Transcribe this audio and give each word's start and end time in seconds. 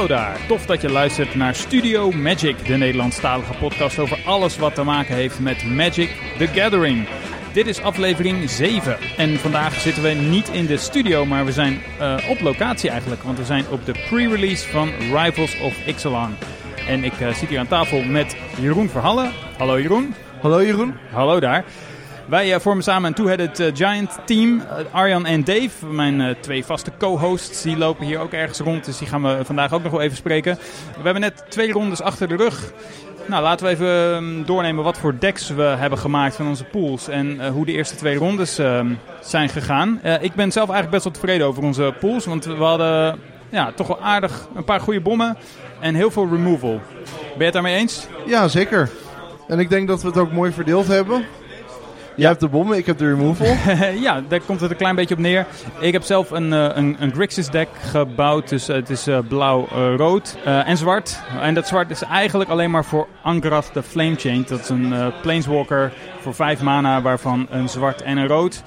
Hallo 0.00 0.14
daar, 0.14 0.46
tof 0.46 0.66
dat 0.66 0.80
je 0.80 0.90
luistert 0.90 1.34
naar 1.34 1.54
Studio 1.54 2.10
Magic, 2.10 2.66
de 2.66 2.76
Nederlandstalige 2.76 3.52
podcast 3.58 3.98
over 3.98 4.18
alles 4.24 4.58
wat 4.58 4.74
te 4.74 4.82
maken 4.82 5.14
heeft 5.14 5.40
met 5.40 5.64
Magic 5.64 6.10
the 6.38 6.46
Gathering. 6.46 7.08
Dit 7.52 7.66
is 7.66 7.80
aflevering 7.80 8.50
7 8.50 8.96
en 9.16 9.38
vandaag 9.38 9.74
zitten 9.74 10.02
we 10.02 10.08
niet 10.08 10.48
in 10.48 10.66
de 10.66 10.76
studio, 10.76 11.26
maar 11.26 11.44
we 11.44 11.52
zijn 11.52 11.80
uh, 12.00 12.16
op 12.28 12.40
locatie 12.40 12.90
eigenlijk, 12.90 13.22
want 13.22 13.38
we 13.38 13.44
zijn 13.44 13.64
op 13.70 13.86
de 13.86 13.92
pre-release 14.08 14.68
van 14.68 14.88
Rivals 14.98 15.60
of 15.60 15.86
Ixalan. 15.86 16.34
En 16.88 17.04
ik 17.04 17.20
uh, 17.20 17.28
zit 17.32 17.48
hier 17.48 17.58
aan 17.58 17.68
tafel 17.68 18.02
met 18.02 18.36
Jeroen 18.60 18.88
Verhallen. 18.88 19.32
Hallo 19.58 19.80
Jeroen. 19.80 20.14
Hallo 20.40 20.62
Jeroen. 20.62 20.94
Hallo 21.10 21.40
daar. 21.40 21.64
Wij 22.30 22.54
uh, 22.54 22.60
vormen 22.60 22.84
samen 22.84 23.08
een 23.08 23.14
two-headed 23.14 23.60
uh, 23.60 23.66
giant 23.74 24.18
team. 24.26 24.56
Uh, 24.56 24.62
Arjan 24.90 25.26
en 25.26 25.44
Dave, 25.44 25.86
mijn 25.86 26.36
twee 26.40 26.64
vaste 26.64 26.90
co-hosts, 26.98 27.62
die 27.62 27.76
lopen 27.76 28.06
hier 28.06 28.18
ook 28.18 28.32
ergens 28.32 28.58
rond. 28.58 28.84
Dus 28.84 28.98
die 28.98 29.08
gaan 29.08 29.22
we 29.22 29.44
vandaag 29.44 29.72
ook 29.72 29.82
nog 29.82 29.92
wel 29.92 30.00
even 30.00 30.16
spreken. 30.16 30.56
We 30.96 31.02
hebben 31.02 31.20
net 31.20 31.44
twee 31.48 31.72
rondes 31.72 32.00
achter 32.00 32.28
de 32.28 32.36
rug. 32.36 32.72
Nou, 33.26 33.42
laten 33.42 33.66
we 33.66 33.72
even 33.72 33.88
um, 33.88 34.44
doornemen 34.44 34.84
wat 34.84 34.98
voor 34.98 35.14
decks 35.18 35.48
we 35.48 35.62
hebben 35.62 35.98
gemaakt 35.98 36.36
van 36.36 36.48
onze 36.48 36.64
pools. 36.64 37.08
En 37.08 37.48
hoe 37.48 37.66
de 37.66 37.72
eerste 37.72 37.96
twee 37.96 38.16
rondes 38.16 38.58
ehm, 38.58 38.94
zijn 39.20 39.48
gegaan. 39.48 40.00
ik 40.20 40.34
ben 40.34 40.52
zelf 40.52 40.70
eigenlijk 40.70 40.90
best 40.90 41.04
wel 41.04 41.12
tevreden 41.12 41.46
over 41.46 41.62
onze 41.62 41.94
pools. 42.00 42.24
Want 42.24 42.44
we 42.44 42.64
hadden 42.64 43.18
ja, 43.48 43.72
toch 43.72 43.86
wel 43.86 44.00
aardig 44.00 44.48
een 44.54 44.64
paar 44.64 44.80
goede 44.80 45.00
bommen. 45.00 45.36
En 45.80 45.94
heel 45.94 46.10
veel 46.10 46.28
removal. 46.28 46.80
Ben 47.12 47.38
je 47.38 47.44
het 47.44 47.52
daarmee 47.52 47.76
eens? 47.76 48.06
Ja, 48.26 48.48
zeker. 48.48 48.90
En 49.48 49.58
ik 49.58 49.70
denk 49.70 49.88
dat 49.88 50.02
we 50.02 50.08
het 50.08 50.18
ook 50.18 50.32
mooi 50.32 50.52
verdeeld 50.52 50.86
hebben. 50.86 51.24
Jij 52.20 52.28
hebt 52.28 52.40
de 52.40 52.48
bommen, 52.48 52.76
ik 52.76 52.86
heb 52.86 52.98
de 52.98 53.08
removal. 53.08 53.46
ja, 54.06 54.22
daar 54.28 54.40
komt 54.40 54.60
het 54.60 54.70
een 54.70 54.76
klein 54.76 54.94
beetje 54.94 55.14
op 55.14 55.20
neer. 55.20 55.46
Ik 55.78 55.92
heb 55.92 56.02
zelf 56.02 56.30
een, 56.30 56.52
uh, 56.52 56.68
een, 56.74 56.96
een 56.98 57.12
Grixis 57.12 57.48
deck 57.48 57.68
gebouwd. 57.80 58.48
Dus 58.48 58.68
uh, 58.68 58.76
het 58.76 58.90
is 58.90 59.08
uh, 59.08 59.18
blauw, 59.28 59.68
rood 59.96 60.36
en 60.44 60.76
zwart. 60.76 61.20
En 61.40 61.54
dat 61.54 61.66
zwart 61.66 61.90
is 61.90 62.02
eigenlijk 62.02 62.50
alleen 62.50 62.70
maar 62.70 62.84
voor 62.84 63.08
Angrath 63.22 63.70
de 63.72 63.82
Flame 63.82 64.14
Chain. 64.14 64.44
Dat 64.48 64.60
is 64.60 64.68
een 64.68 65.12
Planeswalker 65.22 65.92
voor 66.20 66.34
5 66.34 66.62
mana, 66.62 67.02
waarvan 67.02 67.46
een 67.50 67.68
zwart 67.68 68.02
en 68.02 68.16
een 68.16 68.26
rood. 68.26 68.62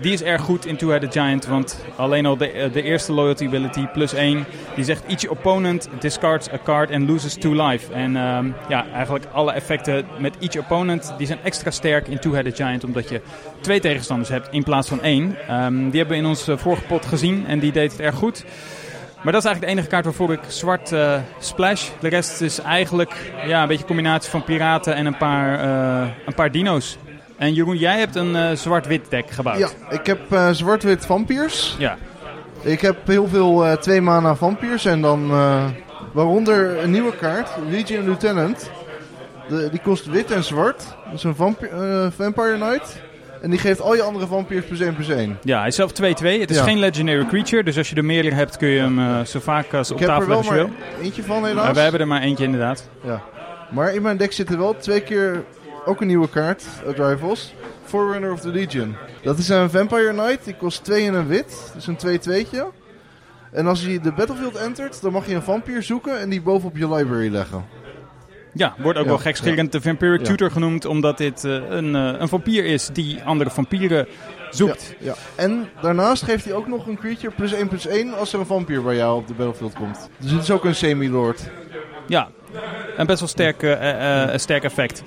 Die 0.00 0.12
is 0.12 0.22
erg 0.22 0.42
goed 0.42 0.66
in 0.66 0.76
Two-Headed 0.76 1.12
Giant, 1.12 1.46
want 1.46 1.84
alleen 1.96 2.26
al 2.26 2.36
de, 2.36 2.50
eh, 2.50 2.72
de 2.72 2.82
eerste 2.82 3.12
loyalty 3.12 3.46
ability 3.46 3.86
plus 3.86 4.12
1, 4.12 4.44
die 4.74 4.84
zegt 4.84 5.04
each 5.06 5.28
opponent 5.28 5.88
discards 6.00 6.52
a 6.52 6.58
card 6.64 6.90
and 6.90 7.08
loses 7.08 7.34
2 7.34 7.62
life. 7.62 7.92
En 7.92 8.16
um, 8.16 8.54
ja, 8.68 8.86
eigenlijk 8.94 9.24
alle 9.32 9.52
effecten 9.52 10.04
met 10.18 10.34
each 10.40 10.58
opponent, 10.58 11.14
die 11.18 11.26
zijn 11.26 11.38
extra 11.42 11.70
sterk 11.70 12.08
in 12.08 12.18
Two-Headed 12.18 12.56
Giant, 12.56 12.84
omdat 12.84 13.08
je 13.08 13.20
twee 13.60 13.80
tegenstanders 13.80 14.28
hebt 14.28 14.48
in 14.50 14.62
plaats 14.62 14.88
van 14.88 15.02
één. 15.02 15.36
Um, 15.50 15.90
die 15.90 15.98
hebben 15.98 16.16
we 16.16 16.22
in 16.22 16.28
ons 16.28 16.48
vorige 16.56 16.84
pot 16.84 17.06
gezien 17.06 17.46
en 17.46 17.58
die 17.58 17.72
deed 17.72 17.90
het 17.90 18.00
erg 18.00 18.14
goed. 18.14 18.44
Maar 19.22 19.32
dat 19.32 19.42
is 19.42 19.48
eigenlijk 19.48 19.60
de 19.60 19.80
enige 19.80 19.88
kaart 19.88 20.04
waarvoor 20.04 20.32
ik 20.32 20.40
zwart 20.46 20.92
uh, 20.92 21.14
splash. 21.38 21.88
De 22.00 22.08
rest 22.08 22.40
is 22.40 22.58
eigenlijk 22.58 23.32
ja, 23.46 23.62
een 23.62 23.68
beetje 23.68 23.82
een 23.82 23.88
combinatie 23.88 24.30
van 24.30 24.44
piraten 24.44 24.94
en 24.94 25.06
een 25.06 25.16
paar, 25.16 25.64
uh, 25.64 26.10
een 26.26 26.34
paar 26.34 26.50
dino's. 26.50 26.98
En 27.42 27.54
Jeroen, 27.54 27.76
jij 27.76 27.98
hebt 27.98 28.16
een 28.16 28.34
uh, 28.34 28.50
zwart-wit 28.52 29.10
deck 29.10 29.30
gebouwd. 29.30 29.58
Ja, 29.58 29.68
ik 29.90 30.06
heb 30.06 30.20
uh, 30.32 30.50
zwart-wit 30.50 31.06
vampiers. 31.06 31.76
Ja. 31.78 31.96
Ik 32.60 32.80
heb 32.80 33.06
heel 33.06 33.28
veel 33.28 33.66
uh, 33.66 33.72
twee 33.72 34.00
mana 34.00 34.34
vampiers 34.34 34.84
en 34.84 35.00
dan 35.00 35.30
waaronder 36.12 36.82
een 36.82 36.90
nieuwe 36.90 37.16
kaart, 37.16 37.50
Legion 37.70 38.04
Lieutenant. 38.04 38.70
De, 39.48 39.68
die 39.70 39.80
kost 39.80 40.06
wit 40.06 40.30
en 40.30 40.44
zwart. 40.44 40.84
Dat 41.04 41.14
is 41.14 41.22
een 41.22 41.34
Vampire 42.12 42.54
Knight. 42.54 43.00
En 43.40 43.50
die 43.50 43.58
geeft 43.58 43.80
al 43.80 43.94
je 43.94 44.02
andere 44.02 44.26
vampiers 44.26 44.64
plus 44.66 44.80
1 44.80 44.94
plus 44.94 45.08
1. 45.08 45.38
Ja, 45.42 45.58
hij 45.58 45.68
is 45.68 45.74
zelf 45.74 45.90
2-2. 45.90 45.94
Het 45.94 46.50
is 46.50 46.56
ja. 46.56 46.62
geen 46.62 46.78
legendary 46.78 47.26
creature, 47.26 47.62
dus 47.62 47.76
als 47.76 47.90
je 47.90 47.96
er 47.96 48.04
meerdere 48.04 48.34
hebt 48.34 48.56
kun 48.56 48.68
je 48.68 48.80
hem 48.80 49.26
zo 49.26 49.40
vaak 49.40 49.74
als 49.74 49.90
op 49.90 49.98
tafel 49.98 50.28
leggen 50.28 50.36
als 50.36 50.46
je 50.46 50.54
wil. 50.54 50.64
Ik 50.64 50.72
heb 50.74 50.78
er 50.78 50.88
wel 50.88 50.96
maar 50.96 51.04
eentje 51.04 51.22
van 51.22 51.44
helaas. 51.44 51.64
Maar 51.64 51.74
wij 51.74 51.82
hebben 51.82 52.00
er 52.00 52.06
maar 52.06 52.22
eentje 52.22 52.44
inderdaad. 52.44 52.88
Ja. 53.04 53.22
Maar 53.70 53.94
in 53.94 54.02
mijn 54.02 54.16
deck 54.16 54.32
zitten 54.32 54.58
wel 54.58 54.76
twee 54.76 55.00
keer 55.00 55.44
ook 55.84 56.00
een 56.00 56.06
nieuwe 56.06 56.28
kaart 56.28 56.64
uit 56.86 56.98
Rivals. 56.98 57.54
Forerunner 57.84 58.32
of 58.32 58.40
the 58.40 58.48
Legion. 58.48 58.96
Dat 59.22 59.38
is 59.38 59.48
een 59.48 59.70
Vampire 59.70 60.12
Knight. 60.12 60.44
Die 60.44 60.56
kost 60.56 60.84
2 60.84 61.06
en 61.06 61.14
een 61.14 61.26
wit. 61.26 61.72
Dus 61.74 61.86
een 61.86 61.98
2-2'tje. 62.20 62.64
En 63.52 63.66
als 63.66 63.84
je 63.84 64.00
de 64.00 64.12
battlefield 64.12 64.56
entert, 64.56 65.02
dan 65.02 65.12
mag 65.12 65.26
je 65.26 65.34
een 65.34 65.42
vampier 65.42 65.82
zoeken 65.82 66.20
en 66.20 66.28
die 66.28 66.42
bovenop 66.42 66.76
je 66.76 66.94
library 66.94 67.30
leggen. 67.30 67.64
Ja, 68.54 68.74
wordt 68.78 68.98
ook 68.98 69.04
ja, 69.04 69.10
wel 69.10 69.18
gekscherend 69.18 69.72
ja. 69.72 69.78
de 69.78 69.84
Vampiric 69.84 70.20
ja. 70.20 70.26
Tutor 70.26 70.50
genoemd, 70.50 70.84
omdat 70.84 71.18
dit 71.18 71.44
uh, 71.44 71.52
een, 71.52 71.94
uh, 71.94 72.14
een 72.18 72.28
vampier 72.28 72.64
is 72.64 72.88
die 72.92 73.22
andere 73.22 73.50
vampieren 73.50 74.06
zoekt. 74.50 74.94
Ja, 74.98 75.14
En 75.34 75.68
daarnaast 75.80 76.22
geeft 76.22 76.44
hij 76.44 76.54
ook 76.54 76.66
nog 76.66 76.86
een 76.86 76.98
creature 76.98 77.34
plus 77.34 77.52
1 77.52 77.68
plus 77.68 77.86
1 77.86 78.14
als 78.14 78.32
er 78.32 78.40
een 78.40 78.46
vampier 78.46 78.82
bij 78.82 78.96
jou 78.96 79.16
op 79.16 79.26
de 79.26 79.34
battlefield 79.34 79.74
komt. 79.74 80.08
Dus 80.16 80.30
het 80.30 80.42
is 80.42 80.50
ook 80.50 80.64
een 80.64 80.74
semi-lord. 80.74 81.42
Ja, 82.06 82.28
een 82.96 83.06
best 83.06 83.18
wel 83.18 83.28
sterk, 83.28 83.62
uh, 83.62 84.36
sterk 84.36 84.64
effect. 84.64 85.02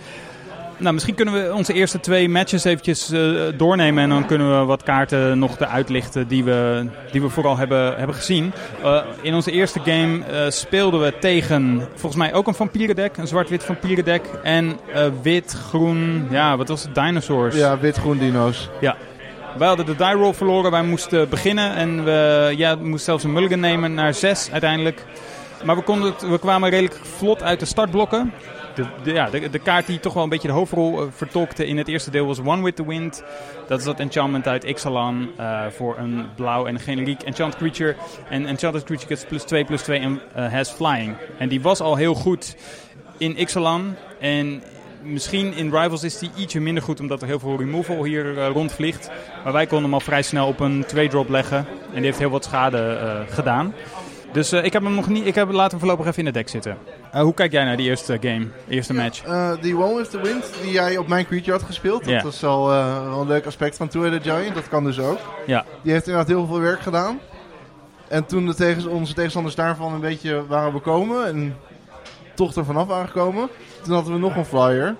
Nou, 0.77 0.93
misschien 0.93 1.15
kunnen 1.15 1.33
we 1.33 1.53
onze 1.53 1.73
eerste 1.73 1.99
twee 1.99 2.29
matches 2.29 2.63
eventjes 2.63 3.11
uh, 3.11 3.41
doornemen. 3.57 4.03
En 4.03 4.09
dan 4.09 4.25
kunnen 4.25 4.59
we 4.59 4.65
wat 4.65 4.83
kaarten 4.83 5.39
nog 5.39 5.59
eruit 5.59 5.89
lichten 5.89 6.27
die 6.27 6.43
we, 6.43 6.87
die 7.11 7.21
we 7.21 7.29
vooral 7.29 7.57
hebben, 7.57 7.97
hebben 7.97 8.15
gezien. 8.15 8.53
Uh, 8.83 9.01
in 9.21 9.33
onze 9.33 9.51
eerste 9.51 9.79
game 9.79 10.17
uh, 10.17 10.49
speelden 10.49 11.01
we 11.01 11.13
tegen 11.19 11.87
volgens 11.89 12.15
mij 12.15 12.33
ook 12.33 12.47
een 12.47 12.53
vampierendek. 12.53 13.17
Een 13.17 13.27
zwart-wit 13.27 13.63
vampierendek. 13.63 14.25
En 14.43 14.79
wit-groen, 15.21 16.27
ja, 16.29 16.57
wat 16.57 16.67
was 16.67 16.83
het? 16.83 16.95
Dinosaurs. 16.95 17.55
Ja, 17.55 17.79
wit-groen 17.79 18.17
dino's. 18.17 18.69
Ja. 18.81 18.95
Wij 19.57 19.67
hadden 19.67 19.85
de 19.85 19.95
die 19.95 20.13
roll 20.13 20.33
verloren. 20.33 20.71
Wij 20.71 20.83
moesten 20.83 21.29
beginnen. 21.29 21.75
En 21.75 22.03
we, 22.03 22.53
ja, 22.57 22.75
moesten 22.75 22.99
zelfs 22.99 23.23
een 23.23 23.33
mulligan 23.33 23.59
nemen 23.59 23.93
naar 23.93 24.13
zes 24.13 24.49
uiteindelijk. 24.51 25.05
Maar 25.63 25.75
we, 25.75 25.81
konden 25.81 26.11
het, 26.11 26.29
we 26.29 26.39
kwamen 26.39 26.69
redelijk 26.69 26.99
vlot 27.17 27.43
uit 27.43 27.59
de 27.59 27.65
startblokken 27.65 28.33
de, 28.75 29.13
ja, 29.13 29.29
de, 29.29 29.49
de, 29.49 29.59
kaart 29.59 29.87
die 29.87 29.99
toch 29.99 30.13
wel 30.13 30.23
een 30.23 30.29
beetje 30.29 30.47
de 30.47 30.53
hoofdrol 30.53 31.03
uh, 31.03 31.11
vertolkte 31.11 31.67
in 31.67 31.77
het 31.77 31.87
eerste 31.87 32.11
deel 32.11 32.25
was 32.25 32.39
One 32.39 32.63
with 32.63 32.75
the 32.75 32.87
Wind. 32.87 33.23
Dat 33.67 33.79
is 33.79 33.85
dat 33.85 33.99
enchantment 33.99 34.47
uit 34.47 34.63
Ixalan 34.63 35.29
uh, 35.39 35.65
voor 35.69 35.97
een 35.97 36.25
blauw 36.35 36.65
en 36.65 36.79
generiek 36.79 37.21
enchant 37.21 37.55
creature. 37.55 37.95
En 38.29 38.45
enchanted 38.45 38.83
creature 38.83 39.07
gets 39.07 39.25
plus 39.25 39.43
2 39.43 39.65
plus 39.65 39.81
2 39.81 39.99
en 39.99 40.21
uh, 40.37 40.51
has 40.51 40.71
flying. 40.71 41.15
En 41.37 41.49
die 41.49 41.61
was 41.61 41.79
al 41.79 41.95
heel 41.95 42.13
goed 42.13 42.55
in 43.17 43.37
Ixalan. 43.37 43.95
En 44.19 44.63
misschien 45.01 45.53
in 45.53 45.71
Rivals 45.71 46.03
is 46.03 46.19
die 46.19 46.31
ietsje 46.35 46.59
minder 46.59 46.83
goed 46.83 46.99
omdat 46.99 47.21
er 47.21 47.27
heel 47.27 47.39
veel 47.39 47.57
removal 47.57 48.03
hier 48.03 48.47
rondvliegt. 48.47 49.09
Maar 49.43 49.53
wij 49.53 49.65
konden 49.65 49.85
hem 49.85 49.93
al 49.93 49.99
vrij 49.99 50.21
snel 50.21 50.47
op 50.47 50.59
een 50.59 50.85
2-drop 50.95 51.29
leggen. 51.29 51.57
En 51.57 51.95
die 51.95 52.05
heeft 52.05 52.19
heel 52.19 52.29
wat 52.29 52.43
schade 52.43 53.25
gedaan. 53.29 53.73
Dus 54.35 54.53
uh, 54.53 54.63
ik 54.63 54.73
heb 54.73 54.83
hem 54.83 54.93
nog 54.93 55.07
niet. 55.07 55.25
Ik 55.25 55.35
heb 55.35 55.51
laten 55.51 55.79
voorlopig 55.79 56.05
even 56.05 56.19
in 56.19 56.25
het 56.25 56.33
deck 56.33 56.49
zitten. 56.49 56.77
Uh, 57.13 57.21
hoe 57.21 57.33
kijk 57.33 57.51
jij 57.51 57.63
naar 57.63 57.77
die 57.77 57.89
eerste 57.89 58.17
game, 58.21 58.47
eerste 58.67 58.93
ja, 58.93 59.01
match? 59.01 59.25
Uh, 59.27 59.51
die 59.61 59.77
One 59.77 59.95
with 59.95 60.09
the 60.09 60.21
Wind 60.21 60.51
die 60.61 60.71
jij 60.71 60.97
op 60.97 61.07
mijn 61.07 61.25
creature 61.25 61.51
had 61.51 61.63
gespeeld. 61.63 62.05
Dat 62.05 62.21
was 62.21 62.43
al 62.43 62.67
wel 62.67 63.21
een 63.21 63.27
leuk 63.27 63.45
aspect 63.45 63.77
van 63.77 63.87
Two 63.87 64.09
the 64.09 64.19
Giant. 64.21 64.55
Dat 64.55 64.69
kan 64.69 64.83
dus 64.83 64.99
ook. 64.99 65.19
Ja. 65.45 65.65
Die 65.81 65.91
heeft 65.91 66.07
inderdaad 66.07 66.29
heel 66.29 66.45
veel 66.45 66.59
werk 66.59 66.79
gedaan. 66.79 67.19
En 68.07 68.25
toen 68.25 68.45
de 68.45 68.55
tegen, 68.55 68.89
onze 68.89 69.13
tegenstanders 69.13 69.55
daarvan 69.55 69.93
een 69.93 69.99
beetje 69.99 70.47
waren 70.47 70.73
bekomen 70.73 71.27
en 71.27 71.55
toch 72.33 72.55
er 72.55 72.65
vanaf 72.65 72.87
waren 72.87 73.07
gekomen, 73.07 73.49
toen 73.83 73.93
hadden 73.93 74.13
we 74.13 74.19
nog 74.19 74.35
een 74.35 74.45
flyer. 74.45 74.95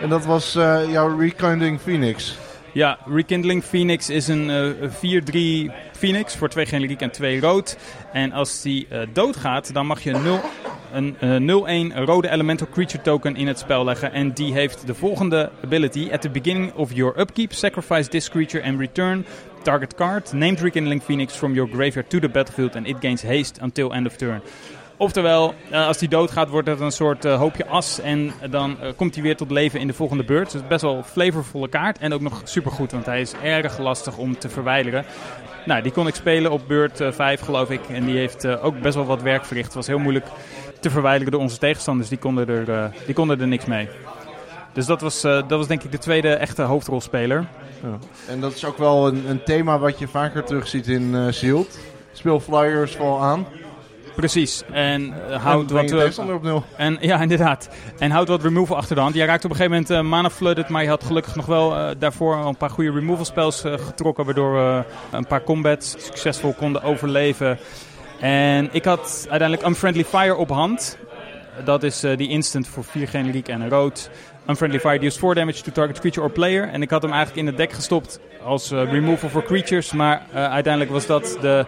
En 0.00 0.08
dat 0.08 0.24
was 0.24 0.52
jouw 0.88 1.18
Rekindling 1.18 1.80
Phoenix. 1.80 2.36
Ja, 2.74 2.98
Rekindling 3.06 3.64
Phoenix 3.64 4.10
is 4.10 4.28
een 4.28 4.48
uh, 4.48 5.70
4-3 5.70 5.72
Phoenix 5.92 6.36
voor 6.36 6.48
twee 6.48 6.66
generiek 6.66 7.00
en 7.00 7.10
twee 7.10 7.40
rood. 7.40 7.76
En 8.12 8.32
als 8.32 8.62
die 8.62 8.86
uh, 8.92 9.00
doodgaat, 9.12 9.74
dan 9.74 9.86
mag 9.86 10.02
je 10.02 10.12
0, 10.12 10.40
een 10.92 11.16
uh, 11.40 11.90
0-1 11.92 11.96
rode 12.04 12.30
elemental 12.30 12.66
creature 12.70 13.02
token 13.02 13.36
in 13.36 13.46
het 13.46 13.58
spel 13.58 13.84
leggen. 13.84 14.12
En 14.12 14.32
die 14.32 14.52
heeft 14.52 14.86
de 14.86 14.94
volgende 14.94 15.50
ability. 15.64 16.08
At 16.12 16.20
the 16.20 16.30
beginning 16.30 16.72
of 16.74 16.92
your 16.92 17.20
upkeep, 17.20 17.52
sacrifice 17.52 18.08
this 18.08 18.28
creature 18.28 18.64
and 18.64 18.78
return 18.78 19.26
target 19.62 19.94
card. 19.94 20.32
Named 20.32 20.60
Rekindling 20.60 21.02
Phoenix 21.02 21.34
from 21.34 21.54
your 21.54 21.70
graveyard 21.72 22.10
to 22.10 22.18
the 22.18 22.28
battlefield 22.28 22.76
and 22.76 22.86
it 22.86 22.96
gains 23.00 23.22
haste 23.22 23.62
until 23.62 23.92
end 23.92 24.06
of 24.06 24.16
turn. 24.16 24.42
Oftewel, 25.02 25.54
uh, 25.72 25.86
als 25.86 25.98
die 25.98 26.08
doodgaat, 26.08 26.48
wordt 26.48 26.68
het 26.68 26.80
een 26.80 26.92
soort 26.92 27.24
uh, 27.24 27.38
hoopje 27.38 27.66
as. 27.66 28.00
En 28.00 28.32
dan 28.50 28.76
uh, 28.82 28.88
komt 28.96 29.14
hij 29.14 29.22
weer 29.22 29.36
tot 29.36 29.50
leven 29.50 29.80
in 29.80 29.86
de 29.86 29.92
volgende 29.92 30.24
beurt. 30.24 30.52
Dus 30.52 30.66
best 30.68 30.82
wel 30.82 31.02
flavorvolle 31.02 31.68
kaart. 31.68 31.98
En 31.98 32.12
ook 32.12 32.20
nog 32.20 32.40
supergoed, 32.44 32.92
want 32.92 33.06
hij 33.06 33.20
is 33.20 33.32
erg 33.42 33.78
lastig 33.78 34.16
om 34.16 34.38
te 34.38 34.48
verwijderen. 34.48 35.04
Nou, 35.64 35.82
die 35.82 35.92
kon 35.92 36.06
ik 36.06 36.14
spelen 36.14 36.50
op 36.50 36.62
beurt 36.66 37.00
5, 37.10 37.40
geloof 37.40 37.70
ik. 37.70 37.80
En 37.88 38.04
die 38.04 38.16
heeft 38.16 38.46
ook 38.46 38.80
best 38.80 38.94
wel 38.94 39.04
wat 39.04 39.22
werk 39.22 39.44
verricht. 39.44 39.66
Het 39.66 39.74
was 39.74 39.86
heel 39.86 39.98
moeilijk 39.98 40.26
te 40.80 40.90
verwijderen 40.90 41.32
door 41.32 41.40
onze 41.40 41.58
tegenstanders. 41.58 42.08
Die 42.08 42.18
konden 42.18 42.48
er, 42.48 42.92
die 43.06 43.14
konden 43.14 43.40
er 43.40 43.46
niks 43.46 43.64
mee. 43.64 43.88
Dus 44.72 44.86
dat 44.86 45.00
was, 45.00 45.20
dat 45.20 45.50
was 45.50 45.66
denk 45.66 45.82
ik 45.82 45.92
de 45.92 45.98
tweede 45.98 46.34
echte 46.34 46.62
hoofdrolspeler. 46.62 47.46
Ja. 47.82 47.98
En 48.28 48.40
dat 48.40 48.54
is 48.54 48.64
ook 48.64 48.78
wel 48.78 49.06
een, 49.06 49.28
een 49.28 49.42
thema 49.44 49.78
wat 49.78 49.98
je 49.98 50.08
vaker 50.08 50.44
terugziet 50.44 50.88
in 50.88 51.14
uh, 51.14 51.32
Shield. 51.32 51.78
Speel 52.12 52.40
flyers 52.40 52.96
vol 52.96 53.22
aan. 53.22 53.46
Precies. 54.16 54.62
En 54.72 55.14
uh, 55.30 55.42
houdt 55.44 55.70
wat. 55.70 55.90
Uh, 55.90 56.34
op 56.34 56.42
nul. 56.42 56.64
En 56.76 56.98
ja, 57.00 57.20
inderdaad. 57.20 57.68
En 57.98 58.10
houdt 58.10 58.28
wat 58.28 58.42
removal 58.42 58.76
achter 58.76 58.94
de 58.94 59.00
hand. 59.00 59.14
Jij 59.14 59.26
raakte 59.26 59.46
op 59.46 59.52
een 59.52 59.58
gegeven 59.58 59.78
moment 59.82 60.04
uh, 60.04 60.10
mana 60.10 60.30
flooded, 60.30 60.68
maar 60.68 60.82
je 60.82 60.88
had 60.88 61.04
gelukkig 61.04 61.34
nog 61.34 61.46
wel 61.46 61.76
uh, 61.76 61.88
daarvoor 61.98 62.36
een 62.36 62.56
paar 62.56 62.70
goede 62.70 62.92
removal 62.92 63.24
spells 63.24 63.60
getrokken, 63.60 64.24
waardoor 64.24 64.52
we 64.52 64.84
een 65.10 65.26
paar 65.26 65.42
combats 65.42 65.90
succesvol 65.98 66.52
konden 66.52 66.82
overleven. 66.82 67.58
En 68.20 68.68
ik 68.72 68.84
had 68.84 69.26
uiteindelijk 69.30 69.68
Unfriendly 69.68 70.04
Fire 70.04 70.36
op 70.36 70.48
hand. 70.48 70.98
Dat 71.64 71.82
is 71.82 72.00
die 72.00 72.28
instant 72.28 72.68
voor 72.68 72.84
4 72.84 73.08
generiek 73.08 73.48
en 73.48 73.60
een 73.60 73.68
rood. 73.68 74.10
Unfriendly 74.48 74.80
Fire 74.80 74.98
deals 74.98 75.18
4 75.18 75.34
damage 75.34 75.62
to 75.62 75.72
target 75.72 75.98
creature 75.98 76.26
or 76.26 76.32
player. 76.32 76.68
En 76.68 76.82
ik 76.82 76.90
had 76.90 77.02
hem 77.02 77.12
eigenlijk 77.12 77.40
in 77.40 77.46
het 77.46 77.56
deck 77.56 77.72
gestopt 77.72 78.20
als 78.44 78.70
removal 78.70 79.28
for 79.28 79.42
creatures. 79.42 79.92
Maar 79.92 80.22
uiteindelijk 80.32 80.90
was 80.90 81.06
dat 81.06 81.38
de 81.40 81.66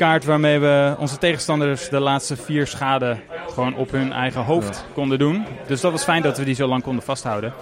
kaart 0.00 0.24
waarmee 0.24 0.58
we 0.58 0.94
onze 0.98 1.18
tegenstanders 1.18 1.88
de 1.88 2.00
laatste 2.00 2.36
vier 2.36 2.66
schade 2.66 3.16
gewoon 3.52 3.74
op 3.74 3.90
hun 3.90 4.12
eigen 4.12 4.42
hoofd 4.42 4.84
konden 4.94 5.18
doen. 5.18 5.46
Dus 5.66 5.80
dat 5.80 5.92
was 5.92 6.04
fijn 6.04 6.22
dat 6.22 6.38
we 6.38 6.44
die 6.44 6.54
zo 6.54 6.66
lang 6.66 6.82
konden 6.82 7.04
vasthouden. 7.04 7.52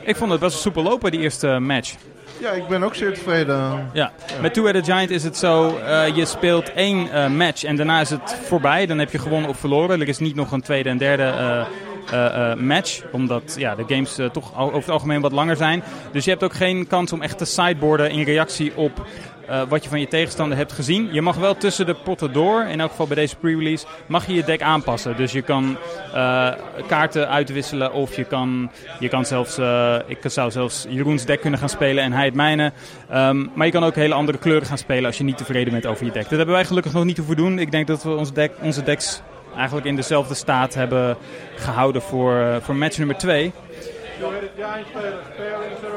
Ik 0.00 0.16
vond 0.16 0.30
het 0.30 0.40
best 0.40 0.52
wel 0.52 0.62
soepel 0.62 0.82
lopen, 0.82 1.10
die 1.10 1.20
eerste 1.20 1.58
match. 1.58 1.94
Ja, 2.40 2.50
ik 2.50 2.66
ben 2.68 2.82
ook 2.82 2.94
zeer 2.94 3.14
tevreden. 3.14 3.90
Ja, 3.92 4.12
met 4.40 4.54
Two-Headed 4.54 4.84
Giant 4.84 5.10
is 5.10 5.24
het 5.24 5.36
zo, 5.36 5.78
uh, 5.78 6.16
je 6.16 6.24
speelt 6.24 6.72
één 6.72 7.06
uh, 7.06 7.28
match 7.28 7.64
en 7.64 7.76
daarna 7.76 8.00
is 8.00 8.10
het 8.10 8.36
voorbij. 8.42 8.86
Dan 8.86 8.98
heb 8.98 9.12
je 9.12 9.18
gewonnen 9.18 9.50
of 9.50 9.58
verloren. 9.58 10.00
Er 10.00 10.08
is 10.08 10.18
niet 10.18 10.34
nog 10.34 10.52
een 10.52 10.62
tweede 10.62 10.88
en 10.88 10.98
derde 10.98 11.66
uh, 12.12 12.54
match. 12.54 13.02
Omdat 13.12 13.54
ja, 13.58 13.74
de 13.74 13.84
games 13.86 14.18
toch 14.32 14.58
over 14.58 14.78
het 14.78 14.90
algemeen 14.90 15.20
wat 15.20 15.32
langer 15.32 15.56
zijn. 15.56 15.82
Dus 16.12 16.24
je 16.24 16.30
hebt 16.30 16.42
ook 16.42 16.54
geen 16.54 16.86
kans 16.86 17.12
om 17.12 17.22
echt 17.22 17.38
te 17.38 17.44
sideboarden 17.44 18.10
in 18.10 18.22
reactie 18.22 18.76
op 18.76 19.06
uh, 19.50 19.62
wat 19.68 19.82
je 19.82 19.88
van 19.88 20.00
je 20.00 20.08
tegenstander 20.08 20.56
hebt 20.58 20.72
gezien. 20.72 21.08
Je 21.12 21.22
mag 21.22 21.36
wel 21.36 21.56
tussen 21.56 21.86
de 21.86 21.94
potten 21.94 22.32
door, 22.32 22.64
in 22.64 22.80
elk 22.80 22.90
geval 22.90 23.06
bij 23.06 23.16
deze 23.16 23.36
pre-release, 23.36 23.86
mag 24.06 24.26
je 24.26 24.34
je 24.34 24.44
deck 24.44 24.62
aanpassen. 24.62 25.16
Dus 25.16 25.32
je 25.32 25.42
kan 25.42 25.76
uh, 26.14 26.52
kaarten 26.86 27.28
uitwisselen 27.28 27.92
of 27.92 28.16
je 28.16 28.24
kan, 28.24 28.70
je 28.98 29.08
kan 29.08 29.24
zelfs, 29.24 29.58
uh, 29.58 29.96
ik 30.06 30.18
zou 30.22 30.50
zelfs 30.50 30.86
Jeroens 30.88 31.24
deck 31.24 31.40
kunnen 31.40 31.58
gaan 31.58 31.68
spelen 31.68 32.04
en 32.04 32.12
hij 32.12 32.24
het 32.24 32.34
mijne. 32.34 32.72
Um, 33.14 33.50
maar 33.54 33.66
je 33.66 33.72
kan 33.72 33.84
ook 33.84 33.94
hele 33.94 34.14
andere 34.14 34.38
kleuren 34.38 34.66
gaan 34.66 34.78
spelen 34.78 35.04
als 35.04 35.18
je 35.18 35.24
niet 35.24 35.36
tevreden 35.36 35.72
bent 35.72 35.86
over 35.86 36.04
je 36.06 36.12
deck. 36.12 36.22
Dat 36.22 36.36
hebben 36.38 36.54
wij 36.54 36.64
gelukkig 36.64 36.92
nog 36.92 37.04
niet 37.04 37.16
hoeven 37.16 37.36
doen. 37.36 37.58
Ik 37.58 37.70
denk 37.70 37.86
dat 37.86 38.02
we 38.02 38.10
ons 38.10 38.32
deck, 38.32 38.52
onze 38.62 38.82
decks 38.82 39.22
eigenlijk 39.56 39.86
in 39.86 39.96
dezelfde 39.96 40.34
staat 40.34 40.74
hebben 40.74 41.16
gehouden 41.56 42.02
voor, 42.02 42.58
voor 42.62 42.76
match 42.76 42.98
nummer 42.98 43.16
2. 43.16 43.52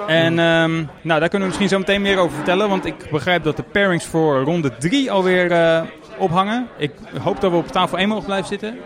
En 0.07 0.39
um, 0.39 0.89
nou, 1.01 1.19
daar 1.19 1.29
kunnen 1.29 1.39
we 1.39 1.45
misschien 1.45 1.67
zo 1.67 1.77
meteen 1.77 2.01
meer 2.01 2.17
over 2.17 2.35
vertellen. 2.35 2.69
Want 2.69 2.85
ik 2.85 3.09
begrijp 3.11 3.43
dat 3.43 3.55
de 3.55 3.63
pairings 3.63 4.05
voor 4.05 4.41
ronde 4.41 4.77
3 4.77 5.11
alweer 5.11 5.51
uh, 5.51 5.81
ophangen. 6.17 6.67
Ik 6.77 6.91
hoop 7.21 7.41
dat 7.41 7.51
we 7.51 7.57
op 7.57 7.67
tafel 7.67 7.97
1 7.97 8.07
mogen 8.07 8.25
blijven 8.25 8.47
zitten. 8.47 8.77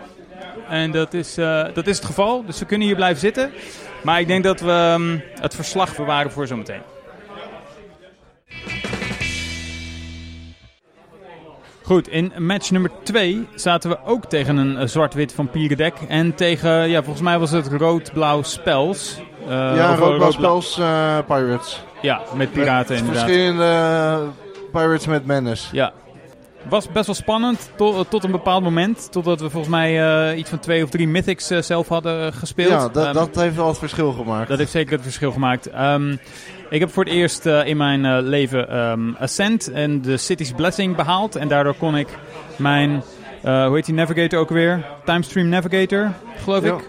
En 0.68 0.90
dat 0.90 1.14
is, 1.14 1.38
uh, 1.38 1.64
dat 1.74 1.86
is 1.86 1.96
het 1.96 2.06
geval. 2.06 2.44
Dus 2.44 2.58
we 2.58 2.66
kunnen 2.66 2.86
hier 2.86 2.96
blijven 2.96 3.20
zitten. 3.20 3.52
Maar 4.02 4.20
ik 4.20 4.26
denk 4.26 4.44
dat 4.44 4.60
we 4.60 4.94
um, 4.98 5.22
het 5.40 5.54
verslag 5.54 5.96
bewaren 5.96 6.30
voor 6.30 6.46
zometeen. 6.46 6.93
Goed, 11.84 12.08
in 12.08 12.32
match 12.38 12.70
nummer 12.70 12.90
2 13.02 13.48
zaten 13.54 13.90
we 13.90 13.98
ook 14.04 14.24
tegen 14.24 14.56
een 14.56 14.72
uh, 14.72 14.86
zwart-wit 14.86 15.32
vampierendek. 15.32 15.94
En 16.08 16.34
tegen, 16.34 16.88
ja, 16.88 17.02
volgens 17.02 17.24
mij 17.24 17.38
was 17.38 17.50
het 17.50 17.66
rood-blauw 17.66 18.42
spels. 18.42 19.20
Uh, 19.42 19.48
ja, 19.48 19.94
rood-blauw 19.94 20.30
spels 20.30 20.78
uh, 20.78 21.18
Pirates. 21.26 21.84
Ja, 22.02 22.20
met 22.34 22.52
piraten 22.52 22.94
met 22.94 23.04
inderdaad. 23.04 23.24
Verschillende 23.24 24.20
Pirates 24.72 25.06
met 25.06 25.26
Menace. 25.26 25.68
Ja. 25.72 25.92
Was 26.68 26.88
best 26.88 27.06
wel 27.06 27.14
spannend 27.14 27.70
tot, 27.76 28.10
tot 28.10 28.24
een 28.24 28.30
bepaald 28.30 28.62
moment. 28.62 29.12
Totdat 29.12 29.40
we 29.40 29.50
volgens 29.50 29.72
mij 29.72 30.34
iets 30.34 30.50
van 30.50 30.58
twee 30.58 30.82
of 30.82 30.90
drie 30.90 31.08
Mythics 31.08 31.46
zelf 31.46 31.88
hadden 31.88 32.32
gespeeld. 32.32 32.70
Ja, 32.70 32.88
dat, 32.88 33.06
um, 33.06 33.12
dat 33.12 33.34
heeft 33.34 33.56
wel 33.56 33.68
het 33.68 33.78
verschil 33.78 34.12
gemaakt. 34.12 34.48
Dat 34.48 34.58
heeft 34.58 34.70
zeker 34.70 34.92
het 34.92 35.02
verschil 35.02 35.32
gemaakt. 35.32 35.74
Um, 35.74 36.18
ik 36.74 36.80
heb 36.80 36.92
voor 36.92 37.04
het 37.04 37.12
eerst 37.12 37.46
uh, 37.46 37.66
in 37.66 37.76
mijn 37.76 38.04
uh, 38.04 38.18
leven 38.20 38.78
um, 38.78 39.16
Ascent 39.18 39.72
en 39.72 40.02
de 40.02 40.16
City's 40.16 40.52
Blessing 40.52 40.96
behaald. 40.96 41.36
En 41.36 41.48
daardoor 41.48 41.74
kon 41.74 41.96
ik 41.96 42.08
mijn, 42.56 43.02
uh, 43.44 43.66
hoe 43.66 43.74
heet 43.74 43.84
die 43.84 43.94
navigator 43.94 44.38
ook 44.38 44.50
weer? 44.50 44.84
Timestream 45.04 45.48
Navigator, 45.48 46.12
geloof 46.42 46.64
ja. 46.64 46.74
ik. 46.74 46.80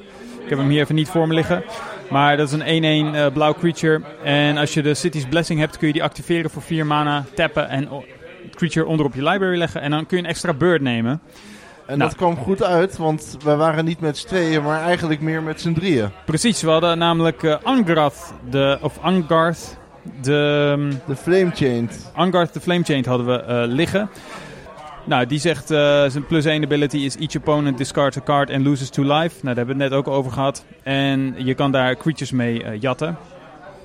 Ik 0.43 0.49
heb 0.49 0.57
hem 0.57 0.69
hier 0.69 0.81
even 0.81 0.95
niet 0.95 1.09
voor 1.09 1.27
me 1.27 1.33
liggen. 1.33 1.63
Maar 2.09 2.37
dat 2.37 2.51
is 2.51 2.59
een 2.59 3.29
1-1 3.29 3.33
blauw 3.33 3.53
creature. 3.53 4.01
En 4.23 4.57
als 4.57 4.73
je 4.73 4.81
de 4.81 4.93
City's 4.93 5.25
Blessing 5.25 5.59
hebt, 5.59 5.77
kun 5.77 5.87
je 5.87 5.93
die 5.93 6.03
activeren 6.03 6.49
voor 6.49 6.61
4 6.61 6.85
mana, 6.85 7.25
tappen 7.33 7.69
en 7.69 7.87
het 8.43 8.55
creature 8.55 8.85
onder 8.85 9.05
op 9.05 9.15
je 9.15 9.23
library 9.23 9.57
leggen. 9.57 9.81
En 9.81 9.91
dan 9.91 10.05
kun 10.05 10.17
je 10.17 10.23
een 10.23 10.29
extra 10.29 10.53
bird 10.53 10.81
nemen. 10.81 11.21
En 11.87 11.97
nou. 11.97 12.09
dat 12.09 12.15
kwam 12.15 12.37
goed 12.37 12.63
uit, 12.63 12.97
want 12.97 13.37
we 13.43 13.55
waren 13.55 13.85
niet 13.85 13.99
met 13.99 14.17
z'n 14.17 14.27
tweeën, 14.27 14.63
maar 14.63 14.81
eigenlijk 14.81 15.21
meer 15.21 15.43
met 15.43 15.61
z'n 15.61 15.73
drieën. 15.73 16.09
Precies, 16.25 16.61
we 16.61 16.69
hadden 16.69 16.97
namelijk 16.97 17.43
uh, 17.43 17.55
Angrath, 17.63 18.33
de, 18.49 18.77
of 18.81 18.97
Angarth, 19.01 19.77
de... 20.21 20.89
De 21.07 21.15
Flame 21.15 21.51
Chained. 21.53 22.11
Angarth, 22.13 22.53
de 22.53 22.59
Flame 22.59 22.83
Chained 22.83 23.05
hadden 23.05 23.25
we 23.25 23.43
uh, 23.47 23.73
liggen. 23.73 24.09
Nou, 25.03 25.25
die 25.25 25.39
zegt 25.39 25.71
uh, 25.71 25.77
zijn 26.07 26.25
plus 26.27 26.45
1 26.45 26.63
ability 26.63 26.97
is 26.97 27.17
each 27.17 27.35
opponent 27.35 27.77
discards 27.77 28.17
a 28.17 28.21
card 28.21 28.49
and 28.49 28.63
loses 28.63 28.89
to 28.89 29.03
life. 29.03 29.13
Nou, 29.41 29.55
daar 29.55 29.55
hebben 29.55 29.77
we 29.77 29.83
het 29.83 29.91
net 29.91 29.99
ook 29.99 30.07
over 30.07 30.31
gehad. 30.31 30.65
En 30.83 31.35
je 31.37 31.53
kan 31.53 31.71
daar 31.71 31.95
creatures 31.95 32.31
mee 32.31 32.63
uh, 32.63 32.81
jatten. 32.81 33.17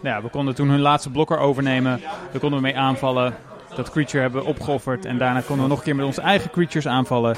Nou 0.02 0.16
ja, 0.16 0.22
we 0.22 0.28
konden 0.28 0.54
toen 0.54 0.68
hun 0.68 0.80
laatste 0.80 1.10
blokker 1.10 1.38
overnemen. 1.38 2.00
Daar 2.30 2.40
konden 2.40 2.58
we 2.58 2.64
mee 2.64 2.76
aanvallen. 2.76 3.34
Dat 3.76 3.90
creature 3.90 4.22
hebben 4.22 4.42
we 4.42 4.48
opgeofferd. 4.48 5.04
En 5.04 5.18
daarna 5.18 5.40
konden 5.40 5.64
we 5.64 5.70
nog 5.70 5.78
een 5.78 5.84
keer 5.84 5.96
met 5.96 6.06
onze 6.06 6.20
eigen 6.20 6.50
creatures 6.50 6.86
aanvallen. 6.86 7.36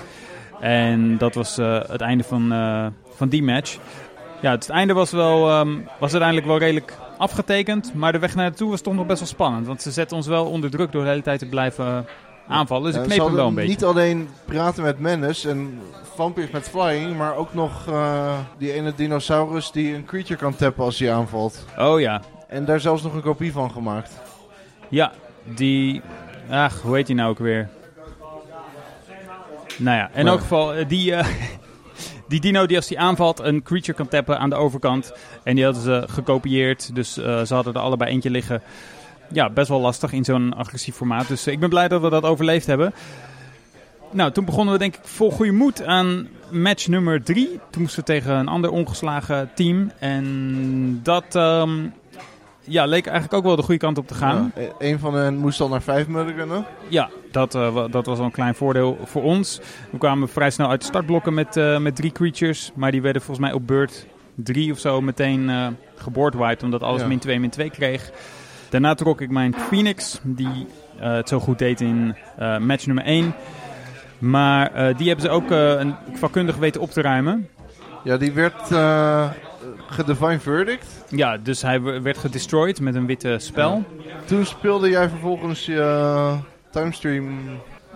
En 0.62 1.18
dat 1.18 1.34
was 1.34 1.58
uh, 1.58 1.80
het 1.88 2.00
einde 2.00 2.24
van, 2.24 2.52
uh, 2.52 2.86
van 3.14 3.28
die 3.28 3.42
match. 3.42 3.78
Ja, 4.40 4.50
het 4.50 4.68
einde 4.68 4.92
was, 4.92 5.10
wel, 5.10 5.58
um, 5.60 5.88
was 5.98 6.10
uiteindelijk 6.10 6.46
wel 6.46 6.58
redelijk 6.58 6.96
afgetekend. 7.18 7.94
Maar 7.94 8.12
de 8.12 8.18
weg 8.18 8.34
naar 8.34 8.44
naartoe 8.44 8.70
was 8.70 8.80
toch 8.80 8.94
nog 8.94 9.06
best 9.06 9.18
wel 9.18 9.28
spannend. 9.28 9.66
Want 9.66 9.82
ze 9.82 9.90
zetten 9.90 10.16
ons 10.16 10.26
wel 10.26 10.46
onder 10.46 10.70
druk 10.70 10.92
door 10.92 11.02
de 11.02 11.08
hele 11.08 11.22
tijd 11.22 11.38
te 11.38 11.46
blijven 11.46 12.06
aanvallen. 12.48 12.92
Dus 12.92 13.00
ik 13.00 13.08
kneep 13.08 13.24
hem 13.24 13.34
wel 13.34 13.46
een 13.46 13.54
beetje. 13.54 13.70
Niet 13.70 13.84
alleen 13.84 14.28
praten 14.44 14.82
met 14.82 14.98
Menace 14.98 15.48
en 15.50 15.80
vampirs 16.14 16.50
met 16.50 16.68
flying, 16.68 17.16
maar 17.16 17.36
ook 17.36 17.54
nog 17.54 17.86
uh, 17.88 18.32
die 18.58 18.72
ene 18.72 18.92
dinosaurus 18.96 19.70
die 19.70 19.94
een 19.94 20.04
creature 20.04 20.38
kan 20.38 20.56
tappen 20.56 20.84
als 20.84 20.98
hij 20.98 21.12
aanvalt. 21.12 21.66
Oh 21.78 22.00
ja. 22.00 22.22
En 22.48 22.64
daar 22.64 22.80
zelfs 22.80 23.02
nog 23.02 23.14
een 23.14 23.22
kopie 23.22 23.52
van 23.52 23.70
gemaakt. 23.70 24.20
Ja, 24.88 25.12
die... 25.44 26.02
Ach, 26.50 26.80
hoe 26.80 26.96
heet 26.96 27.06
die 27.06 27.16
nou 27.16 27.30
ook 27.30 27.38
weer? 27.38 27.68
Nou 29.78 29.96
ja, 29.96 30.10
in 30.14 30.26
elk 30.26 30.40
geval, 30.40 30.86
die, 30.88 31.10
uh, 31.10 31.26
die 32.28 32.40
dino 32.40 32.66
die 32.66 32.76
als 32.76 32.86
die 32.86 32.98
aanvalt 32.98 33.40
een 33.40 33.62
creature 33.62 33.92
kan 33.92 34.08
tappen 34.08 34.38
aan 34.38 34.50
de 34.50 34.56
overkant. 34.56 35.12
En 35.42 35.54
die 35.54 35.64
hadden 35.64 35.82
ze 35.82 36.04
gekopieerd, 36.06 36.94
dus 36.94 37.18
uh, 37.18 37.42
ze 37.42 37.54
hadden 37.54 37.74
er 37.74 37.80
allebei 37.80 38.10
eentje 38.10 38.30
liggen. 38.30 38.62
Ja, 39.32 39.50
best 39.50 39.68
wel 39.68 39.80
lastig 39.80 40.12
in 40.12 40.24
zo'n 40.24 40.54
agressief 40.54 40.94
formaat. 40.94 41.28
Dus 41.28 41.46
ik 41.46 41.60
ben 41.60 41.68
blij 41.68 41.88
dat 41.88 42.00
we 42.02 42.10
dat 42.10 42.24
overleefd 42.24 42.66
hebben. 42.66 42.94
Nou, 44.10 44.32
toen 44.32 44.44
begonnen 44.44 44.72
we 44.72 44.80
denk 44.80 44.94
ik 44.94 45.00
vol 45.04 45.30
goede 45.30 45.52
moed 45.52 45.84
aan 45.84 46.28
match 46.50 46.88
nummer 46.88 47.22
drie. 47.22 47.60
Toen 47.70 47.82
moesten 47.82 48.00
we 48.00 48.06
tegen 48.06 48.34
een 48.34 48.48
ander 48.48 48.70
ongeslagen 48.70 49.50
team. 49.54 49.92
En 49.98 51.00
dat 51.02 51.34
um, 51.34 51.92
ja, 52.64 52.84
leek 52.84 53.06
eigenlijk 53.06 53.34
ook 53.34 53.44
wel 53.44 53.56
de 53.56 53.62
goede 53.62 53.80
kant 53.80 53.98
op 53.98 54.06
te 54.06 54.14
gaan. 54.14 54.52
Ja, 54.54 54.62
een 54.78 54.98
van 54.98 55.14
hen 55.14 55.36
moest 55.36 55.60
al 55.60 55.68
naar 55.68 55.82
vijf 55.82 56.06
kunnen. 56.06 56.64
Ja, 56.88 57.10
dat, 57.30 57.54
uh, 57.54 57.84
dat 57.90 58.06
was 58.06 58.16
wel 58.16 58.26
een 58.26 58.32
klein 58.32 58.54
voordeel 58.54 58.98
voor 59.04 59.22
ons. 59.22 59.60
We 59.90 59.98
kwamen 59.98 60.28
vrij 60.28 60.50
snel 60.50 60.68
uit 60.68 60.80
de 60.80 60.86
startblokken 60.86 61.34
met, 61.34 61.56
uh, 61.56 61.78
met 61.78 61.96
drie 61.96 62.12
creatures. 62.12 62.70
Maar 62.74 62.90
die 62.90 63.02
werden 63.02 63.22
volgens 63.22 63.46
mij 63.46 63.56
op 63.56 63.66
beurt 63.66 64.06
drie 64.34 64.72
of 64.72 64.78
zo 64.78 65.00
meteen 65.00 65.48
uh, 65.48 65.66
geboordwiped. 65.94 66.62
Omdat 66.62 66.82
alles 66.82 67.00
ja. 67.00 67.06
min 67.06 67.18
2, 67.18 67.40
min 67.40 67.50
2 67.50 67.70
kreeg. 67.70 68.10
Daarna 68.70 68.94
trok 68.94 69.20
ik 69.20 69.30
mijn 69.30 69.54
Phoenix, 69.54 70.20
die 70.22 70.66
het 70.96 71.28
zo 71.28 71.38
goed 71.38 71.58
deed 71.58 71.80
in 71.80 72.16
match 72.60 72.86
nummer 72.86 73.04
1. 73.04 73.34
Maar 74.18 74.96
die 74.96 75.06
hebben 75.06 75.24
ze 75.24 75.30
ook 75.30 75.50
een 75.50 75.94
vakkundig 76.12 76.56
weten 76.56 76.80
op 76.80 76.90
te 76.90 77.00
ruimen. 77.00 77.48
Ja, 78.04 78.16
die 78.16 78.32
werd 78.32 78.70
gedivine 79.86 80.40
verdict. 80.40 80.86
Ja, 81.08 81.36
dus 81.36 81.62
hij 81.62 81.82
werd 82.02 82.18
gedestroyed 82.18 82.80
met 82.80 82.94
een 82.94 83.06
witte 83.06 83.36
spel. 83.38 83.84
Ja. 84.06 84.12
Toen 84.24 84.46
speelde 84.46 84.90
jij 84.90 85.08
vervolgens 85.08 85.66
je 85.66 85.74
uh, 85.74 86.32
timestream... 86.70 87.38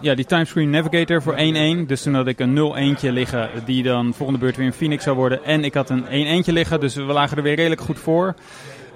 Ja, 0.00 0.14
die 0.14 0.24
timestream 0.24 0.70
navigator 0.70 1.22
voor 1.22 1.34
1-1. 1.34 1.86
Dus 1.86 2.02
toen 2.02 2.14
had 2.14 2.26
ik 2.26 2.38
een 2.38 2.96
0-1'tje 2.96 3.08
liggen 3.12 3.50
die 3.64 3.82
dan 3.82 4.14
volgende 4.14 4.40
beurt 4.40 4.56
weer 4.56 4.66
een 4.66 4.72
Phoenix 4.72 5.04
zou 5.04 5.16
worden. 5.16 5.44
En 5.44 5.64
ik 5.64 5.74
had 5.74 5.90
een 5.90 6.04
1-1'tje 6.44 6.52
liggen, 6.52 6.80
dus 6.80 6.94
we 6.94 7.02
lagen 7.02 7.36
er 7.36 7.42
weer 7.42 7.54
redelijk 7.54 7.80
goed 7.80 7.98
voor. 7.98 8.34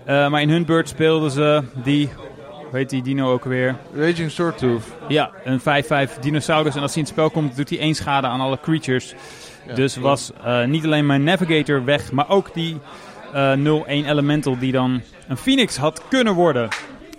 Uh, 0.06 0.28
maar 0.28 0.40
in 0.40 0.50
hun 0.50 0.64
beurt 0.64 0.88
speelden 0.88 1.30
ze 1.30 1.62
die... 1.82 2.08
Hoe 2.70 2.78
heet 2.78 2.90
die 2.90 3.02
dino 3.02 3.32
ook 3.32 3.44
weer? 3.44 3.76
Raging 3.94 4.30
Swordtooth. 4.30 4.82
Ja, 5.08 5.30
een 5.44 5.60
5-5 5.60 6.20
dinosaurus. 6.20 6.74
En 6.74 6.82
als 6.82 6.94
hij 6.94 7.02
in 7.02 7.08
het 7.08 7.18
spel 7.18 7.30
komt, 7.30 7.56
doet 7.56 7.70
hij 7.70 7.78
één 7.78 7.94
schade 7.94 8.26
aan 8.26 8.40
alle 8.40 8.58
creatures. 8.60 9.14
Dus 9.74 9.96
was 9.96 10.30
uh, 10.46 10.64
niet 10.64 10.84
alleen 10.84 11.06
mijn 11.06 11.24
Navigator 11.24 11.84
weg, 11.84 12.12
maar 12.12 12.28
ook 12.28 12.54
die 12.54 12.80
uh, 13.34 13.52
0-1 13.82 13.86
Elemental 13.86 14.58
die 14.58 14.72
dan 14.72 15.02
een 15.28 15.36
Phoenix 15.36 15.76
had 15.76 16.02
kunnen 16.08 16.34
worden. 16.34 16.68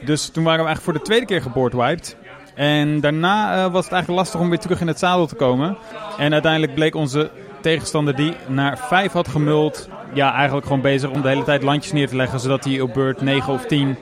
Dus 0.01 0.29
toen 0.29 0.43
waren 0.43 0.59
we 0.59 0.65
eigenlijk 0.65 0.81
voor 0.81 0.93
de 0.93 1.09
tweede 1.09 1.25
keer 1.25 1.41
geboardwiped. 1.41 2.15
En 2.55 2.99
daarna 2.99 3.55
uh, 3.55 3.71
was 3.71 3.83
het 3.83 3.93
eigenlijk 3.93 4.21
lastig 4.21 4.39
om 4.39 4.49
weer 4.49 4.59
terug 4.59 4.81
in 4.81 4.87
het 4.87 4.99
zadel 4.99 5.25
te 5.25 5.35
komen. 5.35 5.77
En 6.17 6.33
uiteindelijk 6.33 6.73
bleek 6.73 6.95
onze 6.95 7.29
tegenstander 7.61 8.15
die 8.15 8.33
naar 8.47 8.77
5 8.77 9.11
had 9.11 9.27
gemuld. 9.27 9.89
Ja, 10.13 10.33
eigenlijk 10.33 10.65
gewoon 10.65 10.81
bezig 10.81 11.09
om 11.09 11.21
de 11.21 11.27
hele 11.27 11.43
tijd 11.43 11.63
landjes 11.63 11.93
neer 11.93 12.07
te 12.07 12.15
leggen. 12.15 12.39
Zodat 12.39 12.63
hij 12.63 12.81
op 12.81 12.93
beurt 12.93 13.21
9 13.21 13.53
of 13.53 13.65
10 13.65 13.97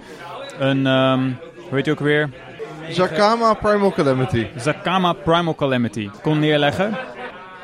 een, 0.60 0.86
um, 0.86 1.38
hoe 1.56 1.76
heet 1.76 1.86
je 1.86 1.92
ook 1.92 2.00
weer? 2.00 2.30
Zakama 2.90 3.54
Primal 3.54 3.92
Calamity. 3.92 4.48
Zakama 4.56 5.14
Primal 5.14 5.56
Calamity. 5.56 6.10
Kon 6.22 6.40
neerleggen. 6.40 6.98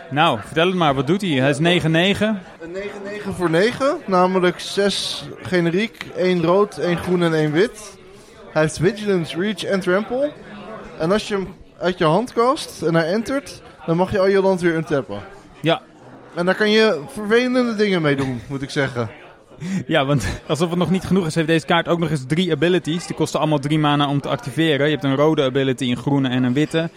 Nou, 0.10 0.40
vertel 0.46 0.68
het 0.68 0.76
maar, 0.76 0.94
wat 0.96 1.08
doet 1.08 1.22
hij? 1.22 1.30
Hij 1.30 1.50
is 1.50 1.58
9-9. 1.58 1.62
Een 1.62 2.40
9-9 3.26 3.30
voor 3.36 3.50
9, 3.50 3.98
namelijk 4.06 4.60
6 4.60 5.26
generiek, 5.42 6.06
1 6.16 6.44
rood, 6.44 6.78
1 6.78 6.98
groen 6.98 7.24
en 7.24 7.34
1 7.34 7.52
wit. 7.52 7.98
Hij 8.52 8.62
heeft 8.62 8.78
Vigilance, 8.78 9.40
Reach 9.40 9.64
en 9.64 9.80
Trample. 9.80 10.32
En 11.00 11.12
als 11.12 11.28
je 11.28 11.34
hem 11.34 11.56
uit 11.80 11.98
je 11.98 12.04
hand 12.04 12.34
cast 12.34 12.82
en 12.82 12.96
hij 12.96 13.12
entert, 13.12 13.62
dan 13.86 13.98
mag 13.98 14.12
je 14.12 14.20
al 14.20 14.28
je 14.28 14.42
land 14.42 14.62
weer 14.62 14.76
untappen. 14.76 15.22
Ja. 15.62 15.82
En 16.36 16.46
daar 16.46 16.56
kan 16.56 16.70
je 16.70 17.02
vervelende 17.08 17.76
dingen 17.76 18.02
mee 18.02 18.16
doen, 18.16 18.42
moet 18.48 18.62
ik 18.62 18.70
zeggen. 18.70 19.10
Ja, 19.88 20.06
want 20.06 20.42
alsof 20.48 20.70
het 20.70 20.80
nog 20.80 20.90
niet 20.90 21.04
genoeg 21.04 21.26
is, 21.26 21.36
heeft 21.36 21.48
deze 21.48 21.66
kaart 21.66 21.88
ook 21.88 22.00
nog 22.00 22.10
eens 22.10 22.26
drie 22.28 22.52
abilities. 22.52 23.08
Die 23.08 23.16
kosten 23.16 23.40
allemaal 23.40 23.60
drie 23.60 23.80
mana 23.80 24.10
om 24.10 24.22
te 24.22 24.30
activeren. 24.30 24.86
Je 24.86 24.92
hebt 24.92 25.04
een 25.04 25.16
rode 25.16 25.44
ability, 25.44 25.90
een 25.90 25.98
groene 25.98 26.30
en 26.30 26.44
een 26.44 26.54
witte. 26.54 26.90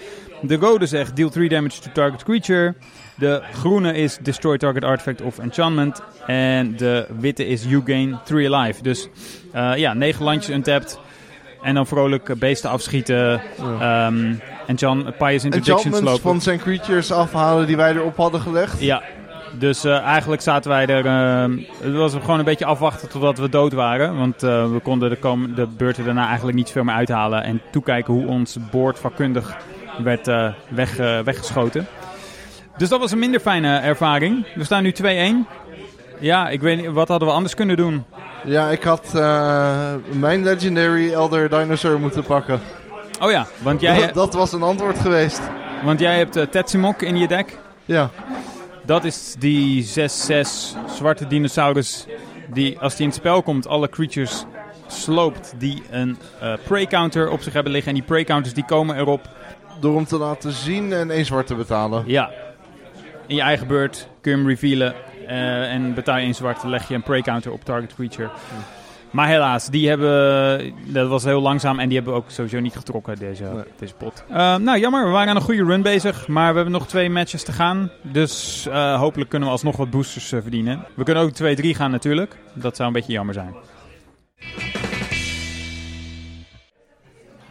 De 0.42 0.56
rode 0.56 0.86
zegt 0.86 1.16
deal 1.16 1.30
3 1.30 1.48
damage 1.48 1.80
to 1.80 1.90
target 1.92 2.24
creature. 2.24 2.74
De 3.14 3.42
groene 3.52 3.94
is 3.94 4.18
destroy 4.22 4.58
target 4.58 4.84
artifact 4.84 5.22
of 5.22 5.38
enchantment. 5.38 6.02
En 6.26 6.76
de 6.76 7.06
witte 7.18 7.46
is 7.46 7.64
you 7.64 7.82
gain 7.84 8.18
3 8.24 8.54
alive. 8.54 8.82
Dus 8.82 9.08
uh, 9.54 9.76
ja, 9.76 9.94
9 9.94 10.24
landjes 10.24 10.56
untapped. 10.56 10.98
En 11.62 11.74
dan 11.74 11.86
vrolijk 11.86 12.38
beesten 12.38 12.70
afschieten. 12.70 13.40
Ja. 13.58 14.06
Um, 14.06 14.40
en 14.66 14.74
John 14.74 15.14
Pious 15.18 15.44
Interdiction 15.44 15.94
slopen. 15.94 16.20
van 16.20 16.40
zijn 16.40 16.58
creatures 16.58 17.12
afhalen 17.12 17.66
die 17.66 17.76
wij 17.76 17.94
erop 17.94 18.16
hadden 18.16 18.40
gelegd. 18.40 18.80
Ja, 18.80 19.02
dus 19.52 19.84
uh, 19.84 20.00
eigenlijk 20.00 20.42
zaten 20.42 20.70
wij 20.70 20.86
er. 20.86 21.04
Uh, 21.04 21.64
het 21.80 21.94
was 21.94 22.12
gewoon 22.12 22.38
een 22.38 22.44
beetje 22.44 22.64
afwachten 22.64 23.08
totdat 23.08 23.38
we 23.38 23.48
dood 23.48 23.72
waren. 23.72 24.16
Want 24.16 24.42
uh, 24.42 24.70
we 24.70 24.78
konden 24.78 25.10
de, 25.10 25.16
kom 25.16 25.54
de 25.54 25.66
beurten 25.66 26.04
daarna 26.04 26.26
eigenlijk 26.26 26.56
niet 26.56 26.70
veel 26.70 26.84
meer 26.84 26.94
uithalen. 26.94 27.42
En 27.42 27.60
toekijken 27.70 28.14
hoe 28.14 28.26
ons 28.26 28.56
boord 28.70 28.98
vakkundig 28.98 29.56
werd 30.02 30.26
weg, 30.68 30.96
weggeschoten. 31.24 31.86
Dus 32.76 32.88
dat 32.88 33.00
was 33.00 33.12
een 33.12 33.18
minder 33.18 33.40
fijne 33.40 33.78
ervaring. 33.78 34.46
We 34.54 34.64
staan 34.64 34.82
nu 34.82 34.94
2-1. 35.02 35.06
Ja, 36.20 36.48
ik 36.48 36.60
weet 36.60 36.76
niet, 36.76 36.90
wat 36.90 37.08
hadden 37.08 37.28
we 37.28 37.34
anders 37.34 37.54
kunnen 37.54 37.76
doen? 37.76 38.04
Ja, 38.44 38.68
ik 38.68 38.82
had 38.82 39.12
mijn 40.12 40.42
Legendary 40.42 41.12
Elder 41.12 41.48
Dinosaur 41.48 42.00
moeten 42.00 42.24
pakken. 42.24 42.60
Oh 43.20 43.30
ja, 43.30 43.46
want 43.62 43.80
jij... 43.80 44.00
Dat, 44.00 44.14
dat 44.14 44.34
was 44.34 44.52
een 44.52 44.62
antwoord 44.62 44.98
geweest. 44.98 45.40
Want 45.84 46.00
jij 46.00 46.18
hebt 46.18 46.52
Tetsimok 46.52 47.02
in 47.02 47.16
je 47.16 47.28
deck. 47.28 47.58
Ja. 47.84 48.10
Dat 48.88 49.04
is 49.04 49.34
die 49.38 49.86
6-6 49.86 49.90
zwarte 50.96 51.26
dinosaurus 51.26 52.06
die 52.52 52.78
als 52.78 52.92
die 52.96 53.02
in 53.02 53.08
het 53.08 53.18
spel 53.18 53.42
komt 53.42 53.66
alle 53.66 53.88
creatures 53.88 54.44
sloopt 54.86 55.54
die 55.58 55.82
een 55.90 56.18
uh, 56.42 56.52
prey 56.64 56.86
counter 56.86 57.30
op 57.30 57.42
zich 57.42 57.52
hebben 57.52 57.72
liggen. 57.72 57.92
En 57.92 57.98
die 57.98 58.06
prey 58.06 58.24
counters 58.24 58.54
die 58.54 58.64
komen 58.64 58.96
erop. 58.96 59.28
Door 59.80 59.96
hem 59.96 60.04
te 60.04 60.18
laten 60.18 60.52
zien 60.52 60.92
en 60.92 61.10
één 61.10 61.24
zwart 61.24 61.46
te 61.46 61.54
betalen. 61.54 62.04
Ja. 62.06 62.30
In 63.26 63.34
je 63.34 63.42
eigen 63.42 63.66
beurt 63.66 64.08
kun 64.20 64.30
je 64.30 64.38
hem 64.38 64.48
revealen. 64.48 64.94
Uh, 65.22 65.72
en 65.72 65.94
betaal 65.94 66.16
je 66.16 66.22
één 66.22 66.34
zwart, 66.34 66.64
leg 66.64 66.88
je 66.88 66.94
een 66.94 67.02
prey 67.02 67.22
counter 67.22 67.52
op 67.52 67.64
target 67.64 67.94
creature. 67.94 68.30
Maar 69.10 69.28
helaas, 69.28 69.66
die 69.66 69.88
hebben, 69.88 70.74
dat 70.86 71.08
was 71.08 71.24
heel 71.24 71.40
langzaam 71.40 71.78
en 71.78 71.88
die 71.88 71.96
hebben 71.96 72.14
ook 72.14 72.30
sowieso 72.30 72.60
niet 72.60 72.76
getrokken, 72.76 73.18
deze, 73.18 73.42
nee. 73.42 73.62
deze 73.78 73.94
pot. 73.94 74.24
Uh, 74.30 74.36
nou, 74.56 74.78
jammer, 74.78 75.04
we 75.04 75.10
waren 75.10 75.28
aan 75.28 75.36
een 75.36 75.42
goede 75.42 75.64
run 75.64 75.82
bezig, 75.82 76.28
maar 76.28 76.48
we 76.48 76.54
hebben 76.54 76.72
nog 76.72 76.86
twee 76.86 77.10
matches 77.10 77.42
te 77.42 77.52
gaan. 77.52 77.90
Dus 78.02 78.66
uh, 78.68 78.98
hopelijk 78.98 79.30
kunnen 79.30 79.48
we 79.48 79.54
alsnog 79.54 79.76
wat 79.76 79.90
boosters 79.90 80.32
uh, 80.32 80.40
verdienen. 80.42 80.84
We 80.94 81.04
kunnen 81.04 81.22
ook 81.22 81.32
2-3 81.32 81.36
gaan 81.62 81.90
natuurlijk, 81.90 82.36
dat 82.52 82.76
zou 82.76 82.88
een 82.88 82.94
beetje 82.94 83.12
jammer 83.12 83.34
zijn. 83.34 83.54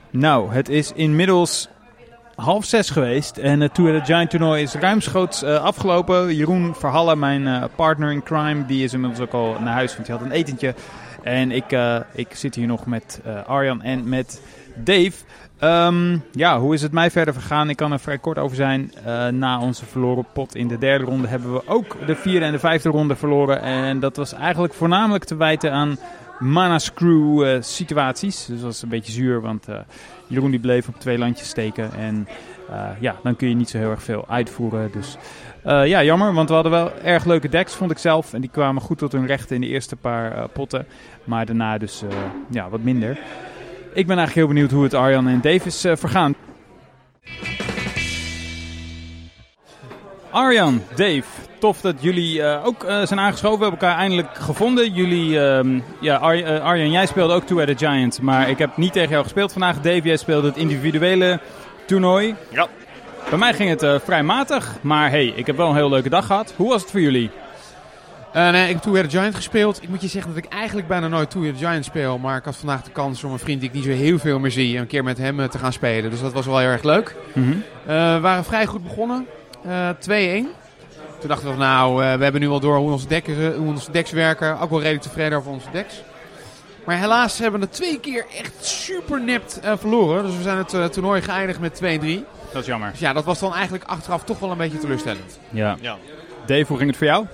Nou, 0.10 0.54
het 0.54 0.70
is 0.70 0.92
inmiddels 0.92 1.70
half 2.36 2.66
zes 2.66 2.90
geweest 2.90 3.38
en 3.38 3.60
het 3.60 3.74
Tour 3.74 3.94
de 3.94 4.06
Giant 4.06 4.30
toernooi 4.30 4.62
is 4.62 4.74
ruimschoots 4.74 5.44
afgelopen. 5.44 6.36
Jeroen 6.36 6.76
Verhallen, 6.76 7.20
mijn 7.20 7.70
partner 7.76 8.12
in 8.12 8.24
crime, 8.24 8.66
die 8.66 8.84
is 8.84 8.94
inmiddels 8.94 9.22
ook 9.22 9.34
al 9.34 9.56
naar 9.60 9.74
huis, 9.74 9.96
want 9.96 10.08
hij 10.08 10.18
had 10.18 10.26
een 10.26 10.32
etentje. 10.32 10.76
En 11.27 11.51
ik, 11.51 11.72
uh, 11.72 12.00
ik 12.13 12.27
zit 12.36 12.55
hier 12.55 12.67
nog 12.67 12.86
met 12.86 13.22
uh, 13.25 13.43
Arjan 13.46 13.81
en 13.81 14.10
met 14.10 14.41
Dave. 14.75 15.12
Um, 15.62 16.24
ja, 16.31 16.60
hoe 16.60 16.74
is 16.74 16.81
het 16.81 16.91
mij 16.91 17.12
verder 17.12 17.34
vergaan? 17.34 17.69
Ik 17.69 17.75
kan 17.75 17.91
er 17.91 18.00
vrij 18.00 18.17
kort 18.17 18.38
over 18.38 18.55
zijn. 18.55 18.93
Uh, 19.05 19.27
na 19.27 19.60
onze 19.60 19.86
verloren 19.86 20.25
pot 20.34 20.55
in 20.55 20.67
de 20.67 20.77
derde 20.77 21.05
ronde 21.05 21.27
hebben 21.27 21.53
we 21.53 21.67
ook 21.67 21.98
de 22.05 22.15
vierde 22.15 22.46
en 22.46 22.51
de 22.51 22.60
vijfde 22.60 22.89
ronde 22.89 23.15
verloren. 23.15 23.62
En 23.62 24.00
dat 24.00 24.15
was 24.15 24.34
eigenlijk 24.34 24.74
voornamelijk 24.74 25.24
te 25.24 25.36
wijten 25.36 25.72
aan 25.72 25.98
mana 26.39 26.79
screw 26.79 27.62
situaties. 27.62 28.46
Dus 28.46 28.55
dat 28.55 28.65
was 28.65 28.81
een 28.81 28.89
beetje 28.89 29.12
zuur, 29.12 29.41
want 29.41 29.67
Jeroen 30.27 30.51
die 30.51 30.60
bleef 30.60 30.88
op 30.88 31.00
twee 31.00 31.17
landjes 31.17 31.50
steken. 31.50 31.93
En 31.93 32.27
ja, 33.00 33.15
dan 33.24 33.36
kun 33.36 33.50
je 33.50 33.55
niet 33.55 33.69
zo 33.69 33.77
heel 33.77 33.89
erg 33.89 34.03
veel 34.03 34.25
uitvoeren. 34.27 34.91
Dus 34.91 35.17
uh, 35.67 35.88
ja, 35.88 36.03
jammer, 36.03 36.33
want 36.33 36.47
we 36.50 36.53
hadden 36.53 36.71
wel 36.71 36.91
erg 37.03 37.25
leuke 37.25 37.50
decks, 37.50 37.74
vond 37.74 37.91
ik 37.91 37.97
zelf. 37.97 38.33
En 38.33 38.41
die 38.41 38.50
kwamen 38.50 38.81
goed 38.81 38.97
tot 38.97 39.12
hun 39.12 39.25
recht 39.25 39.51
in 39.51 39.62
de 39.62 39.67
eerste 39.67 39.95
paar 39.95 40.38
uh, 40.38 40.43
potten. 40.53 40.88
Maar 41.24 41.45
daarna 41.45 41.77
dus 41.77 42.03
uh, 42.03 42.09
ja, 42.50 42.69
wat 42.69 42.81
minder. 42.81 43.09
Ik 43.93 44.07
ben 44.07 44.17
eigenlijk 44.17 44.33
heel 44.33 44.47
benieuwd 44.47 44.71
hoe 44.71 44.83
het 44.83 44.93
Arjan 44.93 45.27
en 45.27 45.41
Davis 45.41 45.81
vergaan. 45.81 46.36
Arjan, 50.29 50.81
Dave, 50.95 51.24
tof 51.59 51.81
dat 51.81 51.95
jullie 52.00 52.43
ook 52.43 52.86
zijn 52.88 53.19
aangeschoven. 53.19 53.57
We 53.57 53.63
hebben 53.63 53.81
elkaar 53.81 53.97
eindelijk 53.97 54.36
gevonden. 54.36 54.93
Jullie, 54.93 55.39
ehm, 55.39 55.79
ja, 56.00 56.15
Ar 56.15 56.62
Arjan, 56.62 56.91
jij 56.91 57.05
speelde 57.05 57.33
ook 57.33 57.43
Two 57.43 57.62
at 57.62 57.67
the 57.67 57.86
Giant. 57.86 58.21
Maar 58.21 58.50
ik 58.50 58.57
heb 58.57 58.77
niet 58.77 58.93
tegen 58.93 59.09
jou 59.09 59.24
gespeeld 59.24 59.51
vandaag. 59.51 59.81
Dave, 59.81 60.01
jij 60.01 60.17
speelde 60.17 60.47
het 60.47 60.57
individuele 60.57 61.39
toernooi. 61.86 62.36
Ja. 62.50 62.67
Bij 63.29 63.38
mij 63.38 63.53
ging 63.53 63.69
het 63.69 63.84
uh, 63.84 64.00
vrij 64.03 64.24
matig, 64.24 64.75
maar 64.81 65.10
hey, 65.10 65.25
ik 65.25 65.46
heb 65.46 65.57
wel 65.57 65.69
een 65.69 65.75
heel 65.75 65.89
leuke 65.89 66.10
dag 66.10 66.25
gehad. 66.25 66.53
Hoe 66.55 66.69
was 66.69 66.81
het 66.81 66.91
voor 66.91 67.01
jullie? 67.01 67.29
Uh, 68.36 68.50
nee, 68.50 68.67
ik 68.67 68.74
heb 68.74 68.81
Two 68.81 69.01
the 69.01 69.10
Giant 69.10 69.36
gespeeld. 69.36 69.84
Ik 69.84 69.89
moet 69.89 70.01
je 70.01 70.07
zeggen 70.07 70.34
dat 70.34 70.43
ik 70.43 70.51
eigenlijk 70.51 70.88
bijna 70.88 71.07
nooit 71.07 71.29
Two 71.29 71.41
the 71.41 71.55
Giant 71.57 71.86
speel. 71.86 72.17
Maar 72.17 72.38
ik 72.38 72.43
had 72.43 72.55
vandaag 72.55 72.84
de 72.84 72.91
kans 72.91 73.24
om 73.24 73.31
een 73.31 73.39
vriend 73.39 73.60
die 73.60 73.69
ik 73.69 73.75
niet 73.75 73.84
zo 73.84 73.89
heel 73.89 74.19
veel 74.19 74.39
meer 74.39 74.51
zie, 74.51 74.77
een 74.77 74.88
keer 74.88 75.03
met 75.03 75.17
hem 75.17 75.39
uh, 75.39 75.46
te 75.46 75.57
gaan 75.57 75.74
spelen. 75.74 76.12
Dus 76.12 76.22
dat 76.22 76.34
was 76.34 76.46
wel 76.46 76.57
heel 76.57 76.67
erg 76.67 76.84
leuk. 76.84 77.15
Mm 77.34 77.43
-hmm. 77.43 77.63
we 78.13 78.19
waren 78.22 78.43
vrij 78.43 78.65
goed 78.65 78.84
begonnen. 78.84 79.25
2-1. 79.65 79.67
Toen 81.19 81.27
dachten 81.27 81.51
we, 81.51 81.57
nou, 81.57 81.96
we 81.96 82.24
hebben 82.24 82.41
nu 82.41 82.48
al 82.48 82.60
door 82.60 82.77
hoe 82.77 82.91
onze, 82.91 83.07
dekken, 83.07 83.55
hoe 83.55 83.67
onze 83.67 83.91
decks 83.91 84.12
werken. 84.12 84.60
Ook 84.60 84.69
wel 84.69 84.79
redelijk 84.79 85.03
tevreden 85.03 85.38
over 85.38 85.51
onze 85.51 85.72
decks. 85.72 86.03
Maar 86.86 86.98
helaas 86.98 87.38
hebben 87.38 87.60
we 87.60 87.65
het 87.65 87.75
twee 87.75 88.00
keer 88.00 88.25
echt 88.38 88.65
super 88.65 89.22
nipt 89.22 89.60
verloren. 89.77 90.24
Dus 90.24 90.38
we 90.38 90.43
zijn 90.43 90.57
het 90.57 90.93
toernooi 90.93 91.22
geëindigd 91.22 91.60
met 91.60 91.81
2-3. 92.24 92.37
Dat 92.51 92.62
is 92.62 92.68
jammer. 92.68 92.92
Dus 92.92 93.00
ja, 93.00 93.13
dat 93.13 93.25
was 93.25 93.39
dan 93.39 93.54
eigenlijk 93.54 93.84
achteraf 93.84 94.24
toch 94.24 94.39
wel 94.39 94.51
een 94.51 94.58
beetje 94.58 94.77
teleurstellend. 94.77 95.39
Ja. 95.50 95.77
ja. 95.82 95.98
Dave, 96.46 96.66
hoe 96.68 96.77
ging 96.77 96.89
het 96.89 96.98
voor 96.98 97.08
jou? 97.08 97.25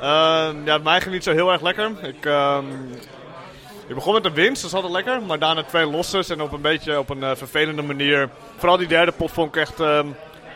Uh, 0.00 0.48
ja, 0.64 0.78
mij 0.78 1.00
ging 1.00 1.14
niet 1.14 1.24
zo 1.24 1.32
heel 1.32 1.52
erg 1.52 1.62
lekker. 1.62 1.90
Ik, 2.02 2.26
uh, 2.26 2.58
ik 3.86 3.94
begon 3.94 4.14
met 4.14 4.24
een 4.24 4.34
winst, 4.34 4.62
dat 4.62 4.70
is 4.70 4.76
altijd 4.76 4.92
lekker. 4.92 5.22
Maar 5.22 5.38
daarna 5.38 5.62
twee 5.62 5.86
losses 5.86 6.28
en 6.28 6.40
op 6.40 6.52
een 6.52 6.60
beetje 6.60 6.98
op 6.98 7.10
een 7.10 7.22
uh, 7.22 7.30
vervelende 7.34 7.82
manier. 7.82 8.28
Vooral 8.56 8.76
die 8.76 8.86
derde 8.86 9.12
pot 9.12 9.30
vond 9.30 9.48
ik 9.48 9.60
echt 9.60 9.80
ehm, 9.80 10.06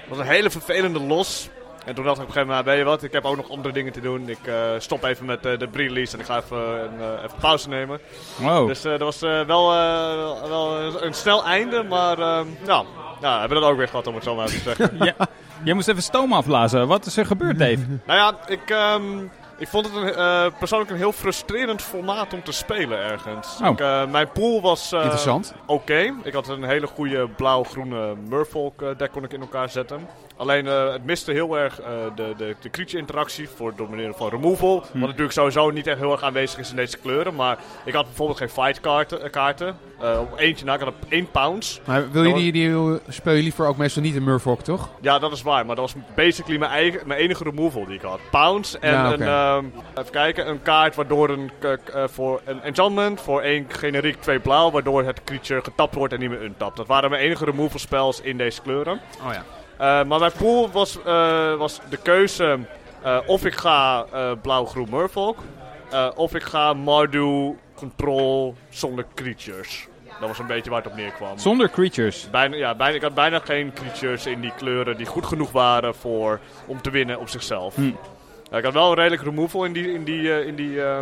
was 0.09 0.19
een 0.19 0.27
hele 0.27 0.51
vervelende 0.51 1.01
los. 1.01 1.49
En 1.85 1.95
toen 1.95 2.05
dacht 2.05 2.17
ik 2.17 2.23
op 2.23 2.29
een 2.29 2.35
gegeven 2.35 2.47
moment, 2.47 2.67
weet 2.67 2.79
je 2.79 2.85
wat, 2.85 3.03
ik 3.03 3.13
heb 3.13 3.25
ook 3.25 3.37
nog 3.37 3.51
andere 3.51 3.75
dingen 3.75 3.93
te 3.93 4.01
doen. 4.01 4.29
Ik 4.29 4.47
uh, 4.47 4.55
stop 4.79 5.05
even 5.05 5.27
met 5.27 5.47
uh, 5.47 5.59
de 5.59 5.69
pre-release 5.69 6.15
en 6.15 6.21
ik 6.21 6.27
ga 6.27 6.37
even, 6.37 6.91
uh, 6.99 7.25
even 7.25 7.39
pauze 7.41 7.69
nemen. 7.69 8.01
Wow. 8.37 8.69
Dus 8.69 8.83
dat 8.83 9.01
was 9.01 9.21
wel, 9.21 9.47
wel 10.49 10.77
een 11.03 11.15
snel 11.15 11.45
einde, 11.45 11.83
maar 11.83 12.19
ehm, 12.19 12.47
ja, 12.67 12.85
ja, 13.21 13.39
hebben 13.39 13.57
we 13.57 13.63
dat 13.63 13.73
ook 13.73 13.79
weer 13.79 13.89
gehad 13.89 14.07
om 14.07 14.15
het 14.15 14.25
zo 14.25 14.35
maar 14.35 14.47
te 14.47 14.59
zeggen. 14.59 14.97
ja, 15.05 15.15
jij 15.65 15.75
moest 15.75 15.89
even 15.89 16.03
stoom 16.03 16.33
afblazen. 16.33 16.87
Wat 16.87 17.07
is 17.07 17.17
er 17.17 17.27
gebeurd, 17.27 17.59
Dave? 17.59 17.79
nou 18.07 18.19
ja, 18.19 18.35
ik... 18.47 18.71
Um, 18.71 19.31
ik 19.59 19.69
vond 19.69 19.87
het 19.87 19.95
een, 19.95 20.09
uh, 20.09 20.47
persoonlijk 20.59 20.91
een 20.91 20.97
heel 20.97 21.13
frustrerend 21.13 21.83
formaat 21.83 22.33
om 22.33 22.43
te 22.43 22.53
spelen 22.53 22.99
ergens. 22.99 23.59
Oh. 23.63 23.69
Ik, 23.69 23.81
uh, 23.81 24.07
mijn 24.07 24.33
pool 24.33 24.61
was 24.61 24.93
uh, 24.93 25.01
Interessant. 25.01 25.55
oké. 25.67 25.73
Okay. 25.73 26.15
Ik 26.23 26.33
had 26.33 26.49
een 26.49 26.65
hele 26.65 26.87
goede 26.87 27.29
blauw-groene 27.29 28.15
Murfolk 28.29 28.99
deck 28.99 29.13
kon 29.13 29.25
ik 29.25 29.33
in 29.33 29.41
elkaar 29.41 29.69
zetten. 29.69 30.09
Alleen 30.41 30.67
het 30.67 31.05
miste 31.05 31.33
heel 31.33 31.59
erg 31.59 31.77
de, 32.15 32.33
de, 32.37 32.57
de 32.61 32.71
creature 32.71 32.99
interactie 32.99 33.49
voor 33.49 33.73
door 33.77 33.91
manier 33.91 34.13
van 34.15 34.29
removal. 34.29 34.85
Hm. 34.93 34.99
Wat 34.99 35.09
natuurlijk 35.09 35.33
sowieso 35.33 35.71
niet 35.71 35.87
echt 35.87 35.99
heel 35.99 36.13
erg 36.13 36.23
aanwezig 36.23 36.59
is 36.59 36.71
in 36.71 36.77
deze 36.77 36.99
kleuren. 36.99 37.35
Maar 37.35 37.59
ik 37.85 37.95
had 37.95 38.05
bijvoorbeeld 38.05 38.39
geen 38.39 38.49
fight 38.49 38.81
kaarten. 38.81 39.31
kaarten. 39.31 39.77
op 40.21 40.39
eentje 40.39 40.65
na, 40.65 40.75
ik 40.75 40.81
had 40.81 40.95
één 41.09 41.31
pounce. 41.31 41.81
Maar 41.85 42.11
wil 42.11 42.25
je 42.25 42.35
die, 42.35 42.53
die 42.53 42.99
speel 43.09 43.33
je 43.33 43.43
liever 43.43 43.67
ook 43.67 43.77
meestal 43.77 44.03
niet 44.03 44.15
in 44.15 44.25
Murfolk, 44.25 44.61
toch? 44.61 44.89
Ja, 45.01 45.19
dat 45.19 45.33
is 45.33 45.43
waar. 45.43 45.67
Maar 45.67 45.77
dat 45.77 45.93
was 45.93 46.03
basically 46.15 46.59
mijn, 46.59 46.71
eigen, 46.71 47.01
mijn 47.07 47.21
enige 47.21 47.45
removal 47.45 47.85
die 47.85 47.95
ik 47.95 48.03
had. 48.03 48.21
Pounce 48.31 48.79
en 48.79 48.93
ja, 48.93 49.13
okay. 49.13 49.57
een... 49.57 49.65
Um, 49.65 49.73
even 49.99 50.13
kijken, 50.13 50.49
een 50.49 50.63
kaart 50.63 50.95
waardoor 50.95 51.29
een, 51.29 51.51
voor 52.09 52.41
een 52.45 52.63
enchantment, 52.63 53.21
voor 53.21 53.41
één 53.41 53.67
generiek 53.69 54.21
twee 54.21 54.39
blauw, 54.39 54.71
waardoor 54.71 55.05
het 55.05 55.25
creature 55.25 55.63
getapt 55.63 55.95
wordt 55.95 56.13
en 56.13 56.21
niet 56.21 56.31
meer 56.31 56.43
untapt. 56.43 56.77
Dat 56.77 56.87
waren 56.87 57.11
mijn 57.11 57.23
enige 57.23 57.45
removal 57.45 57.79
spells 57.79 58.21
in 58.21 58.37
deze 58.37 58.63
kleuren. 58.63 59.01
Oh 59.27 59.33
ja. 59.33 59.45
Uh, 59.81 60.05
maar 60.05 60.19
mijn 60.19 60.33
pool 60.39 60.71
was, 60.71 60.99
uh, 61.07 61.55
was 61.55 61.81
de 61.89 61.97
keuze 61.97 62.59
of 63.27 63.45
ik 63.45 63.55
ga 63.55 64.07
blauw-groen 64.43 64.89
Murfolk, 64.91 65.39
of 66.15 66.35
ik 66.35 66.43
ga 66.43 66.73
Mardu 66.73 67.57
Control 67.75 68.55
zonder 68.69 69.07
creatures. 69.15 69.89
Dat 70.21 70.29
was 70.29 70.39
een 70.39 70.47
beetje 70.47 70.71
waar 70.71 70.83
het 70.83 70.91
op 70.91 70.97
neerkwam. 70.97 71.39
Zonder 71.39 71.71
creatures. 71.71 72.31
Bijna, 72.31 72.57
ja, 72.57 72.75
bijna, 72.75 72.95
ik 72.95 73.03
had 73.03 73.15
bijna 73.15 73.39
geen 73.39 73.73
creatures 73.73 74.27
in 74.27 74.41
die 74.41 74.53
kleuren 74.57 74.97
die 74.97 75.07
goed 75.07 75.27
genoeg 75.27 75.53
waren 75.53 75.95
voor, 75.95 76.41
om 76.67 76.83
te 76.83 76.91
winnen 76.91 77.19
op 77.19 77.29
zichzelf. 77.29 77.75
Hm. 77.75 77.91
Ja, 78.51 78.57
ik 78.57 78.65
had 78.65 78.73
wel 78.73 78.89
een 78.89 78.95
redelijk 78.95 79.23
removal 79.23 79.65
in 79.65 79.73
die, 79.73 79.93
in 79.93 80.05
die, 80.05 80.33
eh, 80.33 80.47
in 80.47 80.55
die, 80.55 80.83
eh, 80.83 81.01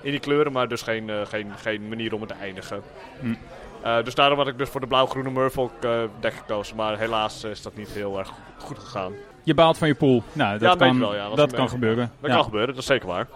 in 0.00 0.10
die 0.10 0.20
kleuren, 0.20 0.52
maar 0.52 0.68
dus 0.68 0.82
geen, 0.82 1.10
eh, 1.10 1.26
geen, 1.26 1.52
geen 1.56 1.88
manier 1.88 2.14
om 2.14 2.20
het 2.20 2.28
te 2.28 2.36
eindigen. 2.40 2.82
Hm. 3.20 3.34
Eh, 3.82 4.04
dus 4.04 4.14
daarom 4.14 4.38
had 4.38 4.48
ik 4.48 4.58
dus 4.58 4.68
voor 4.68 4.80
de 4.80 4.86
blauw-groene 4.86 5.30
Murfolk 5.30 5.70
eh 5.80 5.90
deck 6.20 6.32
gekozen. 6.34 6.76
Maar 6.76 6.98
helaas 6.98 7.44
is 7.44 7.62
dat 7.62 7.76
niet 7.76 7.88
heel 7.88 8.18
erg 8.18 8.32
goed 8.58 8.78
gegaan. 8.78 9.12
Je 9.42 9.54
baalt 9.54 9.78
van 9.78 9.88
je 9.88 9.94
pool. 9.94 10.22
Nou, 10.32 10.52
dat 10.52 10.60
Ja, 10.60 10.68
kan, 10.68 10.78
beetje 10.78 10.98
wel, 10.98 11.14
ja. 11.14 11.34
Dat 11.34 11.52
kan 11.52 11.68
gebeuren. 11.68 12.10
Dat 12.20 12.30
Ja. 12.30 12.36
kan 12.36 12.44
gebeuren, 12.44 12.68
dat 12.68 12.78
is 12.78 12.86
zeker 12.86 13.06
waar. 13.08 13.26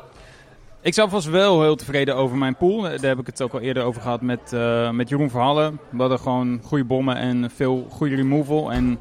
Ik 0.80 0.94
zelf 0.94 1.10
was 1.10 1.26
wel 1.26 1.62
heel 1.62 1.76
tevreden 1.76 2.16
over 2.16 2.36
mijn 2.36 2.56
pool. 2.56 2.82
Daar 2.82 2.98
heb 3.00 3.18
ik 3.18 3.26
het 3.26 3.42
ook 3.42 3.52
al 3.52 3.60
eerder 3.60 3.82
over 3.82 4.02
gehad 4.02 4.20
met, 4.20 4.52
eh, 4.52 4.90
met 4.90 5.08
Jeroen 5.08 5.30
Verhallen. 5.30 5.78
We 5.90 6.00
hadden 6.00 6.18
gewoon 6.18 6.60
goede 6.64 6.84
bommen 6.84 7.16
en 7.16 7.50
veel 7.50 7.86
goede 7.90 8.14
removal. 8.14 8.72
En 8.72 8.98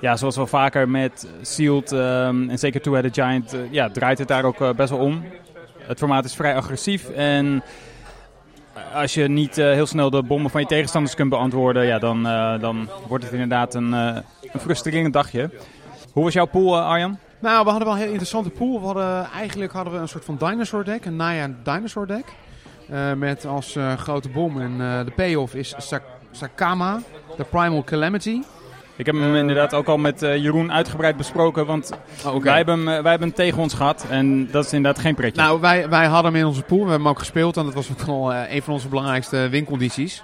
ja, 0.00 0.16
zoals 0.16 0.36
wel 0.36 0.46
vaker 0.46 0.88
met 0.88 1.28
Sealed 1.42 1.92
ehm, 1.92 2.48
en 2.50 2.58
zeker 2.58 2.80
Two-Headed 2.80 3.14
Giant, 3.14 3.52
eh, 3.52 3.60
ja, 3.70 3.88
draait 3.90 4.18
het 4.18 4.28
daar 4.28 4.44
ook 4.44 4.60
eh, 4.60 4.70
best 4.70 4.90
wel 4.90 4.98
om. 4.98 5.24
Het 5.78 5.98
formaat 5.98 6.24
is 6.24 6.34
vrij 6.34 6.54
agressief 6.56 7.08
en 7.10 7.62
als 8.94 9.14
je 9.14 9.28
niet 9.28 9.58
eh, 9.58 9.64
heel 9.72 9.86
snel 9.86 10.10
de 10.10 10.22
bommen 10.22 10.50
van 10.50 10.60
je 10.60 10.66
tegenstanders 10.66 11.14
kunt 11.14 11.30
beantwoorden, 11.30 11.86
ja, 11.86 11.98
dan, 11.98 12.26
eh, 12.26 12.60
dan 12.60 12.88
wordt 13.08 13.24
het 13.24 13.32
inderdaad 13.32 13.74
een, 13.74 13.94
eh, 13.94 14.16
een 14.52 14.60
frustrerend 14.60 15.12
dagje. 15.12 15.50
Hoe 16.12 16.24
was 16.24 16.32
jouw 16.32 16.46
pool, 16.46 16.76
eh, 16.76 16.86
Arjan? 16.86 17.18
Nou, 17.40 17.64
we 17.64 17.70
hadden 17.70 17.86
wel 17.88 17.96
een 17.96 18.02
heel 18.02 18.08
interessante 18.10 18.50
pool. 18.50 18.80
We 18.80 18.86
hadden, 18.86 19.24
eigenlijk 19.36 19.72
hadden 19.72 19.92
we 19.92 19.98
een 19.98 20.08
soort 20.08 20.24
van 20.24 20.36
dinosaur 20.36 20.84
deck, 20.84 21.04
een 21.04 21.16
Naya 21.16 21.50
dinosaur 21.62 22.06
deck. 22.06 22.24
Eh, 22.90 23.12
met 23.12 23.46
als 23.46 23.76
eh, 23.76 23.92
grote 23.92 24.28
bom 24.28 24.60
en 24.60 24.70
eh, 24.80 25.04
de 25.04 25.10
payoff 25.16 25.54
is 25.54 25.74
Sak- 25.76 26.02
Sakama, 26.30 27.00
de 27.36 27.44
Primal 27.44 27.84
Calamity. 27.84 28.42
Ik 28.98 29.06
heb 29.06 29.14
hem 29.14 29.32
Eh. 29.34 29.40
inderdaad 29.40 29.74
ook 29.74 29.86
al 29.86 29.96
met 29.98 30.22
eh, 30.22 30.36
Jeroen 30.36 30.72
uitgebreid 30.72 31.16
besproken, 31.16 31.66
want 31.66 31.90
Oh, 32.26 32.42
wij, 32.42 32.56
hebben 32.56 32.74
hem, 32.78 32.88
eh, 32.88 33.02
wij 33.02 33.10
hebben 33.10 33.28
hem 33.28 33.36
tegen 33.36 33.58
ons 33.62 33.74
gehad 33.74 34.06
en 34.10 34.48
dat 34.50 34.64
is 34.64 34.72
inderdaad 34.72 35.02
geen 35.02 35.14
pretje. 35.14 35.42
Nou, 35.42 35.60
wij, 35.60 35.88
wij 35.88 36.06
hadden 36.06 36.32
hem 36.32 36.40
in 36.40 36.46
onze 36.46 36.62
pool. 36.62 36.76
We 36.78 36.82
hebben 36.82 37.00
hem 37.00 37.08
ook 37.08 37.18
gespeeld 37.18 37.56
en 37.56 37.64
dat 37.64 37.74
was 37.74 37.90
ook 38.08 38.30
eh, 38.30 38.54
een 38.54 38.62
van 38.62 38.72
onze 38.72 38.88
belangrijkste 38.88 39.48
wincondities. 39.50 40.22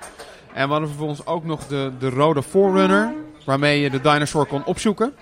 En 0.54 0.64
we 0.66 0.70
hadden 0.70 0.88
vervolgens 0.88 1.26
ook 1.26 1.44
nog 1.44 1.66
de, 1.66 1.90
de 1.98 2.08
rode 2.10 2.42
Forerunner, 2.42 3.12
waarmee 3.44 3.80
je 3.80 3.90
de 3.90 4.00
dinosaur 4.00 4.46
kon 4.46 4.64
opzoeken. 4.64 5.14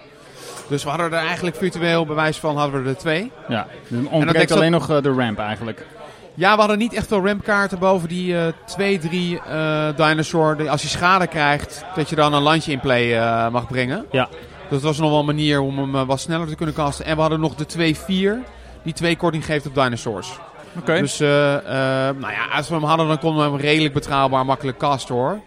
Dus 0.68 0.82
we 0.84 0.88
hadden 0.88 1.06
er 1.12 1.26
eigenlijk 1.26 1.56
virtueel 1.56 2.06
bewijs 2.06 2.36
van 2.38 2.56
hadden 2.56 2.82
we 2.82 2.88
er 2.88 2.96
twee. 2.96 3.30
ja, 3.48 3.66
dat 3.88 4.00
ontbreekt 4.10 4.52
alleen 4.52 4.70
nog 4.70 4.86
de 5.00 5.12
ramp 5.12 5.38
eigenlijk. 5.38 5.86
Ja, 6.34 6.52
we 6.52 6.58
hadden 6.58 6.78
niet 6.78 6.92
echt 6.92 7.06
veel 7.06 7.26
rampkaarten 7.26 7.78
boven 7.78 8.08
die 8.08 8.38
eh 8.38 8.52
2, 8.64 8.98
3 8.98 9.40
eh 9.40 9.88
dinosaur. 9.96 10.68
Als 10.68 10.80
hij 10.80 10.90
schade 10.90 11.26
krijgt, 11.26 11.84
dat 11.94 12.08
je 12.08 12.16
dan 12.16 12.34
een 12.34 12.42
landje 12.42 12.72
in 12.72 12.80
play 12.80 13.18
eh, 13.18 13.48
mag 13.48 13.66
brengen. 13.66 14.06
Ja. 14.10 14.28
Dus 14.68 14.80
dat 14.80 14.82
was 14.82 14.98
nog 14.98 15.10
wel 15.10 15.18
een 15.18 15.26
manier 15.26 15.60
om 15.60 15.78
hem 15.78 15.94
eh, 15.94 16.06
wat 16.06 16.20
sneller 16.20 16.46
te 16.46 16.54
kunnen 16.54 16.74
casten. 16.74 17.04
En 17.04 17.14
we 17.14 17.20
hadden 17.20 17.40
nog 17.40 17.54
de 17.54 17.66
2, 17.66 17.96
4, 17.96 18.42
die 18.82 18.92
twee 18.92 19.16
korting 19.16 19.44
geeft 19.44 19.66
op 19.66 19.74
dinosaurs. 19.74 20.38
Oké. 20.78 20.98
Dus 20.98 21.20
eh, 21.20 21.54
eh, 21.54 22.16
nou 22.16 22.32
ja, 22.32 22.46
als 22.56 22.68
we 22.68 22.74
hem 22.74 22.84
hadden, 22.84 23.08
dan 23.08 23.18
konden 23.18 23.44
we 23.44 23.50
hem 23.50 23.60
redelijk 23.60 23.94
betrouwbaar 23.94 24.44
makkelijk 24.46 24.78
casten 24.78 25.14
hoor. 25.14 25.40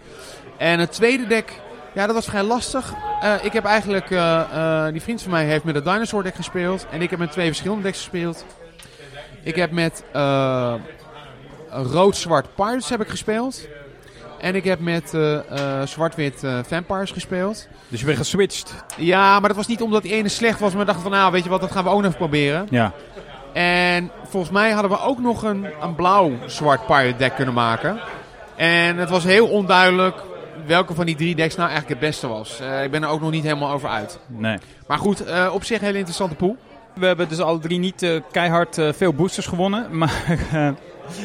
En 0.58 0.80
het 0.80 0.92
tweede 0.92 1.28
deck, 1.28 1.62
ja, 1.94 2.06
dat 2.06 2.16
was 2.16 2.26
vrij 2.26 2.44
lastig. 2.44 2.94
Eh, 3.22 3.34
ik 3.42 3.54
heb 3.54 3.66
eigenlijk, 3.66 4.12
eh, 4.12 4.40
eh, 4.86 4.92
die 4.92 5.02
vriend 5.02 5.22
van 5.22 5.32
mij 5.32 5.46
heeft 5.46 5.64
met 5.64 5.76
het 5.76 5.84
dinosaur 5.86 6.24
deck 6.24 6.36
gespeeld. 6.36 6.86
En 6.92 7.02
ik 7.02 7.10
heb 7.10 7.20
met 7.20 7.32
twee 7.32 7.48
verschillende 7.48 7.84
decks 7.84 7.98
gespeeld. 7.98 8.46
Ik 9.46 9.56
heb 9.56 9.72
met 9.72 10.04
eh, 10.12 10.74
rood-zwart 11.70 12.56
Pirates 12.56 12.90
heb 12.90 13.02
ik 13.02 13.08
gespeeld. 13.08 13.68
En 14.40 14.56
ik 14.56 14.64
heb 14.64 14.80
met 14.80 15.14
eh, 15.14 15.36
eh, 15.36 15.88
zwart-wit 15.88 16.44
eh, 16.44 16.60
Vampires 16.68 17.12
gespeeld. 17.12 17.68
Dus 17.88 18.00
je 18.00 18.06
bent 18.06 18.18
geswitcht. 18.18 18.74
Ja, 18.98 19.40
maar 19.40 19.48
dat 19.48 19.58
was 19.58 19.68
niet 19.68 19.82
omdat 19.82 20.02
die 20.02 20.14
ene 20.14 20.30
slecht 20.30 20.60
was. 20.60 20.70
Maar 20.70 20.80
we 20.80 20.86
dachten 20.86 21.04
van, 21.04 21.12
nou, 21.12 21.32
weet 21.32 21.44
je 21.44 21.50
wat, 21.50 21.62
dat 21.62 21.72
gaan 21.72 21.84
we 21.84 21.90
ook 21.90 21.96
nog 21.96 22.06
even 22.06 22.18
proberen. 22.18 22.68
Ja. 22.70 22.94
En 23.54 24.12
volgens 24.28 24.52
mij 24.52 24.72
hadden 24.72 24.92
we 24.92 25.00
ook 25.00 25.20
nog 25.20 25.44
een, 25.44 25.68
een 25.82 25.96
blauw-zwart 25.96 26.86
pirate 26.86 27.18
deck 27.18 27.36
kunnen 27.36 27.54
maken. 27.54 28.00
En 28.56 28.98
het 28.98 29.10
was 29.10 29.24
heel 29.24 29.48
onduidelijk 29.48 30.22
welke 30.66 30.94
van 30.94 31.06
die 31.06 31.16
drie 31.16 31.36
decks 31.36 31.56
nou 31.56 31.70
eigenlijk 31.70 32.02
het 32.02 32.10
beste 32.10 32.28
was. 32.28 32.60
Eh, 32.60 32.84
ik 32.84 32.92
ben 32.92 33.04
er 33.04 33.10
ook 33.10 33.22
nog 33.22 33.32
niet 33.32 33.44
helemaal 33.44 33.72
over 33.72 33.90
uit. 33.90 34.20
Nee. 34.28 34.58
Maar 34.88 34.98
goed, 34.98 35.26
eh, 35.26 35.50
op 35.54 35.64
zich 35.64 35.78
een 35.78 35.86
hele 35.86 35.98
interessante 35.98 36.36
pool. 36.36 36.58
We 36.96 37.06
hebben 37.06 37.30
dus 37.30 37.40
alle 37.40 37.60
drie 37.60 37.80
niet 37.80 38.02
eh, 38.04 38.22
keihard 38.32 38.78
eh, 38.78 38.94
veel 38.94 39.14
boosters 39.14 39.46
gewonnen. 39.48 39.88
Maar, 39.98 40.24
eh, 40.54 40.70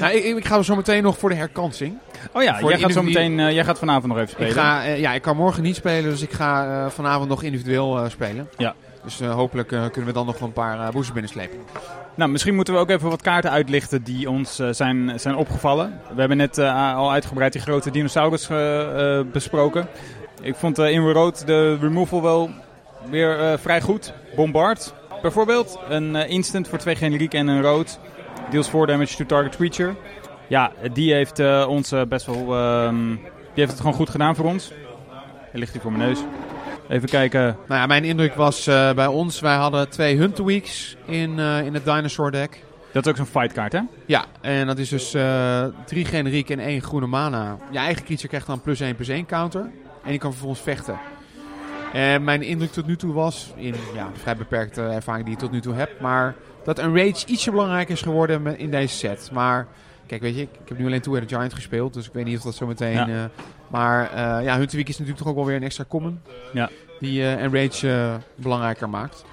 Nou, 0.00 0.12
ik, 0.14 0.36
ik 0.36 0.44
ga 0.46 0.62
zo 0.62 0.76
meteen 0.76 1.02
nog 1.02 1.18
voor 1.18 1.28
de 1.28 1.34
herkansing. 1.34 1.98
oh 2.32 2.42
ja, 2.42 2.58
Voor 2.58 2.70
jij 2.70 2.78
gaat, 2.78 2.92
zo 2.92 3.02
meteen, 3.02 3.34
jij 3.52 3.64
gaat 3.64 3.78
vanavond 3.78 4.06
nog 4.06 4.16
even 4.16 4.28
Ik, 4.30 4.34
spelen. 4.34 4.52
ga, 4.52 4.84
eh, 4.84 4.98
ja, 5.00 5.12
ik 5.12 5.22
kan 5.22 5.36
morgen 5.36 5.62
niet 5.62 5.76
spelen, 5.76 6.10
dus 6.10 6.22
ik 6.22 6.32
ga 6.32 6.90
vanavond 6.90 7.28
nog 7.28 7.42
individueel 7.42 8.04
spelen. 8.08 8.48
Ja. 8.56 8.74
Dus 9.04 9.20
hopelijk 9.20 9.68
kunnen 9.68 10.04
we 10.04 10.12
dan 10.12 10.26
nog 10.26 10.40
een 10.40 10.52
paar 10.52 10.76
boosters 10.76 11.12
binnenslepen. 11.12 11.58
Nou, 12.14 12.30
misschien 12.30 12.54
moeten 12.54 12.74
we 12.74 12.80
ook 12.80 12.90
even 12.90 13.08
wat 13.08 13.22
kaarten 13.22 13.50
uitlichten 13.50 14.02
die 14.02 14.30
ons 14.30 14.60
zijn, 14.70 15.20
zijn 15.20 15.36
opgevallen. 15.36 16.00
We 16.14 16.20
hebben 16.20 16.36
net 16.36 16.58
al 16.58 17.12
uitgebreid 17.12 17.52
die 17.52 17.62
grote 17.62 17.90
dinosaurus 17.90 18.48
besproken. 19.32 19.86
Ik 20.42 20.54
vond 20.54 20.78
in 20.78 21.10
rood 21.10 21.46
de 21.46 21.76
removal 21.80 22.22
wel 22.22 22.50
weer 23.10 23.58
vrij 23.58 23.80
goed. 23.80 24.12
Bombard 24.36 24.92
bijvoorbeeld. 25.22 25.78
Een 25.88 26.16
eh, 26.16 26.30
instant 26.30 26.68
voor 26.68 26.78
twee 26.78 26.96
generiek 26.96 27.34
en 27.34 27.48
een 27.48 27.62
rood. 27.62 27.98
Deals 28.50 28.68
4 28.70 28.86
damage 28.86 29.16
to 29.16 29.26
target 29.26 29.56
creature. 29.56 29.94
Ja, 30.48 30.72
die 30.92 31.12
heeft 31.12 31.38
eh, 31.38 31.66
ons 31.68 31.92
eh, 31.92 32.02
best 32.08 32.26
wel... 32.26 32.56
ehm, 32.56 33.08
die 33.14 33.64
heeft 33.64 33.70
het 33.70 33.80
gewoon 33.80 33.94
goed 33.94 34.10
gedaan 34.10 34.36
voor 34.36 34.44
ons. 34.44 34.72
Hij 35.50 35.60
ligt 35.60 35.72
hier 35.72 35.80
voor 35.80 35.92
mijn 35.92 36.08
neus. 36.08 36.18
Even 36.88 37.08
kijken. 37.08 37.56
Nou 37.68 37.80
ja, 37.80 37.86
mijn 37.86 38.04
indruk 38.04 38.34
was 38.34 38.64
bij 38.94 39.06
ons, 39.06 39.40
wij 39.40 39.56
hadden 39.56 39.88
twee 39.90 40.16
Hunter 40.16 40.44
Weeks 40.44 40.96
in, 41.06 41.38
in 41.38 41.74
het 41.74 41.84
Dinosaur 41.84 42.30
deck. 42.30 42.64
Dat 42.92 43.04
is 43.04 43.10
ook 43.10 43.16
zo'n 43.16 43.26
fightkaart, 43.26 43.72
hè? 43.72 43.80
Ja, 44.06 44.24
en 44.40 44.66
dat 44.66 44.78
is 44.78 44.88
dus 44.88 45.16
drie 45.86 46.04
generiek 46.04 46.50
en 46.50 46.58
één 46.58 46.82
groene 46.82 47.06
mana. 47.06 47.56
Je 47.70 47.78
eigen 47.78 48.04
creature 48.04 48.28
krijgt 48.28 48.46
dan 48.46 48.60
plus 48.60 48.80
1 48.80 48.94
plus 48.94 49.08
1 49.08 49.26
counter. 49.26 49.70
En 50.04 50.10
die 50.10 50.18
kan 50.18 50.30
vervolgens 50.30 50.62
vechten. 50.62 50.98
En 51.92 52.24
mijn 52.24 52.42
indruk 52.42 52.72
tot 52.72 52.86
nu 52.86 52.96
toe 52.96 53.12
was, 53.12 53.52
in 53.56 53.74
ja, 53.94 54.10
vrij 54.14 54.36
beperkte 54.36 54.82
ervaring 54.82 55.24
die 55.24 55.34
ik 55.34 55.40
tot 55.40 55.50
nu 55.50 55.60
toe 55.60 55.74
heb, 55.74 56.00
maar 56.00 56.34
dat 56.64 56.78
een 56.78 56.96
rage 56.96 57.26
ietsje 57.26 57.50
belangrijker 57.50 57.94
is 57.94 58.02
geworden 58.02 58.58
in 58.58 58.70
deze 58.70 58.96
set. 58.96 59.30
Maar 59.32 59.66
kijk, 60.06 60.22
weet 60.22 60.34
je, 60.34 60.40
ik, 60.42 60.48
ik 60.62 60.68
heb 60.68 60.78
nu 60.78 60.86
alleen 60.86 61.00
Two 61.00 61.12
Headed 61.12 61.30
Giant 61.30 61.54
gespeeld, 61.54 61.94
dus 61.94 62.06
ik 62.06 62.12
weet 62.12 62.24
niet 62.24 62.36
of 62.36 62.42
dat 62.42 62.54
zo 62.54 62.66
meteen... 62.66 62.92
Ja. 62.92 63.08
eh, 63.08 63.24
maar 63.68 64.10
eh 64.10 64.44
ja, 64.44 64.56
Hunter 64.56 64.76
Week 64.76 64.88
is 64.88 64.98
natuurlijk 64.98 65.18
toch 65.18 65.28
ook 65.28 65.34
wel 65.34 65.44
weer 65.46 65.56
een 65.56 65.62
extra 65.62 65.84
common. 65.88 66.20
Ja. 66.52 66.70
Die 66.98 67.22
eh 67.22 67.42
Enrage 67.42 67.90
eh, 67.90 68.14
belangrijker 68.34 68.88
maakt. 68.88 69.24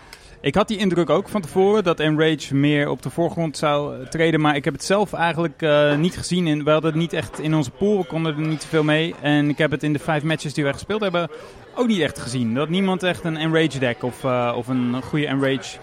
Ik 0.42 0.56
had 0.56 0.68
die 0.68 0.78
indruk 0.78 1.10
ook 1.10 1.30
van 1.30 1.42
tevoren 1.42 1.84
dat 1.84 2.00
Enrage 2.00 2.56
meer 2.56 2.90
op 2.90 3.02
de 3.02 3.10
voorgrond 3.10 3.58
zou 3.58 4.08
treden. 4.10 4.42
Maar 4.42 4.56
ik 4.56 4.66
heb 4.66 4.74
het 4.74 4.84
zelf 4.84 5.14
eigenlijk 5.14 5.62
eh, 5.62 5.96
niet 5.96 6.18
gezien. 6.18 6.48
En 6.48 6.64
we 6.64 6.72
hadden 6.72 6.92
het 6.92 7.00
niet 7.00 7.14
echt 7.14 7.40
in 7.40 7.56
onze 7.56 7.72
pool. 7.72 7.98
We 7.98 8.06
konden 8.06 8.36
er 8.36 8.48
niet 8.48 8.62
zoveel 8.62 8.84
mee. 8.84 9.16
En 9.22 9.50
ik 9.50 9.58
heb 9.58 9.72
het 9.72 9.84
in 9.84 9.94
de 9.94 10.00
vijf 10.00 10.24
matches 10.24 10.54
die 10.54 10.64
wij 10.64 10.74
gespeeld 10.74 11.02
hebben 11.02 11.30
ook 11.76 11.88
niet 11.88 12.00
echt 12.00 12.20
gezien. 12.20 12.54
Dat 12.54 12.70
niemand 12.70 13.04
echt 13.04 13.24
een 13.24 13.38
Enrage 13.38 13.80
deck 13.80 14.04
of, 14.04 14.24
eh, 14.24 14.54
of 14.56 14.68
een 14.68 15.02
goede 15.02 15.28
Enrage 15.28 15.78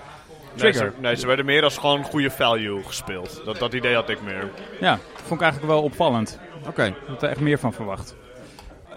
Nee 0.57 0.73
trigger. 0.73 0.93
ze, 0.95 1.01
nee, 1.01 1.17
ze 1.17 1.27
werden 1.27 1.45
meer 1.45 1.63
als 1.63 1.79
gewoon 1.79 2.05
goede 2.05 2.31
value 2.31 2.83
gespeeld. 2.83 3.43
Dat, 3.45 3.59
dat 3.59 3.73
idee 3.73 3.95
had 3.95 4.09
ik 4.09 4.23
meer. 4.23 4.51
Ja, 4.81 4.99
vond 5.15 5.41
ik 5.41 5.41
eigenlijk 5.41 5.73
wel 5.73 5.83
opvallend. 5.83 6.39
Oké. 6.67 6.85
Ik 6.85 6.95
had 7.07 7.23
er 7.23 7.29
echt 7.29 7.41
meer 7.41 7.59
van 7.59 7.73
verwacht. 7.73 8.15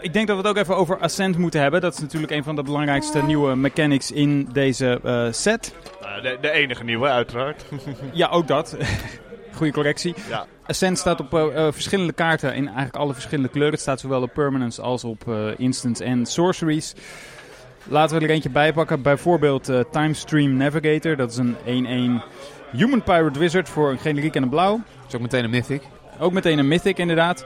Ik 0.02 0.14
denk 0.14 0.28
dat 0.28 0.36
we 0.38 0.42
het 0.48 0.52
ook 0.52 0.64
even 0.64 0.76
over 0.76 0.98
Ascent 0.98 1.38
moeten 1.38 1.62
hebben. 1.62 1.82
Dat 1.82 1.94
is 1.94 2.00
natuurlijk 2.00 2.32
een 2.32 2.44
van 2.44 2.56
de 2.56 2.64
belangrijkste 2.64 3.24
nieuwe 3.24 3.56
mechanics 3.56 4.12
in 4.12 4.50
deze 4.54 5.00
eh, 5.04 5.28
set. 5.32 5.74
Nou, 6.02 6.22
de, 6.22 6.38
de 6.42 6.52
enige 6.52 6.84
nieuwe, 6.84 7.08
uiteraard. 7.08 7.66
Ja, 8.14 8.28
ook 8.28 8.48
dat. 8.48 8.78
Goede 9.58 9.72
correctie. 9.72 10.16
ja. 10.30 10.46
Ascent 10.66 10.98
staat 10.98 11.20
op 11.20 11.34
eh, 11.34 11.68
eh, 11.68 11.74
verschillende 11.74 12.14
kaarten 12.14 12.54
in 12.54 12.66
eigenlijk 12.66 12.96
alle 12.96 13.14
verschillende 13.14 13.50
kleuren. 13.50 13.74
Het 13.74 13.82
staat 13.82 14.00
zowel 14.00 14.22
op 14.22 14.34
permanents 14.34 14.80
als 14.80 15.04
op 15.04 15.28
eh 15.28 15.48
instants 15.58 16.00
en 16.00 16.26
sorceries. 16.26 16.94
Laten 17.84 18.20
we 18.20 18.26
er 18.26 18.32
eentje 18.32 18.50
bij 18.50 18.74
pakken. 18.74 19.02
Bijvoorbeeld 19.02 19.70
eh 19.70 19.80
Timestream 19.92 20.58
Navigator. 20.58 21.16
Dat 21.16 21.32
is 21.32 21.38
een 21.38 22.22
1-1 22.22 22.24
Human 22.72 23.04
Pirate 23.04 23.40
Wizard 23.40 23.70
voor 23.70 23.92
een 23.92 24.00
generiek 24.00 24.36
en 24.36 24.44
een 24.44 24.50
blauw. 24.50 24.76
Dat 24.76 25.08
is 25.08 25.16
ook 25.16 25.22
meteen 25.22 25.44
een 25.44 25.50
mythic. 25.50 25.82
Ook 26.20 26.32
meteen 26.32 26.58
een 26.58 26.68
Mythic 26.68 26.98
inderdaad. 26.98 27.46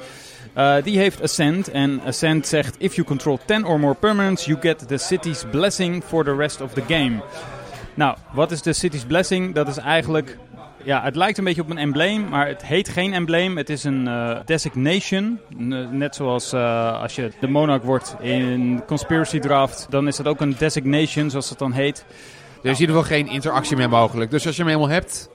Eh, 0.53 0.75
die 0.83 0.97
heeft 0.97 1.21
Ascent. 1.21 1.71
En 1.71 2.01
Ascent 2.05 2.47
zegt: 2.47 2.75
If 2.79 2.95
you 2.95 3.07
control 3.07 3.39
10 3.45 3.65
or 3.65 3.79
more 3.79 3.93
permanents, 3.93 4.45
you 4.45 4.57
get 4.61 4.87
the 4.87 4.97
city's 4.97 5.43
blessing 5.51 6.03
for 6.03 6.23
the 6.23 6.35
rest 6.35 6.61
of 6.61 6.73
the 6.73 6.83
game. 6.87 7.21
Nou, 7.93 8.17
wat 8.31 8.51
is 8.51 8.61
de 8.61 8.73
city's 8.73 9.05
blessing? 9.05 9.55
Dat 9.55 9.67
is 9.67 9.77
eigenlijk. 9.77 10.37
Ja, 10.83 11.03
het 11.03 11.15
lijkt 11.15 11.37
een 11.37 11.43
beetje 11.43 11.61
op 11.61 11.69
een 11.69 11.77
embleem, 11.77 12.29
maar 12.29 12.47
het 12.47 12.65
heet 12.65 12.89
geen 12.89 13.13
embleem. 13.13 13.57
Het 13.57 13.69
is 13.69 13.83
een 13.83 14.07
eh, 14.07 14.37
designation. 14.45 15.39
Net 15.91 16.15
zoals 16.15 16.53
eh, 16.53 17.01
als 17.01 17.15
je 17.15 17.31
de 17.39 17.47
monarch 17.47 17.83
wordt 17.83 18.15
in 18.19 18.83
Conspiracy 18.87 19.39
Draft, 19.39 19.87
dan 19.89 20.07
is 20.07 20.15
dat 20.15 20.27
ook 20.27 20.41
een 20.41 20.55
designation, 20.57 21.29
zoals 21.29 21.49
het 21.49 21.59
dan 21.59 21.71
heet. 21.71 22.05
Dus 22.61 22.71
je 22.71 22.75
ziet 22.75 22.87
er 22.87 22.93
wel 22.93 23.03
geen 23.03 23.27
interactie 23.27 23.77
meer 23.77 23.89
mogelijk. 23.89 24.31
Dus 24.31 24.45
als 24.45 24.55
je 24.55 24.63
hem 24.63 24.71
eenmaal 24.71 24.89
hebt, 24.89 25.29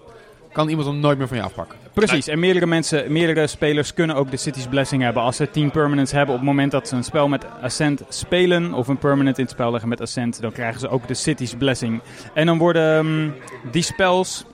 kan 0.56 0.68
iemand 0.68 0.88
hem 0.88 0.98
nooit 1.00 1.18
meer 1.18 1.28
van 1.28 1.36
je 1.36 1.42
afpakken. 1.42 1.78
Precies, 1.92 2.28
en 2.28 2.38
meerdere 2.38 2.66
mensen, 2.66 3.12
meerdere 3.12 3.46
spelers 3.46 3.94
kunnen 3.94 4.16
ook 4.16 4.30
de 4.30 4.36
City's 4.36 4.66
Blessing 4.66 5.02
hebben. 5.02 5.22
Als 5.22 5.36
ze 5.36 5.50
10 5.50 5.70
permanents 5.70 6.12
hebben 6.12 6.34
op 6.34 6.40
het 6.40 6.48
moment 6.48 6.70
dat 6.70 6.88
ze 6.88 6.96
een 6.96 7.04
spel 7.04 7.28
met 7.28 7.46
Ascent 7.62 8.02
spelen, 8.08 8.72
of 8.72 8.88
een 8.88 8.98
permanent 8.98 9.38
in 9.38 9.44
het 9.44 9.52
spel 9.52 9.70
leggen 9.70 9.88
met 9.88 10.00
Ascent, 10.00 10.40
dan 10.40 10.52
krijgen 10.52 10.80
ze 10.80 10.88
ook 10.88 11.08
de 11.08 11.14
City's 11.14 11.54
Blessing. 11.54 12.00
En 12.34 12.46
dan 12.46 12.58
worden 12.58 12.98
um, 12.98 13.34
die 13.70 13.82
spels 13.82 14.44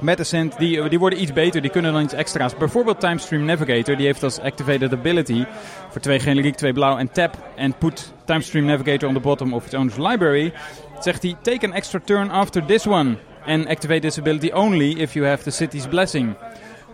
met 0.00 0.20
Ascent, 0.20 0.58
die, 0.58 0.88
die 0.88 0.98
worden 0.98 1.22
iets 1.22 1.32
beter, 1.32 1.60
die 1.60 1.70
kunnen 1.70 1.92
dan 1.92 2.02
iets 2.02 2.14
extra's. 2.14 2.56
Bijvoorbeeld 2.56 3.00
Timestream 3.00 3.44
Navigator, 3.44 3.96
die 3.96 4.06
heeft 4.06 4.22
als 4.22 4.40
activated 4.40 4.92
ability 4.92 5.44
voor 5.90 6.00
twee 6.00 6.20
generiek, 6.20 6.54
twee 6.54 6.72
blauw 6.72 6.98
en 6.98 7.12
tap. 7.12 7.36
En 7.56 7.74
put 7.78 8.12
Timestream 8.24 8.66
Navigator 8.66 9.08
on 9.08 9.14
the 9.14 9.20
bottom 9.20 9.52
of 9.54 9.64
its 9.64 9.74
owner's 9.74 10.10
library. 10.10 10.52
Zegt 11.00 11.22
hij, 11.22 11.36
take 11.42 11.66
an 11.66 11.72
extra 11.72 12.00
turn 12.04 12.30
after 12.30 12.64
this 12.64 12.86
one. 12.86 13.16
And 13.46 13.68
activate 13.68 14.00
this 14.00 14.18
ability 14.18 14.50
only 14.52 14.90
if 14.90 15.12
you 15.12 15.26
have 15.26 15.42
the 15.42 15.50
City's 15.50 15.86
Blessing. 15.86 16.34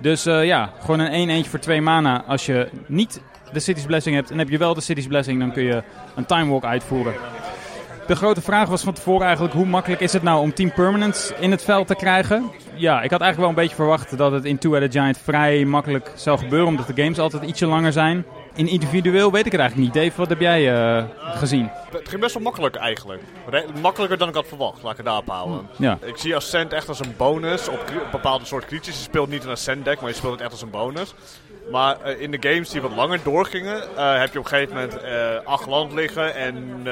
Dus 0.01 0.27
uh, 0.27 0.45
ja, 0.45 0.71
gewoon 0.81 1.01
een 1.01 1.11
1 1.11 1.29
eentje 1.29 1.51
voor 1.51 1.59
2 1.59 1.81
mana. 1.81 2.25
Als 2.27 2.47
je 2.47 2.69
niet 2.87 3.21
de 3.53 3.61
City's 3.61 3.85
Blessing 3.85 4.15
hebt 4.15 4.31
en 4.31 4.39
heb 4.39 4.49
je 4.49 4.59
wel 4.59 4.75
de 4.75 4.81
City's 4.81 5.07
Blessing, 5.07 5.39
dan 5.41 5.53
kun 5.53 5.63
je 5.63 5.83
een 6.17 6.27
Time 6.27 6.51
Walk 6.51 6.65
uitvoeren. 6.65 7.15
De 8.07 8.17
grote 8.17 8.41
vraag 8.41 8.69
was 8.69 8.83
van 8.83 8.93
tevoren 8.93 9.27
eigenlijk 9.27 9.55
hoe 9.55 9.67
makkelijk 9.67 10.01
is 10.01 10.13
het 10.13 10.23
nou 10.23 10.41
om 10.41 10.55
10 10.55 10.73
permanents 10.73 11.33
in 11.41 11.51
het 11.51 11.63
veld 11.63 11.87
te 11.87 11.95
krijgen. 11.95 12.51
Ja, 12.75 13.03
ik 13.03 13.11
had 13.11 13.21
eigenlijk 13.21 13.37
wel 13.37 13.49
een 13.49 13.55
beetje 13.55 13.75
verwacht 13.75 14.17
dat 14.17 14.33
het 14.33 14.45
in 14.45 14.59
Two-Headed 14.59 14.93
Giant 14.93 15.19
vrij 15.19 15.65
makkelijk 15.65 16.13
zou 16.15 16.39
gebeuren, 16.39 16.69
omdat 16.69 16.87
de 16.87 17.03
games 17.03 17.19
altijd 17.19 17.43
ietsje 17.43 17.67
langer 17.67 17.93
zijn. 17.93 18.25
In 18.55 18.69
individueel 18.69 19.33
weet 19.33 19.47
ik 19.47 19.53
het 19.53 19.61
eigenlijk 19.61 19.95
niet. 19.95 20.05
Dave, 20.05 20.17
wat 20.17 20.29
heb 20.29 20.41
jij 20.41 20.73
uh, 20.73 21.05
gezien? 21.19 21.71
Het 21.91 22.09
ging 22.09 22.21
best 22.21 22.35
wel 22.35 22.43
makkelijk 22.43 22.77
eigenlijk. 22.77 23.23
Re 23.47 23.65
makkelijker 23.81 24.19
dan 24.19 24.29
ik 24.29 24.35
had 24.35 24.47
verwacht, 24.47 24.83
laat 24.83 24.91
ik 24.91 24.97
het 24.97 25.07
daarop 25.07 25.29
houden. 25.29 25.69
Ja. 25.77 25.99
Ik 26.03 26.17
zie 26.17 26.37
Ascent 26.37 26.73
echt 26.73 26.89
als 26.89 26.99
een 26.99 27.15
bonus 27.17 27.69
op, 27.69 27.93
bepaalde 28.11 28.45
soort 28.45 28.65
creatures. 28.65 28.97
Je 28.97 29.03
speelt 29.03 29.29
niet 29.29 29.45
een 29.45 29.51
Ascent 29.51 29.85
deck, 29.85 30.01
maar 30.01 30.11
je 30.11 30.17
speelt 30.17 30.33
het 30.33 30.41
echt 30.41 30.51
als 30.51 30.63
een 30.63 30.71
bonus. 30.71 31.15
Maar 31.71 31.97
uh, 32.07 32.21
in 32.21 32.31
de 32.31 32.49
games 32.51 32.71
die 32.71 32.81
wat 32.81 32.95
langer 32.95 33.21
doorgingen, 33.23 33.83
uh, 33.97 34.19
heb 34.19 34.33
je 34.33 34.39
op 34.39 34.45
een 34.45 34.51
gegeven 34.51 34.75
moment 34.75 35.03
uh, 35.03 35.45
acht 35.45 35.67
land 35.67 35.93
liggen 35.93 36.35
en 36.35 36.85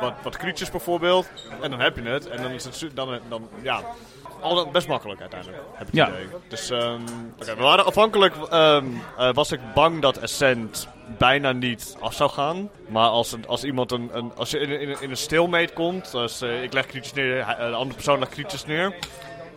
wat, 0.00 0.12
wat 0.22 0.36
creatures 0.36 0.70
bijvoorbeeld. 0.70 1.28
En 1.60 1.70
dan 1.70 1.80
heb 1.80 1.96
je 1.96 2.02
het. 2.02 2.28
En 2.28 2.42
dan 2.42 2.50
is 2.50 2.64
het 2.64 2.90
dan, 2.94 3.18
dan 3.28 3.48
ja, 3.62 3.80
al 4.40 4.70
best 4.70 4.88
makkelijk 4.88 5.20
uiteindelijk, 5.20 5.62
heb 5.72 5.88
ik 5.88 5.94
ja. 5.94 6.08
idee. 6.08 6.26
Dus 6.48 6.70
um, 6.70 7.04
okay, 7.40 7.56
we 7.56 7.62
waren 7.62 7.84
afhankelijk, 7.84 8.34
um, 8.52 9.00
was 9.32 9.52
ik 9.52 9.60
bang 9.74 10.02
dat 10.02 10.22
Ascent 10.22 10.88
bijna 11.18 11.52
niet 11.52 11.96
af 12.00 12.14
zou 12.14 12.30
gaan. 12.30 12.70
Maar 12.88 13.08
als, 13.08 13.32
een, 13.32 13.46
als 13.46 13.64
iemand 13.64 13.92
een, 13.92 14.10
een 14.12 14.32
als 14.36 14.50
je 14.50 14.58
in, 14.58 14.80
in, 14.80 14.96
in 15.00 15.10
een 15.10 15.16
stilmate 15.16 15.72
komt, 15.72 16.12
dus 16.12 16.42
ik 16.42 16.72
leg 16.72 16.86
creatures 16.86 17.12
neer, 17.12 17.56
de 17.58 17.76
andere 17.76 17.94
persoon 17.94 18.18
legt 18.18 18.32
creatures 18.32 18.66
neer 18.66 18.94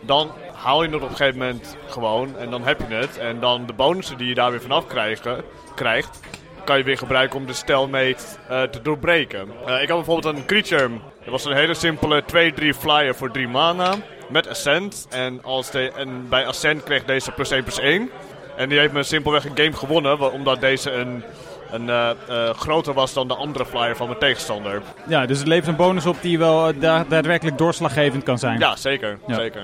dan 0.00 0.30
haal 0.52 0.82
je 0.82 0.88
het 0.88 1.02
op 1.02 1.10
een 1.10 1.16
gegeven 1.16 1.38
moment 1.38 1.76
gewoon 1.86 2.36
en 2.36 2.50
dan 2.50 2.64
heb 2.64 2.80
je 2.88 2.94
het. 2.94 3.18
En 3.18 3.40
dan 3.40 3.66
de 3.66 3.72
bonussen 3.72 4.18
die 4.18 4.28
je 4.28 4.34
daar 4.34 4.50
weer 4.50 4.60
vanaf 4.60 4.86
krijgen, 4.86 5.44
krijgt, 5.74 6.20
kan 6.64 6.78
je 6.78 6.84
weer 6.84 6.98
gebruiken 6.98 7.38
om 7.38 7.46
de 7.46 7.52
stelmate 7.52 8.24
uh, 8.50 8.62
te 8.62 8.82
doorbreken. 8.82 9.48
Uh, 9.66 9.82
ik 9.82 9.88
had 9.88 9.96
bijvoorbeeld 9.96 10.36
een 10.36 10.46
creature, 10.46 10.88
dat 11.20 11.30
was 11.30 11.44
een 11.44 11.56
hele 11.56 11.74
simpele 11.74 12.22
2-3 12.22 12.78
flyer 12.78 13.14
voor 13.14 13.30
3 13.30 13.48
mana 13.48 13.94
met 14.28 14.48
Ascent. 14.48 15.06
En, 15.10 15.40
als 15.42 15.70
de, 15.70 15.92
en 15.96 16.28
bij 16.28 16.46
Ascent 16.46 16.82
kreeg 16.82 17.04
deze 17.04 17.30
plus 17.30 17.50
1 17.50 17.62
plus 17.62 17.78
1. 17.78 18.10
En 18.56 18.68
die 18.68 18.78
heeft 18.78 18.92
me 18.92 19.02
simpelweg 19.02 19.44
een 19.44 19.56
game 19.56 19.72
gewonnen, 19.72 20.32
omdat 20.32 20.60
deze 20.60 20.90
een 20.90 21.22
een, 21.70 21.86
uh, 21.86 22.10
uh, 22.30 22.50
groter 22.50 22.94
was 22.94 23.12
dan 23.12 23.28
de 23.28 23.34
andere 23.34 23.66
flyer 23.66 23.96
van 23.96 24.06
mijn 24.06 24.18
tegenstander. 24.18 24.82
Ja, 25.08 25.26
dus 25.26 25.38
het 25.38 25.46
levert 25.46 25.66
een 25.66 25.76
bonus 25.76 26.06
op 26.06 26.16
die 26.20 26.38
wel 26.38 26.78
da 26.78 27.04
daadwerkelijk 27.08 27.58
doorslaggevend 27.58 28.22
kan 28.22 28.38
zijn. 28.38 28.58
Ja, 28.58 28.76
zeker. 28.76 29.18
Ja. 29.26 29.34
zeker. 29.34 29.62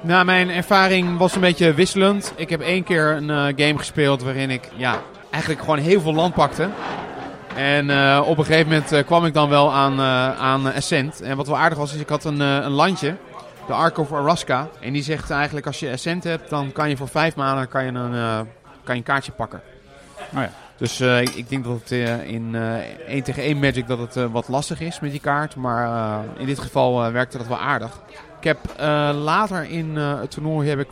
Nou, 0.00 0.24
mijn 0.24 0.50
ervaring 0.50 1.18
was 1.18 1.34
een 1.34 1.40
beetje 1.40 1.74
wisselend. 1.74 2.32
Ik 2.36 2.50
heb 2.50 2.60
één 2.60 2.84
keer 2.84 3.10
een 3.16 3.28
game 3.56 3.78
gespeeld 3.78 4.22
waarin 4.22 4.50
ik 4.50 4.68
ja, 4.76 4.98
eigenlijk 5.30 5.62
gewoon 5.62 5.78
heel 5.78 6.00
veel 6.00 6.14
land 6.14 6.34
pakte. 6.34 6.68
En 7.56 7.90
op 8.20 8.38
een 8.38 8.44
gegeven 8.44 8.68
moment 8.68 9.04
kwam 9.06 9.24
ik 9.24 9.34
dan 9.34 9.48
wel 9.48 9.72
aan, 9.72 10.00
aan 10.40 10.74
Ascent. 10.74 11.20
En 11.20 11.36
wat 11.36 11.46
wel 11.46 11.58
aardig 11.58 11.78
was, 11.78 11.94
is 11.94 12.00
ik 12.00 12.08
had 12.08 12.24
een, 12.24 12.40
een 12.40 12.70
landje. 12.70 13.14
De 13.66 13.72
Ark 13.72 13.98
of 13.98 14.12
Araska. 14.12 14.68
En 14.80 14.92
die 14.92 15.02
zegt 15.02 15.30
eigenlijk 15.30 15.66
als 15.66 15.80
je 15.80 15.90
Ascent 15.90 16.24
hebt, 16.24 16.50
dan 16.50 16.72
kan 16.72 16.88
je 16.88 16.96
voor 16.96 17.08
vijf 17.08 17.36
maanden 17.36 17.68
kan 17.68 17.84
je 17.84 17.90
een, 17.90 18.12
kan 18.84 18.94
je 18.94 19.00
een 19.00 19.02
kaartje 19.02 19.32
pakken. 19.32 19.60
Oh 20.34 20.40
ja. 20.40 20.50
Dus 20.82 21.00
uh, 21.00 21.20
ik, 21.20 21.28
ik, 21.28 21.48
denk 21.48 21.64
dat 21.64 21.80
het 21.80 21.90
uh, 21.90 22.28
in 22.28 22.54
uh, 22.54 22.76
1 23.06 23.22
tegen 23.22 23.42
1 23.42 23.58
Magic 23.58 23.86
dat 23.86 23.98
het 23.98 24.30
wat 24.30 24.48
lastig 24.48 24.80
is 24.80 25.00
met 25.00 25.10
die 25.10 25.20
kaart. 25.20 25.56
Maar 25.56 26.24
in 26.36 26.46
dit 26.46 26.58
geval 26.58 27.12
werkte 27.12 27.38
dat 27.38 27.46
wel 27.46 27.58
aardig. 27.58 28.00
Ik 28.38 28.44
heb 28.44 28.58
later 29.14 29.70
in 29.70 29.96
het 29.96 30.30
toernooi 30.30 30.68
heb 30.68 30.78
ik 30.78 30.88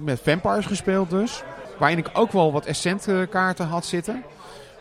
met 0.00 0.20
Vampires 0.22 0.66
gespeeld 0.66 1.10
dus. 1.10 1.42
Waarin 1.78 1.98
ik 1.98 2.10
ook 2.12 2.32
wel 2.32 2.52
wat 2.52 2.68
Ascent 2.68 3.08
kaarten 3.30 3.66
had 3.66 3.84
zitten. 3.84 4.22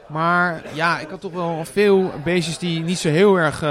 Maar 0.07 0.61
ja, 0.73 0.99
ik 0.99 1.09
had 1.09 1.21
toch 1.21 1.33
wel 1.33 1.65
veel 1.65 2.11
beestjes 2.23 2.57
die 2.57 2.81
niet 2.81 2.99
zo 2.99 3.09
heel 3.09 3.35
erg 3.35 3.63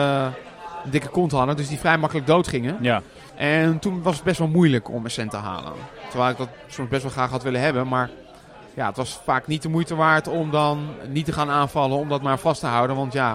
dikke 0.85 1.09
kont 1.09 1.33
hadden. 1.33 1.57
Dus 1.57 1.69
die 1.69 1.79
vrij 1.79 1.99
makkelijk 1.99 2.27
dood 2.27 2.49
gingen. 2.49 2.77
Ja. 2.81 3.03
En 3.40 3.79
toen 3.79 4.03
was 4.03 4.14
het 4.14 4.24
best 4.24 4.38
wel 4.38 4.48
moeilijk 4.48 4.88
om 4.88 5.05
Ascent 5.05 5.31
te 5.31 5.37
halen. 5.37 5.72
Terwijl 6.09 6.31
ik 6.31 6.37
dat 6.37 6.48
soms 6.66 6.88
best 6.88 7.03
wel 7.03 7.11
graag 7.11 7.31
had 7.31 7.42
willen 7.42 7.61
hebben. 7.61 7.88
Maar 7.88 8.11
ja, 8.74 8.87
het 8.87 8.96
was 8.96 9.20
vaak 9.24 9.46
niet 9.46 9.62
de 9.62 9.68
moeite 9.68 9.94
waard 9.94 10.29
om 10.29 10.50
dan 10.50 10.88
niet 11.09 11.24
te 11.24 11.33
gaan 11.33 11.50
aanvallen, 11.50 11.98
om 11.98 12.09
dat 12.09 12.22
maar 12.22 12.38
vast 12.38 12.61
te 12.61 12.66
houden. 12.66 12.96
Want 12.96 13.12
ja, 13.12 13.33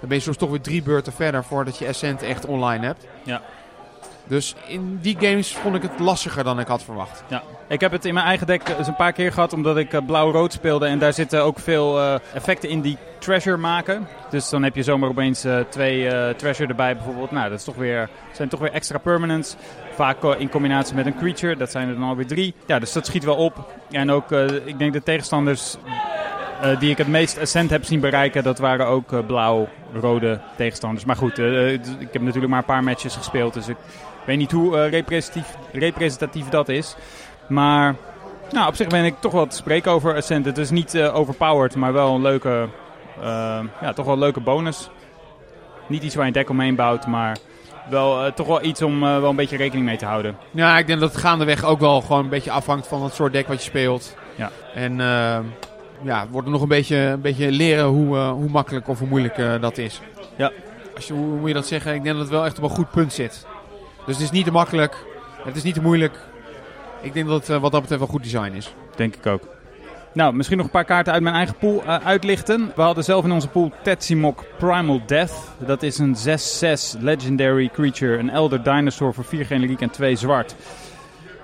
dan 0.00 0.08
ben 0.08 0.16
je 0.16 0.22
soms 0.22 0.36
toch 0.36 0.50
weer 0.50 0.60
drie 0.60 0.82
beurten 0.82 1.12
verder 1.12 1.44
voordat 1.44 1.78
je 1.78 1.88
Ascent 1.88 2.22
echt 2.22 2.46
online 2.46 2.86
hebt. 2.86 3.06
Ja. 3.24 3.42
Dus 4.28 4.54
in 4.66 4.98
die 5.02 5.16
games 5.20 5.52
vond 5.52 5.74
ik 5.74 5.82
het 5.82 5.98
lastiger 5.98 6.44
dan 6.44 6.60
ik 6.60 6.66
had 6.66 6.82
verwacht. 6.82 7.24
Ja, 7.28 7.42
ik 7.68 7.80
heb 7.80 7.92
het 7.92 8.04
in 8.04 8.14
mijn 8.14 8.26
eigen 8.26 8.46
deck 8.46 8.68
eens 8.78 8.86
een 8.86 8.96
paar 8.96 9.12
keer 9.12 9.32
gehad 9.32 9.52
omdat 9.52 9.76
ik 9.76 9.92
uh, 9.92 10.00
blauw-rood 10.06 10.52
speelde. 10.52 10.86
En 10.86 10.98
daar 10.98 11.12
zitten 11.12 11.42
ook 11.42 11.58
veel 11.58 11.98
uh, 11.98 12.14
effecten 12.34 12.68
in 12.68 12.80
die 12.80 12.96
treasure 13.18 13.56
maken. 13.56 14.08
Dus 14.30 14.48
dan 14.48 14.62
heb 14.62 14.74
je 14.74 14.82
zomaar 14.82 15.08
opeens 15.08 15.46
twee 15.68 16.34
treasure 16.34 16.68
erbij 16.68 16.96
bijvoorbeeld. 16.96 17.30
Nou, 17.30 17.48
dat 17.48 17.58
is 17.58 17.64
toch 17.64 17.74
weer, 17.74 18.08
zijn 18.32 18.48
toch 18.48 18.60
weer 18.60 18.72
extra 18.72 18.98
permanents. 18.98 19.56
Vaak 19.94 20.22
in 20.22 20.48
combinatie 20.48 20.94
met 20.94 21.06
een 21.06 21.16
creature, 21.16 21.56
dat 21.56 21.70
zijn 21.70 21.88
er 21.88 21.94
dan 21.94 22.08
alweer 22.08 22.26
drie. 22.26 22.54
Ja, 22.66 22.78
dus 22.78 22.92
dat 22.92 23.06
schiet 23.06 23.24
wel 23.24 23.36
op. 23.36 23.72
En 23.90 24.10
ook, 24.10 24.32
ik 24.64 24.78
denk 24.78 24.92
de 24.92 25.02
tegenstanders 25.02 25.76
die 26.78 26.90
ik 26.90 26.98
het 26.98 27.08
meest 27.08 27.40
ascent 27.40 27.70
heb 27.70 27.84
zien 27.84 28.00
bereiken, 28.00 28.42
dat 28.42 28.58
waren 28.58 28.86
ook 28.86 29.26
blauw-rode 29.26 30.40
tegenstanders. 30.56 31.04
Maar 31.04 31.16
goed, 31.16 31.38
ik 31.38 32.12
heb 32.12 32.22
natuurlijk 32.22 32.48
maar 32.48 32.58
een 32.58 32.64
paar 32.64 32.84
matches 32.84 33.16
gespeeld, 33.16 33.54
dus 33.54 33.68
ik 33.68 33.76
weet 34.28 34.38
niet 34.38 34.52
hoe 34.52 34.86
representatief, 34.86 35.56
representatief 35.72 36.48
dat 36.48 36.68
is. 36.68 36.96
Maar 37.48 37.94
nou, 38.50 38.68
op 38.68 38.74
zich 38.74 38.86
ben 38.86 39.04
ik 39.04 39.14
toch 39.20 39.32
wel 39.32 39.46
te 39.46 39.56
spreken 39.56 39.92
over 39.92 40.16
ascent. 40.16 40.44
Het 40.44 40.58
is 40.58 40.70
niet 40.70 40.98
overpowered, 40.98 41.76
maar 41.76 41.92
wel 41.92 42.14
een 42.14 42.22
leuke, 42.22 42.68
ja, 43.80 43.92
toch 43.94 44.04
wel 44.04 44.14
een 44.14 44.20
leuke 44.20 44.40
bonus. 44.40 44.90
Niet 45.86 46.02
iets 46.02 46.14
waar 46.14 46.24
je 46.24 46.30
een 46.30 46.38
deck 46.38 46.50
omheen 46.50 46.74
bouwt, 46.74 47.06
maar 47.06 47.36
wel, 47.90 48.32
toch 48.32 48.46
wel 48.46 48.64
iets 48.64 48.82
om 48.82 49.00
wel 49.00 49.30
een 49.30 49.36
beetje 49.36 49.56
rekening 49.56 49.86
mee 49.86 49.96
te 49.96 50.04
houden. 50.04 50.36
Ja, 50.50 50.78
ik 50.78 50.86
denk 50.86 51.00
dat 51.00 51.12
het 51.12 51.20
gaandeweg 51.20 51.64
ook 51.64 51.80
wel 51.80 52.00
gewoon 52.00 52.22
een 52.24 52.28
beetje 52.28 52.50
afhangt 52.50 52.86
van 52.86 53.02
het 53.02 53.14
soort 53.14 53.32
deck 53.32 53.48
wat 53.48 53.56
je 53.56 53.68
speelt. 53.68 54.16
Ja. 54.34 54.50
En 54.74 54.96
ja, 56.02 56.20
het 56.20 56.30
wordt 56.30 56.48
nog 56.48 56.62
een 56.62 56.68
beetje, 56.68 56.96
een 56.96 57.20
beetje 57.20 57.50
leren 57.50 57.84
hoe, 57.84 58.16
hoe 58.16 58.48
makkelijk 58.48 58.88
of 58.88 58.98
hoe 58.98 59.08
moeilijk 59.08 59.60
dat 59.60 59.78
is. 59.78 60.00
Ja. 60.36 60.52
Als 60.94 61.06
je, 61.06 61.12
hoe 61.12 61.38
moet 61.38 61.48
je 61.48 61.54
dat 61.54 61.66
zeggen? 61.66 61.94
Ik 61.94 62.02
denk 62.02 62.14
dat 62.14 62.24
het 62.24 62.34
wel 62.34 62.44
echt 62.44 62.58
op 62.58 62.64
een 62.64 62.70
goed 62.70 62.90
punt 62.90 63.12
zit. 63.12 63.46
Dus 64.08 64.16
het 64.16 64.26
is 64.26 64.32
niet 64.32 64.44
te 64.44 64.50
makkelijk. 64.50 64.96
Het 65.44 65.56
is 65.56 65.62
niet 65.62 65.74
te 65.74 65.82
moeilijk. 65.82 66.18
Ik 67.00 67.12
denk 67.12 67.26
dat 67.26 67.40
het 67.40 67.48
uh, 67.48 67.60
wat 67.60 67.72
dat 67.72 67.80
betreft 67.80 68.00
wel 68.00 68.10
goed 68.10 68.22
design 68.22 68.52
is. 68.52 68.74
Denk 68.96 69.16
ik 69.16 69.26
ook. 69.26 69.42
Nou, 70.12 70.34
misschien 70.34 70.56
nog 70.56 70.66
een 70.66 70.72
paar 70.72 70.84
kaarten 70.84 71.12
uit 71.12 71.22
mijn 71.22 71.34
eigen 71.34 71.56
pool 71.56 71.84
uitlichten. 71.84 72.72
We 72.74 72.82
hadden 72.82 73.04
zelf 73.04 73.24
in 73.24 73.32
onze 73.32 73.48
pool 73.48 73.72
Tetsimok 73.82 74.44
Primal 74.58 75.00
Death. 75.06 75.32
Dat 75.58 75.82
is 75.82 75.98
een 75.98 76.16
6-6 76.96 77.00
legendary 77.00 77.68
creature. 77.72 78.18
Een 78.18 78.30
elder 78.30 78.62
dinosaur 78.62 79.14
voor 79.14 79.24
4 79.24 79.46
generiek 79.46 79.80
en 79.80 79.90
2 79.90 80.16
zwart. 80.16 80.54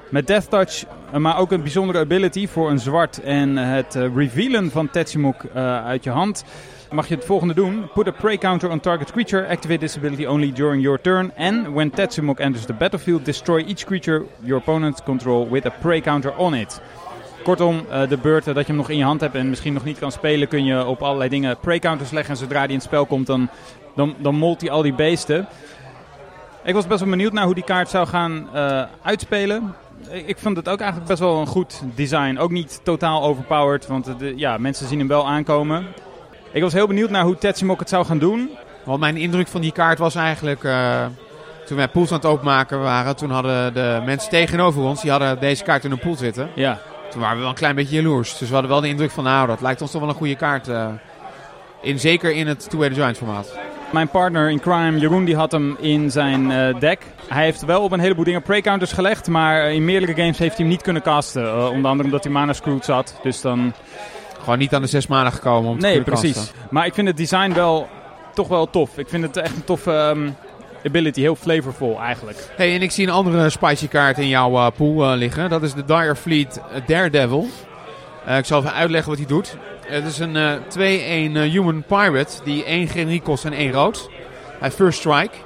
Met 0.09 0.27
Death 0.27 0.51
Touch, 0.51 0.85
maar 1.19 1.39
ook 1.39 1.53
een 1.53 1.63
bijzondere 1.63 1.99
ability 1.99 2.49
voor 2.49 2.71
een 2.71 2.79
zwart 2.79 3.23
en 3.23 3.57
het 3.57 3.95
revealen 3.95 4.71
van 4.71 4.91
Tetsimok 4.91 5.47
uit 5.85 6.05
je 6.05 6.11
hand. 6.11 6.45
Mag 6.95 7.09
je 7.09 7.15
het 7.15 7.25
volgende 7.25 7.55
doen. 7.55 7.89
Put 7.95 8.09
a 8.09 8.11
prey 8.11 8.39
counter 8.39 8.71
on 8.71 8.81
target 8.81 9.13
creature. 9.13 9.47
Activate 9.49 9.81
this 9.81 9.97
ability 9.97 10.27
only 10.27 10.53
during 10.53 10.83
your 10.83 11.01
turn. 11.01 11.33
And 11.37 11.69
when 11.73 11.91
Tetsimok 11.91 12.41
enters 12.41 12.65
the 12.65 12.73
battlefield, 12.73 13.25
destroy 13.25 13.65
each 13.65 13.85
creature 13.85 14.25
your 14.41 14.61
opponent 14.61 15.03
control 15.03 15.49
with 15.51 15.67
a 15.67 15.71
prey 15.71 16.01
counter 16.01 16.37
on 16.37 16.55
it. 16.55 16.81
Kortom, 17.43 17.87
uh, 17.91 18.09
de 18.09 18.17
beurten 18.17 18.55
dat 18.55 18.67
je 18.67 18.69
hem 18.69 18.81
nog 18.81 18.91
in 18.91 18.97
je 18.97 19.05
hand 19.05 19.21
hebt 19.21 19.35
en 19.35 19.49
misschien 19.49 19.73
nog 19.73 19.85
niet 19.85 19.99
kan 19.99 20.13
spelen, 20.13 20.49
kun 20.49 20.65
je 20.65 20.87
op 20.87 21.03
allerlei 21.03 21.29
dingen 21.29 21.59
prey 21.61 21.79
counters 21.79 22.11
leggen. 22.11 22.35
En 22.35 22.41
zodra 22.41 22.61
die 22.61 22.69
in 22.69 22.75
het 22.75 22.85
spel 22.85 23.07
komt, 23.07 23.27
dan, 23.27 23.49
dan, 23.95 24.15
dan 24.19 24.35
molt 24.35 24.61
hij 24.61 24.71
al 24.71 24.83
die 24.83 24.95
beesten. 24.95 25.47
Ik 26.65 26.75
was 26.75 26.87
best 26.87 27.01
wel 27.01 27.11
benieuwd 27.11 27.33
naar 27.33 27.45
hoe 27.45 27.55
die 27.55 27.65
kaart 27.65 27.89
zou 27.89 28.07
gaan 28.07 28.49
uitspelen 29.03 29.75
ik 30.11 30.39
vond 30.39 30.57
het 30.57 30.69
ook 30.69 30.79
eigenlijk 30.79 31.09
best 31.09 31.21
wel 31.21 31.41
een 31.41 31.47
goed 31.47 31.83
design. 31.95 32.39
Ook 32.39 32.51
niet 32.51 32.81
totaal 32.83 33.23
overpowered, 33.23 33.87
want 33.87 34.19
de, 34.19 34.33
ja, 34.37 34.59
mensen 34.59 34.89
zien 34.89 34.99
hem 34.99 35.09
wel 35.09 35.29
aankomen. 35.29 35.87
Ik 36.55 36.63
was 36.63 36.73
heel 36.73 36.87
benieuwd 36.87 37.11
naar 37.11 37.25
hoe 37.25 37.39
Tetsimok 37.39 37.79
het 37.79 37.89
zou 37.89 38.05
gaan 38.05 38.19
doen. 38.19 38.51
Want 38.85 39.01
mijn 39.01 39.17
indruk 39.17 39.49
van 39.49 39.61
die 39.61 39.73
kaart 39.73 39.99
was 39.99 40.15
eigenlijk... 40.15 40.63
Uh, 40.63 41.07
toen 41.67 41.77
wij 41.77 41.89
pools 41.89 42.11
aan 42.11 42.17
het 42.17 42.27
openmaken 42.27 42.81
waren... 42.81 43.17
toen 43.17 43.31
hadden 43.31 43.75
de 43.75 44.03
mensen 44.05 44.31
tegenover 44.31 44.83
ons... 44.83 45.03
die 45.03 45.11
hadden 45.11 45.41
deze 45.41 45.65
kaart 45.65 45.85
in 45.85 45.91
een 45.91 45.99
pool 45.99 46.15
zitten. 46.15 46.51
Ja. 46.55 46.81
Toen 47.11 47.21
waren 47.21 47.37
we 47.37 47.41
wel 47.41 47.51
een 47.51 47.57
klein 47.57 47.75
beetje 47.75 47.97
jaloers. 47.97 48.39
Dus 48.39 48.49
we 48.49 48.53
hadden 48.53 48.73
wel 48.73 48.81
de 48.81 48.89
indruk 48.89 49.11
van, 49.11 49.25
nou, 49.25 49.47
dat 49.47 49.61
lijkt 49.61 49.81
ons 49.81 49.91
toch 49.91 50.01
wel 50.01 50.11
een 50.11 50.17
goede 50.17 50.37
kaart. 50.37 50.69
eh, 50.69 50.89
in, 51.83 52.01
zeker 52.01 52.33
in 52.33 52.47
het 52.47 52.71
Two-Headed 52.71 52.99
Giant 52.99 53.17
formaat. 53.17 53.59
Mijn 53.93 54.09
partner 54.09 54.51
in 54.51 54.61
crime, 54.61 54.99
Jeroen, 54.99 55.25
die 55.25 55.37
had 55.37 55.53
hem 55.53 55.77
in 55.81 56.11
zijn 56.11 56.51
eh, 56.51 56.81
deck. 56.81 57.03
Hij 57.29 57.45
heeft 57.45 57.65
wel 57.65 57.83
op 57.83 57.93
een 57.93 58.01
heleboel 58.01 58.25
dingen 58.25 58.43
pre-counters 58.43 58.93
gelegd, 58.93 59.29
maar 59.29 59.73
in 59.73 59.85
meerdere 59.85 60.15
games 60.15 60.39
heeft 60.39 60.57
hij 60.57 60.65
hem 60.67 60.69
niet 60.69 60.83
kunnen 60.83 61.03
casten. 61.03 61.71
Onder 61.71 61.91
andere 61.91 62.05
omdat 62.05 62.25
hij 62.25 62.33
mana 62.33 62.53
screwed 62.53 62.85
zat. 62.85 63.19
Dus 63.23 63.41
dan... 63.41 63.73
Gewoon 64.45 64.59
niet 64.59 64.75
aan 64.75 64.83
de 64.83 64.89
zes 64.89 65.07
maanden 65.07 65.33
gekomen 65.33 65.71
om 65.71 65.79
te 65.79 65.87
Nee, 65.87 66.03
precies. 66.03 66.53
Maar 66.71 66.87
ik 66.87 66.95
vind 66.95 67.07
het 67.07 67.17
design 67.17 67.53
wel 67.53 67.89
toch 68.35 68.49
wel 68.49 68.71
tof. 68.71 68.99
Ik 68.99 69.09
vind 69.09 69.23
het 69.25 69.37
echt 69.37 69.57
een 69.57 69.65
toffe 69.65 69.93
ehm, 69.93 70.31
ability, 70.85 71.21
heel 71.21 71.37
flavorful 71.37 72.01
eigenlijk. 72.01 72.51
Hey, 72.57 72.75
en 72.75 72.83
ik 72.83 72.91
zie 72.91 73.07
een 73.07 73.13
andere 73.13 73.51
spicy 73.51 73.89
kaart 73.89 74.19
in 74.19 74.29
jouw 74.29 74.57
eh, 74.57 74.67
pool 74.77 75.11
eh, 75.11 75.17
liggen. 75.17 75.51
Dat 75.51 75.63
is 75.63 75.75
de 75.75 75.85
Dire 75.85 76.17
Fleet 76.17 76.61
eh, 76.73 76.81
Daredevil. 76.87 77.47
Ik 78.39 78.45
zal 78.45 78.59
even 78.59 78.73
uitleggen 78.73 79.11
wat 79.11 79.19
hij 79.19 79.29
doet. 79.29 79.57
Het 79.87 80.05
is 80.05 80.19
een 80.19 80.37
eh 80.37 80.55
2-1 81.33 81.37
eh, 81.37 81.51
human 81.51 81.83
pirate 81.83 82.43
die 82.45 82.65
1 82.65 82.89
generiek 82.89 83.25
kost 83.25 83.45
en 83.45 83.53
1 83.53 83.73
rood. 83.73 84.11
Hij 84.61 84.71
first 84.71 84.99
strike. 84.99 85.37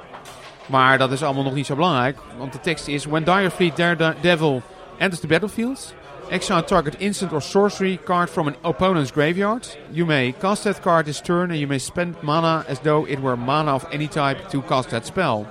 Maar 0.65 0.97
dat 0.97 1.11
is 1.11 1.23
allemaal 1.23 1.43
nog 1.43 1.53
niet 1.53 1.65
zo 1.65 1.75
belangrijk. 1.75 2.17
Want 2.37 2.53
de 2.53 2.59
tekst 2.59 2.87
is... 2.87 3.05
When 3.05 3.23
Dire 3.23 3.51
Fleet 3.51 3.75
Daredevil 3.75 4.61
enters 4.97 5.21
the 5.21 5.27
battlefield... 5.27 5.93
Exile 6.31 6.61
target 6.61 6.95
instant 6.99 7.33
or 7.33 7.41
sorcery 7.41 7.97
card 7.97 8.29
from 8.29 8.47
an 8.47 8.55
opponent's 8.63 9.11
graveyard. 9.11 9.67
You 9.91 10.05
may 10.05 10.31
cast 10.33 10.63
that 10.63 10.81
card 10.83 11.07
this 11.07 11.21
turn 11.21 11.49
and 11.49 11.59
you 11.59 11.67
may 11.67 11.79
spend 11.79 12.21
mana 12.21 12.65
as 12.67 12.79
though 12.79 13.07
it 13.07 13.19
were 13.19 13.35
mana 13.35 13.73
of 13.73 13.87
any 13.91 14.07
type 14.07 14.49
to 14.49 14.61
cast 14.61 14.89
that 14.89 15.07
spell. 15.07 15.47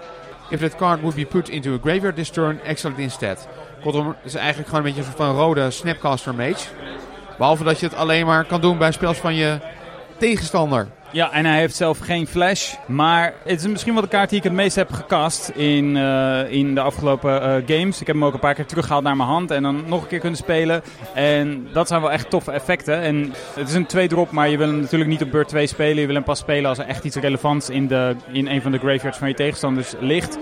If 0.53 0.61
that 0.61 0.79
card 0.79 1.03
would 1.03 1.17
be 1.17 1.25
put 1.25 1.49
into 1.49 1.75
a 1.75 1.79
graveyard 1.79 2.15
this 2.15 2.31
turn, 2.31 2.61
exile 2.65 2.95
instead. 2.97 3.39
Kortom, 3.83 4.15
is 4.25 4.35
eigenlijk 4.35 4.69
gewoon 4.69 4.85
een 4.85 4.93
beetje 4.93 5.01
een 5.01 5.17
soort 5.17 5.27
van 5.27 5.37
rode 5.37 5.71
Snapcaster 5.71 6.35
Mage. 6.35 6.69
Behalve 7.39 7.65
dat 7.65 7.81
je 7.81 7.87
het 7.87 7.97
alleen 7.97 8.27
maar 8.27 8.45
kan 8.45 8.61
doen 8.61 8.79
bij 8.79 8.93
spels 8.93 9.19
van 9.19 9.35
je 9.35 9.59
tegenstander. 10.19 10.89
Ja, 11.11 11.33
en 11.33 11.45
hij 11.45 11.59
heeft 11.59 11.77
zelf 11.77 11.99
geen 11.99 12.27
flash. 12.27 12.75
Maar 12.87 13.35
het 13.45 13.61
is 13.61 13.67
misschien 13.67 13.93
wel 13.93 14.03
de 14.03 14.09
kaart 14.09 14.29
die 14.29 14.39
ik 14.39 14.45
het 14.45 14.53
meest 14.53 14.77
heb 14.77 14.93
gecast 14.93 15.49
in, 15.49 15.97
eh, 15.97 16.53
in 16.53 16.75
de 16.75 16.81
afgelopen 16.81 17.43
eh, 17.43 17.77
games. 17.77 18.01
Ik 18.01 18.07
heb 18.07 18.17
hem 18.17 18.25
ook 18.25 18.35
een 18.35 18.41
paar 18.41 18.55
keer 18.55 18.67
teruggehaald 18.67 19.03
naar 19.05 19.17
mijn 19.17 19.29
hand 19.29 19.51
en 19.51 19.63
dan 19.63 19.83
nog 19.87 20.03
een 20.03 20.09
keer 20.09 20.19
kunnen 20.19 20.39
spelen. 20.39 20.83
En 21.15 21.69
dat 21.73 21.89
zijn 21.89 22.01
wel 22.01 22.13
echt 22.13 22.31
toffe 22.31 22.53
effecten. 22.53 23.01
En 23.01 23.33
het 23.55 23.69
is 23.69 23.75
een 23.75 23.87
2-drop, 23.87 24.31
maar 24.31 24.49
je 24.49 24.57
wil 24.57 24.67
hem 24.69 24.81
natuurlijk 24.81 25.11
niet 25.11 25.23
op 25.23 25.31
beurt 25.31 25.49
2 25.49 25.67
spelen. 25.67 26.01
Je 26.01 26.07
wil 26.07 26.15
hem 26.15 26.25
pas 26.25 26.39
spelen 26.39 26.69
als 26.69 26.79
er 26.79 26.87
echt 26.87 27.05
iets 27.05 27.17
relevants 27.17 27.71
in, 27.71 27.87
de, 27.87 28.17
in 28.33 28.47
een 28.47 28.63
van 28.63 28.73
de 28.73 28.79
graveyards 28.79 29.19
van 29.19 29.29
je 29.29 29.35
tegenstanders 29.35 29.95
ligt. 30.01 30.39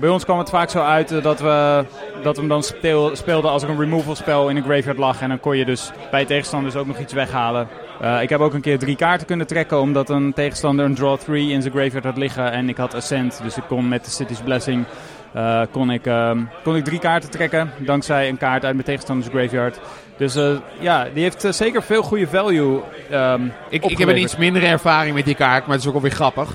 Bij 0.00 0.08
ons 0.08 0.24
kwam 0.24 0.38
het 0.38 0.50
vaak 0.50 0.70
zo 0.70 0.82
uit 0.82 1.12
eh, 1.12 1.22
dat 1.22 1.40
we, 1.40 1.84
dat 2.22 2.34
we 2.34 2.40
hem 2.40 2.48
dan 2.48 2.62
speel- 2.62 3.16
speelden 3.16 3.50
als 3.50 3.62
er 3.62 3.68
een 3.68 3.78
removal 3.78 4.14
spel 4.14 4.48
in 4.48 4.56
een 4.56 4.62
graveyard 4.62 4.98
lag. 4.98 5.20
En 5.20 5.28
dan 5.28 5.40
kon 5.40 5.56
je 5.56 5.64
dus 5.64 5.90
bij 6.10 6.24
tegenstanders 6.24 6.76
ook 6.76 6.86
nog 6.86 6.98
iets 6.98 7.12
weghalen. 7.12 7.68
Eh, 8.00 8.22
ik 8.22 8.28
heb 8.28 8.40
ook 8.40 8.54
een 8.54 8.60
keer 8.60 8.78
drie 8.78 8.96
kaarten 8.96 9.26
kunnen 9.26 9.46
trekken 9.46 9.80
omdat 9.80 10.10
een 10.10 10.32
tegenstander 10.32 10.84
een 10.84 10.94
draw 10.94 11.18
3 11.18 11.52
in 11.52 11.62
zijn 11.62 11.74
graveyard 11.74 12.04
had 12.04 12.16
liggen. 12.16 12.52
En 12.52 12.68
ik 12.68 12.76
had 12.76 12.94
Ascent, 12.94 13.40
dus 13.42 13.56
ik 13.56 13.62
kon 13.68 13.88
met 13.88 14.04
de 14.04 14.10
City's 14.10 14.40
Blessing 14.40 14.84
eh, 15.32 15.60
kon 15.70 15.90
ik, 15.90 16.06
ehm, 16.06 16.38
kon 16.62 16.76
ik 16.76 16.84
drie 16.84 16.98
kaarten 16.98 17.30
trekken. 17.30 17.70
Dankzij 17.78 18.28
een 18.28 18.36
kaart 18.36 18.64
uit 18.64 18.72
mijn 18.74 18.86
tegenstanders 18.86 19.28
graveyard. 19.28 19.78
Dus 20.16 20.34
eh, 20.36 20.50
ja, 20.80 21.06
die 21.14 21.22
heeft 21.22 21.46
zeker 21.50 21.82
veel 21.82 22.02
goede 22.02 22.26
value 22.26 22.80
ehm 23.10 23.42
Ik, 23.68 23.84
ik 23.84 23.98
heb 23.98 24.08
een 24.08 24.18
iets 24.18 24.36
mindere 24.36 24.66
ervaring 24.66 25.14
met 25.14 25.24
die 25.24 25.34
kaart, 25.34 25.62
maar 25.66 25.72
het 25.74 25.82
is 25.84 25.88
ook 25.88 25.94
alweer 25.94 26.10
grappig. 26.10 26.48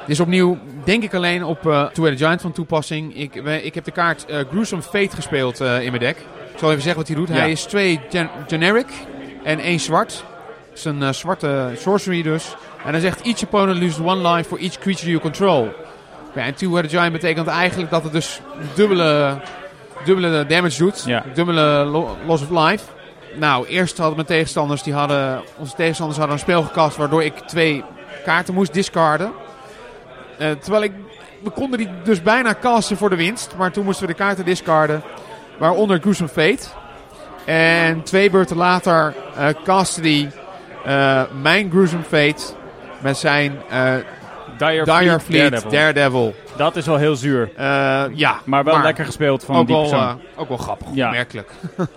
Dit 0.00 0.18
is 0.18 0.20
opnieuw, 0.20 0.58
denk 0.84 1.02
ik 1.02 1.14
alleen 1.14 1.44
op 1.44 1.66
eh 1.66 1.86
Two-Headed 1.86 2.18
Giant 2.22 2.40
van 2.40 2.52
toepassing. 2.52 3.16
Ik, 3.16 3.34
ik 3.62 3.74
heb 3.74 3.84
de 3.84 3.90
kaart 3.90 4.26
Gruesome 4.50 4.82
Fate 4.82 5.14
gespeeld 5.16 5.60
in 5.60 5.66
mijn 5.66 5.98
deck. 5.98 6.16
Ik 6.52 6.58
zal 6.58 6.70
even 6.70 6.82
zeggen 6.82 7.00
wat 7.00 7.08
hij 7.08 7.16
doet. 7.16 7.28
Ja. 7.28 7.34
Hij 7.34 7.50
is 7.50 7.62
twee 7.62 8.00
gen- 8.10 8.30
generic 8.46 8.86
en 9.42 9.58
één 9.58 9.80
zwart. 9.80 10.24
Is 10.80 10.86
een 10.86 11.02
eh, 11.02 11.12
zwarte 11.12 11.70
sorcery 11.76 12.22
dus. 12.22 12.56
En 12.84 12.90
hij 12.90 13.00
zegt, 13.00 13.20
each 13.20 13.42
opponent 13.42 13.80
loses 13.80 13.98
one 13.98 14.28
life 14.28 14.48
for 14.48 14.58
each 14.58 14.78
creature 14.78 15.08
you 15.10 15.20
control. 15.20 15.68
Ja, 16.34 16.42
en 16.42 16.54
Two-Headed 16.54 16.90
Giant 16.90 17.12
betekent 17.12 17.46
eigenlijk 17.46 17.90
dat 17.90 18.02
het 18.02 18.12
dus 18.12 18.40
dubbele, 18.74 19.40
dubbele 20.04 20.46
damage 20.46 20.78
doet. 20.78 21.02
Ja. 21.06 21.24
Dubbele 21.34 21.84
lo- 21.84 22.16
loss 22.26 22.42
of 22.42 22.50
life. 22.68 22.84
Nou, 23.38 23.66
eerst 23.66 23.96
hadden 23.96 24.14
mijn 24.14 24.26
tegenstanders, 24.26 24.82
die 24.82 24.92
hadden, 24.94 25.42
onze 25.56 25.74
tegenstanders 25.74 26.18
hadden 26.18 26.36
een 26.36 26.42
spel 26.42 26.62
gekast 26.62 26.96
waardoor 26.96 27.24
ik 27.24 27.34
twee 27.38 27.84
kaarten 28.24 28.54
moest 28.54 28.72
discarden. 28.72 29.32
Eh, 30.38 30.50
terwijl 30.50 30.82
ik, 30.82 30.92
we 31.42 31.50
konden 31.50 31.78
die 31.78 31.88
dus 32.04 32.22
bijna 32.22 32.54
casten 32.60 32.96
voor 32.96 33.10
de 33.10 33.16
winst, 33.16 33.54
maar 33.56 33.72
toen 33.72 33.84
moesten 33.84 34.06
we 34.06 34.12
de 34.12 34.18
kaarten 34.18 34.44
discarden. 34.44 35.02
Waaronder 35.58 35.98
Gruesome 36.00 36.28
Fate. 36.28 36.66
En 37.44 38.02
twee 38.02 38.30
beurten 38.30 38.56
later 38.56 39.14
eh 39.36 39.46
castte 39.64 40.00
die 40.00 40.28
mijn 41.42 41.70
Gruesome 41.70 42.02
Fate 42.02 42.42
met 43.00 43.16
zijn 43.16 43.58
eh 43.70 43.94
Dire, 44.58 44.84
Dire 44.84 45.20
Fleet 45.20 45.20
Fleet 45.22 45.50
Daredevil. 45.50 45.70
Daredevil. 45.70 46.34
Dat 46.56 46.76
is 46.76 46.86
wel 46.86 46.96
heel 46.96 47.16
zuur. 47.16 47.50
Eh, 47.56 47.64
ja, 48.14 48.40
Maar 48.44 48.64
wel 48.64 48.82
lekker 48.82 49.04
gespeeld 49.04 49.44
van 49.44 49.56
ook 49.56 49.66
die 49.66 49.76
persoon. 49.76 50.00
eh, 50.00 50.14
ook 50.36 50.48
wel 50.48 50.56
grappig, 50.56 50.86
Ja. 50.92 51.06
opmerkelijk. 51.06 51.50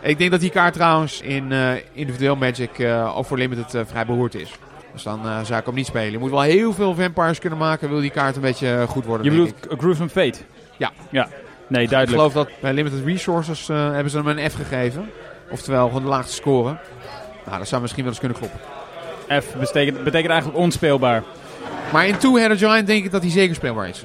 ik 0.00 0.18
denk 0.18 0.30
dat 0.30 0.40
die 0.40 0.50
kaart 0.50 0.74
trouwens 0.74 1.20
in 1.20 1.52
eh, 1.52 1.70
individueel 1.92 2.36
Magic 2.36 2.78
eh 2.78 3.16
ook 3.16 3.26
voor 3.26 3.38
Limited 3.38 3.74
eh, 3.74 3.80
vrij 3.86 4.06
behoord 4.06 4.34
is. 4.34 4.50
Dus 4.92 5.02
dan 5.02 5.20
eh, 5.28 5.38
zou 5.42 5.60
ik 5.60 5.66
hem 5.66 5.74
niet 5.74 5.86
spelen. 5.86 6.10
Je 6.12 6.18
moet 6.18 6.30
wel 6.30 6.40
heel 6.40 6.72
veel 6.72 6.94
vampires 6.94 7.38
kunnen 7.38 7.58
maken, 7.58 7.88
wil 7.88 8.00
die 8.00 8.10
kaart 8.10 8.36
een 8.36 8.42
beetje 8.42 8.74
eh, 8.74 8.82
goed 8.82 9.04
worden. 9.04 9.24
Je 9.24 9.30
bedoelt 9.30 9.80
Gruesome 9.80 10.08
Fate? 10.08 10.38
Ja. 10.76 10.90
Ja. 11.10 11.28
Nee, 11.66 11.78
ik. 11.82 11.84
ik 11.84 11.90
duidelijk. 11.90 12.08
geloof 12.30 12.32
dat 12.32 12.48
bij 12.60 12.72
Limited 12.72 13.04
Resources 13.04 13.68
eh, 13.68 13.76
hebben 13.92 14.10
ze 14.10 14.16
hem 14.16 14.26
een 14.26 14.50
F 14.50 14.54
gegeven. 14.54 15.10
Oftewel 15.50 15.86
gewoon 15.86 16.02
de 16.02 16.08
laagste 16.08 16.34
score. 16.34 16.76
Nou, 17.46 17.58
dat 17.58 17.68
zou 17.68 17.80
misschien 17.82 18.02
wel 18.04 18.12
eens 18.12 18.20
kunnen 18.20 18.38
kloppen. 18.38 18.60
F 19.42 19.54
betekent, 19.58 20.04
betekent 20.04 20.32
eigenlijk 20.32 20.62
onspeelbaar. 20.62 21.22
Maar 21.92 22.06
in 22.06 22.18
Two-Headed 22.18 22.58
Giant 22.58 22.86
denk 22.86 23.04
ik 23.04 23.10
dat 23.10 23.22
hij 23.22 23.30
zeker 23.30 23.54
speelbaar 23.54 23.88
is. 23.88 24.04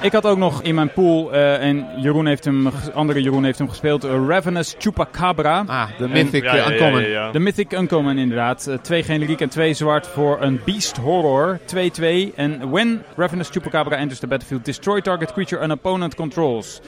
Ik 0.00 0.12
had 0.12 0.26
ook 0.26 0.38
nog 0.38 0.62
in 0.62 0.74
mijn 0.74 0.92
pool, 0.92 1.32
eh, 1.32 1.62
en 1.62 1.86
Jeroen 1.96 2.26
heeft 2.26 2.44
hem, 2.44 2.68
andere 2.94 3.22
Jeroen 3.22 3.44
heeft 3.44 3.58
hem 3.58 3.68
gespeeld, 3.68 4.04
eh, 4.04 4.10
Ravenous 4.28 4.74
Chupacabra. 4.78 5.64
Ah, 5.66 5.88
de 5.98 6.04
En- 6.04 6.10
Mythic 6.10 6.42
Ja, 6.42 6.50
eh, 6.50 6.56
ja, 6.56 6.64
ja, 6.64 6.70
Uncommon. 6.72 7.02
ja, 7.02 7.08
ja. 7.08 7.30
De 7.30 7.38
Mythic 7.38 7.72
Uncommon 7.72 8.18
inderdaad. 8.18 8.70
Twee 8.82 9.02
generiek 9.02 9.40
en 9.40 9.48
twee 9.48 9.74
zwart 9.74 10.06
voor 10.06 10.40
een 10.40 10.60
Beast 10.64 10.96
Horror. 10.96 11.58
2-2. 11.64 12.32
En 12.36 12.70
when 12.70 13.02
Ravenous 13.16 13.48
Chupacabra 13.50 13.96
enters 13.96 14.20
the 14.20 14.26
battlefield, 14.26 14.64
destroy 14.64 15.00
target 15.00 15.32
creature 15.32 15.62
an 15.62 15.70
opponent 15.70 16.14
controls. 16.14 16.80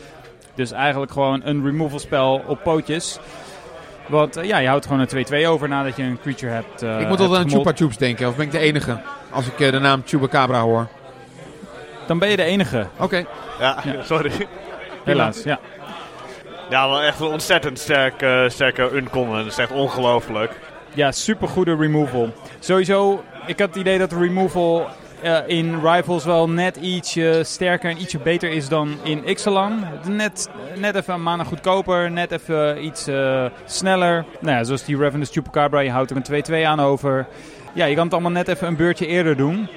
Dus 0.55 0.73
eigenlijk 0.73 1.13
gewoon 1.13 1.41
een 1.45 1.65
removal 1.65 1.99
spel 1.99 2.43
op 2.47 2.63
pootjes. 2.63 3.19
Want 4.07 4.37
eh, 4.37 4.45
ja, 4.45 4.59
je 4.59 4.69
houdt 4.69 4.87
gewoon 4.87 5.07
een 5.11 5.27
2-2 5.45 5.47
over 5.49 5.69
nadat 5.69 5.97
je 5.97 6.03
een 6.03 6.19
creature 6.23 6.53
hebt. 6.53 6.83
eh, 6.83 7.01
ik 7.01 7.09
moet 7.09 7.21
altijd 7.21 7.41
aan. 7.45 7.51
Chupa 7.51 7.73
Chups 7.75 7.97
denken. 7.97 8.29
Of 8.29 8.37
ben 8.37 8.47
ik 8.47 8.53
de 8.53 8.59
enige? 8.59 9.01
Als 9.31 9.47
ik 9.47 9.61
eh, 9.61 9.71
de 9.71 9.79
naam 9.79 10.03
Chupacabra 10.07 10.61
hoor. 10.61 10.87
Dan 12.07 12.19
ben 12.19 12.29
je 12.31 12.37
de 12.37 12.43
enige, 12.45 12.87
Oké. 12.99 13.25
Ja, 13.61 13.79
Ja. 13.85 14.03
sorry. 14.13 14.31
helaas. 15.05 15.43
Ja. 15.43 15.59
Ja, 16.71 16.89
wel 16.89 17.03
echt 17.03 17.21
een 17.21 17.27
ontzettend 17.27 17.79
sterk, 17.79 18.23
eh, 18.23 18.49
sterke 18.49 18.91
uncommon. 18.93 19.37
Dat 19.37 19.47
is 19.47 19.59
echt 19.59 19.71
ongelooflijk. 19.71 20.53
Ja, 20.95 21.13
super 21.13 21.49
goede 21.49 21.77
removal. 21.77 22.33
Sowieso, 22.59 23.25
ik 23.47 23.59
had 23.59 23.69
het 23.69 23.77
idee 23.77 23.99
dat 23.99 24.11
de 24.11 24.19
removal 24.19 24.87
eh, 25.25 25.39
in 25.47 25.81
Rivals 25.81 26.25
wel 26.25 26.49
net 26.49 26.77
ietsje 26.77 27.41
sterker 27.45 27.91
en 27.91 28.01
ietsje 28.01 28.19
beter 28.19 28.51
is 28.51 28.69
dan 28.69 28.97
in 29.03 29.25
Ixalan. 29.25 29.85
Net, 30.09 30.51
net 30.77 30.95
even 30.95 31.15
een 31.15 31.23
mana 31.23 31.45
goedkoper, 31.45 32.11
net 32.11 32.31
even 32.31 32.85
iets 32.85 33.07
eh, 33.07 33.45
sneller. 33.65 34.25
Nou 34.41 34.57
ja, 34.57 34.65
zoals 34.65 34.85
die 34.85 34.97
Ravenous 34.97 35.31
Chupacabra, 35.31 35.81
je 35.81 35.91
houdt 35.91 36.11
er 36.11 36.17
een 36.17 36.63
2-2 36.63 36.67
aan 36.67 36.81
over. 36.81 37.27
Ja, 37.75 37.85
je 37.85 37.95
kan 37.95 38.05
het 38.05 38.13
allemaal 38.13 38.31
net 38.31 38.49
even 38.49 38.67
een 38.67 38.77
beurtje 38.77 39.07
eerder 39.07 39.37
doen. 39.37 39.69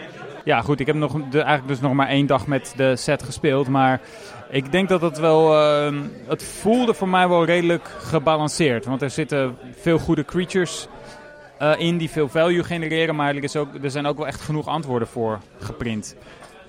Ja, 0.43 0.61
goed, 0.61 0.79
ik 0.79 0.85
heb 0.85 0.95
nog 0.95 1.11
de, 1.11 1.37
eigenlijk 1.41 1.67
dus 1.67 1.79
nog 1.79 1.93
maar 1.93 2.07
één 2.07 2.25
dag 2.25 2.47
met 2.47 2.73
de 2.75 2.95
set 2.95 3.23
gespeeld, 3.23 3.67
maar... 3.67 3.99
Ik 4.49 4.71
denk 4.71 4.89
dat 4.89 5.01
het 5.01 5.19
wel. 5.19 5.53
eh, 5.53 5.93
het 6.27 6.43
voelde 6.43 6.93
voor 6.93 7.09
mij 7.09 7.27
wel 7.27 7.45
redelijk 7.45 7.89
gebalanceerd. 7.99 8.85
Want 8.85 9.01
er 9.01 9.09
zitten 9.09 9.57
veel 9.79 9.97
goede 9.97 10.25
creatures 10.25 10.87
eh, 11.59 11.73
in 11.77 11.97
die 11.97 12.09
veel 12.09 12.27
value 12.27 12.63
genereren. 12.63 13.15
Maar 13.15 13.35
er, 13.35 13.43
is 13.43 13.55
ook, 13.55 13.67
er 13.81 13.91
zijn 13.91 14.05
ook 14.05 14.17
wel 14.17 14.27
echt 14.27 14.41
genoeg 14.41 14.67
antwoorden 14.67 15.07
voor 15.07 15.39
geprint. 15.59 16.15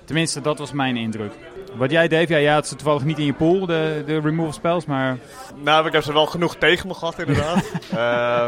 Tenminste, 0.05 0.41
dat 0.41 0.59
was 0.59 0.71
mijn 0.71 0.97
indruk. 0.97 1.31
Wat 1.75 1.91
jij, 1.91 2.07
Dave, 2.07 2.33
ja, 2.33 2.39
jij 2.39 2.53
had 2.53 2.67
ze 2.67 2.75
toevallig 2.75 3.03
niet 3.03 3.19
in 3.19 3.25
je 3.25 3.33
pool, 3.33 3.65
de, 3.65 4.03
de 4.05 4.19
removal 4.19 4.53
spells. 4.53 4.85
Maar 4.85 5.17
Nou, 5.55 5.87
ik 5.87 5.93
heb 5.93 6.03
ze 6.03 6.13
wel 6.13 6.25
genoeg 6.25 6.55
tegen 6.55 6.87
me 6.87 6.93
gehad, 6.93 7.19
inderdaad. 7.19 7.63
Eh, 7.93 8.47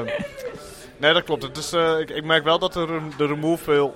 nee, 0.97 1.13
dat 1.13 1.23
klopt. 1.23 1.43
Het 1.43 1.57
is, 1.57 1.73
eh, 1.73 1.99
ik, 1.99 2.09
ik 2.09 2.23
merk 2.23 2.43
wel 2.43 2.59
dat 2.59 2.73
de, 2.73 2.99
de 3.17 3.25
remove 3.25 3.63
veel 3.63 3.95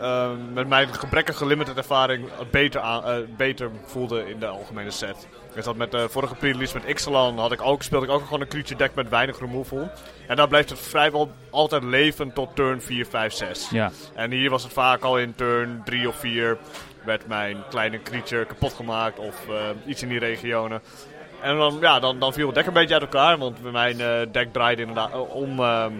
eh, 0.00 0.30
met 0.52 0.68
mijn 0.68 0.94
gebrekkige 0.94 1.46
limited 1.46 1.76
ervaring 1.76 2.28
beter, 2.50 2.80
aan, 2.80 3.04
eh, 3.04 3.16
beter 3.36 3.70
voelde 3.84 4.28
in 4.30 4.38
de 4.38 4.46
algemene 4.46 4.90
set. 4.90 5.28
Ik 5.54 5.62
zat 5.62 5.76
met 5.76 5.90
de 5.90 6.08
vorige 6.08 6.34
pre-release 6.34 6.74
met 6.74 6.88
Ixalan, 6.88 7.38
had 7.38 7.52
ik 7.52 7.62
ook, 7.62 7.82
speelde 7.82 8.06
ik 8.06 8.12
ook 8.12 8.24
gewoon 8.24 8.40
een 8.40 8.48
creature 8.48 8.76
deck 8.76 8.94
met 8.94 9.08
weinig 9.08 9.38
removal. 9.38 9.90
En 10.26 10.36
dan 10.36 10.48
blijft 10.48 10.70
het 10.70 10.78
vrijwel 10.78 11.30
altijd 11.50 11.82
leven 11.82 12.32
tot 12.32 12.56
turn 12.56 12.82
4, 12.82 13.06
5, 13.06 13.32
6. 13.32 13.70
ja, 13.70 13.90
En 14.14 14.30
hier 14.30 14.50
was 14.50 14.62
het 14.62 14.72
vaak 14.72 15.02
al 15.02 15.18
in 15.18 15.34
turn 15.34 15.82
3 15.84 16.08
of 16.08 16.16
4 16.16 16.58
werd 17.04 17.26
mijn 17.26 17.56
kleine 17.68 18.02
creature 18.02 18.44
kapot 18.44 18.72
gemaakt 18.72 19.18
of 19.18 19.48
eh, 19.48 19.54
iets 19.86 20.02
in 20.02 20.08
die 20.08 20.18
regionen. 20.18 20.82
en 21.42 21.56
dan, 21.56 21.78
ja, 21.80 22.00
dan, 22.00 22.18
dan 22.18 22.32
viel 22.32 22.46
het 22.46 22.54
deck 22.54 22.66
een 22.66 22.72
beetje 22.72 22.94
uit 22.94 23.02
elkaar, 23.02 23.38
want 23.38 23.72
mijn 23.72 24.00
eh, 24.00 24.20
deck 24.32 24.52
draaide 24.52 24.80
inderdaad 24.80 25.12
eh, 25.12 25.34
om 25.34 25.60
ehm, 25.60 25.92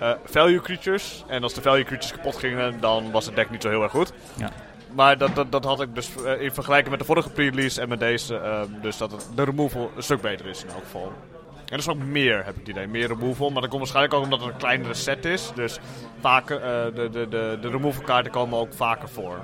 eh, 0.00 0.10
value 0.24 0.60
creatures. 0.60 1.24
En 1.26 1.42
als 1.42 1.54
de 1.54 1.62
value 1.62 1.84
creatures 1.84 2.12
kapot 2.12 2.36
gingen, 2.36 2.80
dan 2.80 3.10
was 3.10 3.26
het 3.26 3.34
deck 3.36 3.50
niet 3.50 3.62
zo 3.62 3.68
heel 3.68 3.82
erg 3.82 3.90
goed. 3.92 4.12
Ja. 4.36 4.50
Maar 4.92 5.18
dat, 5.18 5.34
dat, 5.34 5.52
dat 5.52 5.64
had 5.64 5.80
ik 5.80 5.94
dus 5.94 6.10
eh, 6.24 6.40
in 6.42 6.52
vergelijking 6.52 6.90
met 6.90 6.98
de 6.98 7.04
vorige 7.04 7.30
pre-release 7.30 7.80
en 7.80 7.88
met 7.88 7.98
deze, 8.00 8.36
ehm, 8.36 8.66
dus 8.82 8.96
dat 8.96 9.12
het, 9.12 9.28
de 9.34 9.44
removal 9.44 9.90
een 9.96 10.02
stuk 10.02 10.20
beter 10.20 10.46
is 10.46 10.62
in 10.62 10.68
elk 10.70 10.82
geval. 10.84 11.12
En 11.54 11.74
er 11.74 11.78
is 11.78 11.88
ook 11.88 11.98
meer, 11.98 12.36
heb 12.44 12.54
ik 12.54 12.60
het 12.60 12.68
idee. 12.68 12.86
Meer 12.86 13.06
removal. 13.08 13.50
Maar 13.50 13.60
dat 13.60 13.70
komt 13.70 13.80
waarschijnlijk 13.82 14.14
ook 14.14 14.22
omdat 14.24 14.40
het 14.40 14.48
een 14.48 14.56
kleinere 14.56 14.94
set 14.94 15.24
is. 15.24 15.52
Dus 15.54 15.78
vaker, 16.20 16.56
eh, 16.62 16.84
de, 16.94 17.08
de, 17.10 17.28
de, 17.28 17.58
de 17.60 17.68
removal 17.68 18.02
kaarten 18.02 18.32
komen 18.32 18.58
ook 18.58 18.72
vaker 18.74 19.08
voor. 19.08 19.38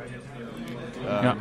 Ehm, 1.08 1.24
Ja. 1.24 1.34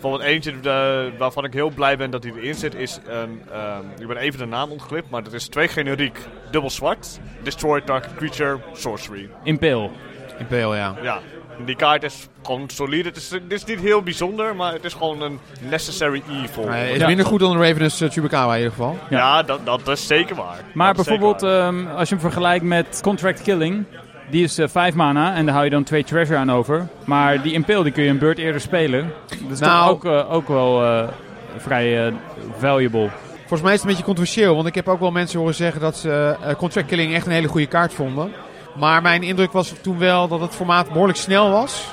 Bijvoorbeeld 0.00 0.30
eentje 0.30 0.52
eh, 0.62 1.18
waarvan 1.18 1.44
ik 1.44 1.52
heel 1.52 1.70
blij 1.70 1.96
ben 1.96 2.10
dat 2.10 2.22
hij 2.22 2.32
erin 2.36 2.54
zit 2.54 2.74
is... 2.74 2.98
een, 3.06 3.42
ehm, 3.52 3.82
ik 3.98 4.06
ben 4.06 4.16
even 4.16 4.38
de 4.38 4.46
naam 4.46 4.70
ontglipt, 4.70 5.10
maar 5.10 5.22
dat 5.22 5.32
is 5.32 5.48
twee 5.48 5.68
generiek. 5.68 6.18
Dubbel 6.50 6.70
zwart. 6.70 7.18
Destroy 7.42 7.80
target 7.80 8.14
creature, 8.14 8.58
sorcery. 8.72 9.28
Impale. 9.42 9.90
Impale, 10.38 10.76
ja. 10.76 10.94
Ja, 11.02 11.18
die 11.64 11.76
kaart 11.76 12.02
is 12.02 12.28
gewoon 12.42 12.68
solide. 12.68 13.08
Het 13.08 13.16
is, 13.16 13.30
het 13.30 13.42
is 13.52 13.64
niet 13.64 13.80
heel 13.80 14.02
bijzonder, 14.02 14.56
maar 14.56 14.72
het 14.72 14.84
is 14.84 14.92
gewoon 14.92 15.22
een 15.22 15.38
necessary 15.68 16.22
evil. 16.44 16.68
Hij 16.68 16.90
is 16.92 16.98
Ja. 16.98 17.06
minder 17.06 17.26
goed 17.26 17.40
dan 17.40 17.58
de 17.58 17.66
Ravenous 17.66 18.02
uh, 18.02 18.10
Chubakawa 18.10 18.52
in 18.52 18.58
ieder 18.58 18.72
geval. 18.72 18.98
ja, 19.10 19.42
dat, 19.42 19.66
dat 19.66 19.88
is 19.88 20.06
zeker 20.06 20.36
waar. 20.36 20.58
Maar 20.74 20.94
Dat 20.94 21.04
bijvoorbeeld, 21.04 21.40
waar. 21.40 21.66
ehm, 21.68 21.86
als 21.86 22.08
je 22.08 22.14
hem 22.14 22.24
vergelijkt 22.24 22.64
met 22.64 22.98
Contract 23.02 23.42
Killing, 23.42 23.84
die 24.30 24.44
is 24.44 24.58
5 24.64 24.94
mana 24.94 25.34
en 25.34 25.44
daar 25.44 25.52
hou 25.54 25.64
je 25.64 25.70
dan 25.70 25.82
2 25.84 26.04
treasure 26.04 26.38
aan 26.38 26.52
over. 26.52 26.88
Maar 27.04 27.42
die 27.42 27.52
Impale 27.52 27.82
die 27.82 27.92
kun 27.92 28.02
je 28.02 28.10
een 28.10 28.18
beurt 28.18 28.38
eerder 28.38 28.60
spelen. 28.60 29.12
Dat 29.28 29.50
is 29.52 29.58
Nou- 29.58 29.86
toch 29.88 29.94
ook, 29.94 30.04
eh, 30.04 30.32
ook 30.32 30.48
wel 30.48 30.84
eh, 30.84 31.08
vrij 31.56 32.06
eh, 32.06 32.12
valuable. 32.58 33.08
Volgens 33.38 33.62
mij 33.62 33.72
is 33.72 33.76
het 33.76 33.80
een 33.80 33.88
beetje 33.88 34.04
controversieel, 34.04 34.54
want 34.54 34.66
ik 34.66 34.74
heb 34.74 34.88
ook 34.88 35.00
wel 35.00 35.10
mensen 35.10 35.38
horen 35.38 35.54
zeggen 35.54 35.80
dat 35.80 35.96
ze 35.96 36.36
eh, 36.44 36.54
Contract 36.54 36.88
Killing 36.88 37.14
echt 37.14 37.26
een 37.26 37.32
hele 37.32 37.48
goede 37.48 37.66
kaart 37.66 37.92
vonden. 37.92 38.32
Maar 38.78 39.02
mijn 39.02 39.22
indruk 39.22 39.52
was 39.52 39.72
toen 39.82 39.98
wel 39.98 40.28
dat 40.28 40.40
het 40.40 40.54
formaat 40.54 40.88
behoorlijk 40.88 41.18
snel 41.18 41.50
was. 41.50 41.86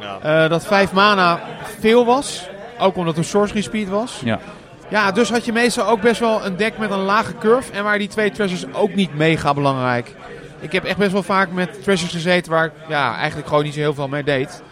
ja. 0.00 0.44
Eh, 0.44 0.50
dat 0.50 0.66
5 0.66 0.92
mana 0.92 1.40
veel 1.80 2.04
was. 2.04 2.48
Ook 2.78 2.96
omdat 2.96 3.16
het 3.16 3.24
een 3.24 3.30
sorcery 3.30 3.60
speed 3.60 3.88
was. 3.88 4.20
Ja. 4.24 4.38
Ja, 4.88 5.12
dus 5.12 5.30
had 5.30 5.44
je 5.44 5.52
meestal 5.52 5.86
ook 5.86 6.00
best 6.00 6.20
wel 6.20 6.44
een 6.46 6.56
deck 6.56 6.78
met 6.78 6.90
een 6.90 6.98
lage 7.04 7.34
curve. 7.38 7.72
En 7.72 7.84
waar 7.84 7.98
die 7.98 8.08
twee 8.08 8.30
treasures 8.30 8.74
ook 8.74 8.94
niet 8.94 9.14
mega 9.14 9.54
belangrijk. 9.54 10.14
Ik 10.62 10.72
heb 10.72 10.84
echt 10.84 10.96
best 10.98 11.12
wel 11.12 11.22
vaak 11.22 11.50
met 11.50 11.82
treasures 11.82 12.12
gezeten 12.14 12.52
waar 12.52 12.64
ik 12.64 12.72
ja, 12.88 13.16
eigenlijk 13.16 13.48
gewoon 13.48 13.64
niet 13.64 13.74
zo 13.74 13.80
heel 13.80 13.94
veel 13.94 14.08
mee 14.08 14.22
deed. 14.24 14.62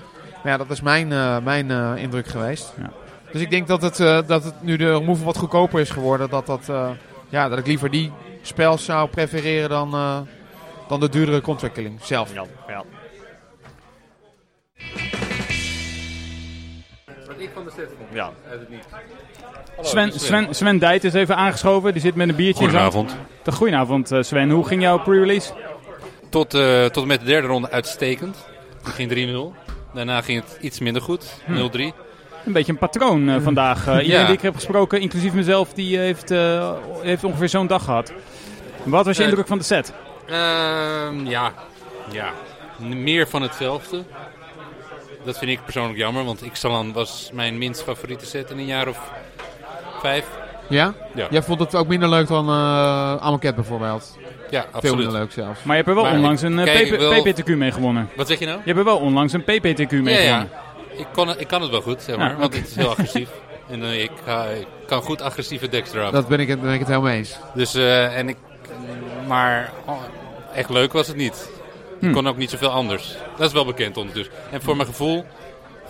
Maar 0.42 0.52
ja, 0.52 0.58
dat 0.58 0.70
is 0.70 0.80
mijn, 0.80 1.12
eh, 1.12 1.38
mijn 1.38 1.70
eh, 1.70 1.92
indruk 1.96 2.26
geweest. 2.26 2.74
Ja. 2.78 2.90
Dus 3.32 3.40
ik 3.40 3.50
denk 3.50 3.66
dat 3.66 3.82
het, 3.82 4.00
eh, 4.00 4.18
dat 4.26 4.44
het 4.44 4.62
nu 4.62 4.76
de 4.76 4.92
removal 4.98 5.24
wat 5.24 5.36
goedkoper 5.36 5.80
is 5.80 5.90
geworden. 5.90 6.30
Dat, 6.30 6.46
dat, 6.46 6.68
eh, 6.68 6.90
ja, 7.28 7.48
dat 7.48 7.58
ik 7.58 7.66
liever 7.66 7.90
die 7.90 8.12
spels 8.42 8.84
zou 8.84 9.08
prefereren 9.08 9.68
dan, 9.68 9.94
eh, 9.94 10.18
dan 10.88 11.00
de 11.00 11.08
duurdere 11.08 11.40
contract 11.40 11.74
killing 11.74 11.98
zelf. 12.02 12.34
Ja, 12.34 12.44
ja. 12.68 12.84
Wat 17.26 17.38
ik 17.38 17.50
van 17.54 17.64
de 17.64 17.70
set 17.76 17.88
vond. 17.98 18.08
ja. 18.12 18.30
Uit 18.50 18.60
het 18.60 18.68
niet. 18.68 18.86
Sven, 19.80 20.12
Sven, 20.12 20.54
Sven 20.54 20.78
Dijt 20.78 21.04
is 21.04 21.12
even 21.14 21.36
aangeschoven. 21.36 21.92
Die 21.92 22.02
zit 22.02 22.14
met 22.14 22.28
een 22.28 22.34
biertje 22.34 22.64
in. 22.64 22.68
Goedenavond. 22.70 23.16
Goedenavond 23.52 24.12
eh, 24.12 24.22
Sven. 24.22 24.50
Hoe 24.50 24.66
ging 24.66 24.82
jouw 24.82 24.98
pre-release? 24.98 25.52
Tot, 26.30 26.54
eh, 26.54 26.84
tot 26.84 27.02
en 27.02 27.08
met 27.08 27.20
de 27.20 27.26
derde 27.26 27.46
ronde 27.46 27.70
uitstekend. 27.70 28.36
Die 28.84 28.92
ging 28.92 29.10
3-0. 29.10 29.54
Daarna 29.94 30.20
ging 30.22 30.42
het 30.44 30.58
iets 30.60 30.78
minder 30.80 31.02
goed. 31.02 31.26
0-3. 31.46 31.92
Een 32.46 32.52
beetje 32.52 32.72
een 32.72 32.78
patroon 32.78 33.28
eh, 33.28 33.36
vandaag. 33.42 33.86
Eh, 33.86 33.92
iedereen 34.02 34.20
Ja. 34.20 34.26
die 34.26 34.34
ik 34.36 34.42
heb 34.42 34.54
gesproken, 34.54 35.00
inclusief 35.00 35.32
mezelf, 35.32 35.72
die 35.72 35.98
heeft, 35.98 36.30
eh, 36.30 36.72
heeft 37.00 37.24
ongeveer 37.24 37.48
zo'n 37.48 37.66
dag 37.66 37.84
gehad. 37.84 38.12
Wat 38.82 39.04
was 39.04 39.16
je 39.16 39.22
indruk 39.24 39.46
van 39.46 39.58
de 39.58 39.64
set? 39.64 39.92
Ehm, 40.26 41.26
ja. 41.26 41.52
ja. 42.12 42.30
Meer 42.78 43.28
van 43.28 43.42
hetzelfde. 43.42 44.02
Dat 45.24 45.38
vind 45.38 45.50
ik 45.50 45.64
persoonlijk 45.64 45.98
jammer, 45.98 46.24
want 46.24 46.42
Ixalan 46.42 46.92
was 46.92 47.30
mijn 47.32 47.58
minst 47.58 47.82
favoriete 47.82 48.26
set 48.26 48.50
in 48.50 48.58
een 48.58 48.66
jaar 48.66 48.88
of 48.88 48.98
vijf. 50.00 50.26
Ja? 50.68 50.94
Ja. 51.14 51.26
Jij 51.30 51.42
vond 51.42 51.60
het 51.60 51.74
ook 51.74 51.86
minder 51.88 52.08
leuk 52.08 52.28
dan 52.28 52.48
uh, 52.48 53.16
Amoket 53.16 53.54
bijvoorbeeld? 53.54 54.16
Ja, 54.50 54.60
Veel 54.62 54.70
absoluut. 54.72 54.96
minder 54.96 55.12
leuk 55.20 55.32
zelfs. 55.32 55.62
Maar 55.62 55.76
je 55.76 55.82
hebt 55.82 55.88
er 55.88 55.94
wel 55.94 56.04
Maar 56.04 56.12
onlangs 56.14 56.42
ik 56.42 56.48
een 56.50 56.58
eh, 56.58 56.64
kijk 56.64 57.34
PPTQ 57.42 57.56
mee 57.56 57.72
gewonnen. 57.72 58.08
Wat 58.16 58.28
zeg 58.28 58.38
je 58.38 58.46
nou? 58.46 58.58
Je 58.58 58.64
hebt 58.66 58.78
er 58.78 58.84
wel 58.84 58.98
onlangs 58.98 59.32
een 59.32 59.42
PPTQ 59.42 59.90
mee 59.90 60.14
Ja, 60.14 60.20
ja. 60.20 60.38
gewonnen. 60.38 60.48
Ik, 60.96 61.06
kon, 61.12 61.38
ik 61.38 61.46
kan 61.48 61.62
het 61.62 61.70
wel 61.70 61.80
goed, 61.80 62.02
zeg 62.02 62.16
maar. 62.16 62.30
Ja, 62.30 62.36
want 62.36 62.46
oké. 62.46 62.56
het 62.56 62.68
is 62.68 62.74
heel 62.76 62.90
agressief. 62.90 63.28
En 63.70 63.82
eh, 63.82 64.02
ik, 64.02 64.10
kan 64.86 65.02
goed 65.02 65.22
agressieve 65.22 65.68
decks 65.68 65.92
eraf. 65.92 66.10
Dat 66.10 66.28
ben 66.28 66.40
ik, 66.40 66.48
het- 66.48 66.60
ben 66.62 66.72
ik 66.72 66.78
het 66.78 66.88
helemaal 66.88 67.08
mee 67.10 67.18
eens. 67.18 67.36
Dus, 67.54 67.74
eh, 67.74 68.18
en 68.18 68.28
ik, 68.28 68.36
maar 69.26 69.70
oh, 69.84 69.98
echt 70.54 70.70
leuk 70.70 70.92
was 70.92 71.06
het 71.06 71.16
niet. 71.16 71.50
Hm. 71.98 72.06
Ik 72.06 72.12
kon 72.12 72.28
ook 72.28 72.36
niet 72.36 72.50
zoveel 72.50 72.68
anders. 72.70 73.16
Dat 73.36 73.46
is 73.46 73.52
wel 73.52 73.64
bekend 73.64 73.96
ondertussen. 73.96 74.34
En 74.50 74.62
voor 74.62 74.76
mijn 74.76 74.88
gevoel 74.88 75.24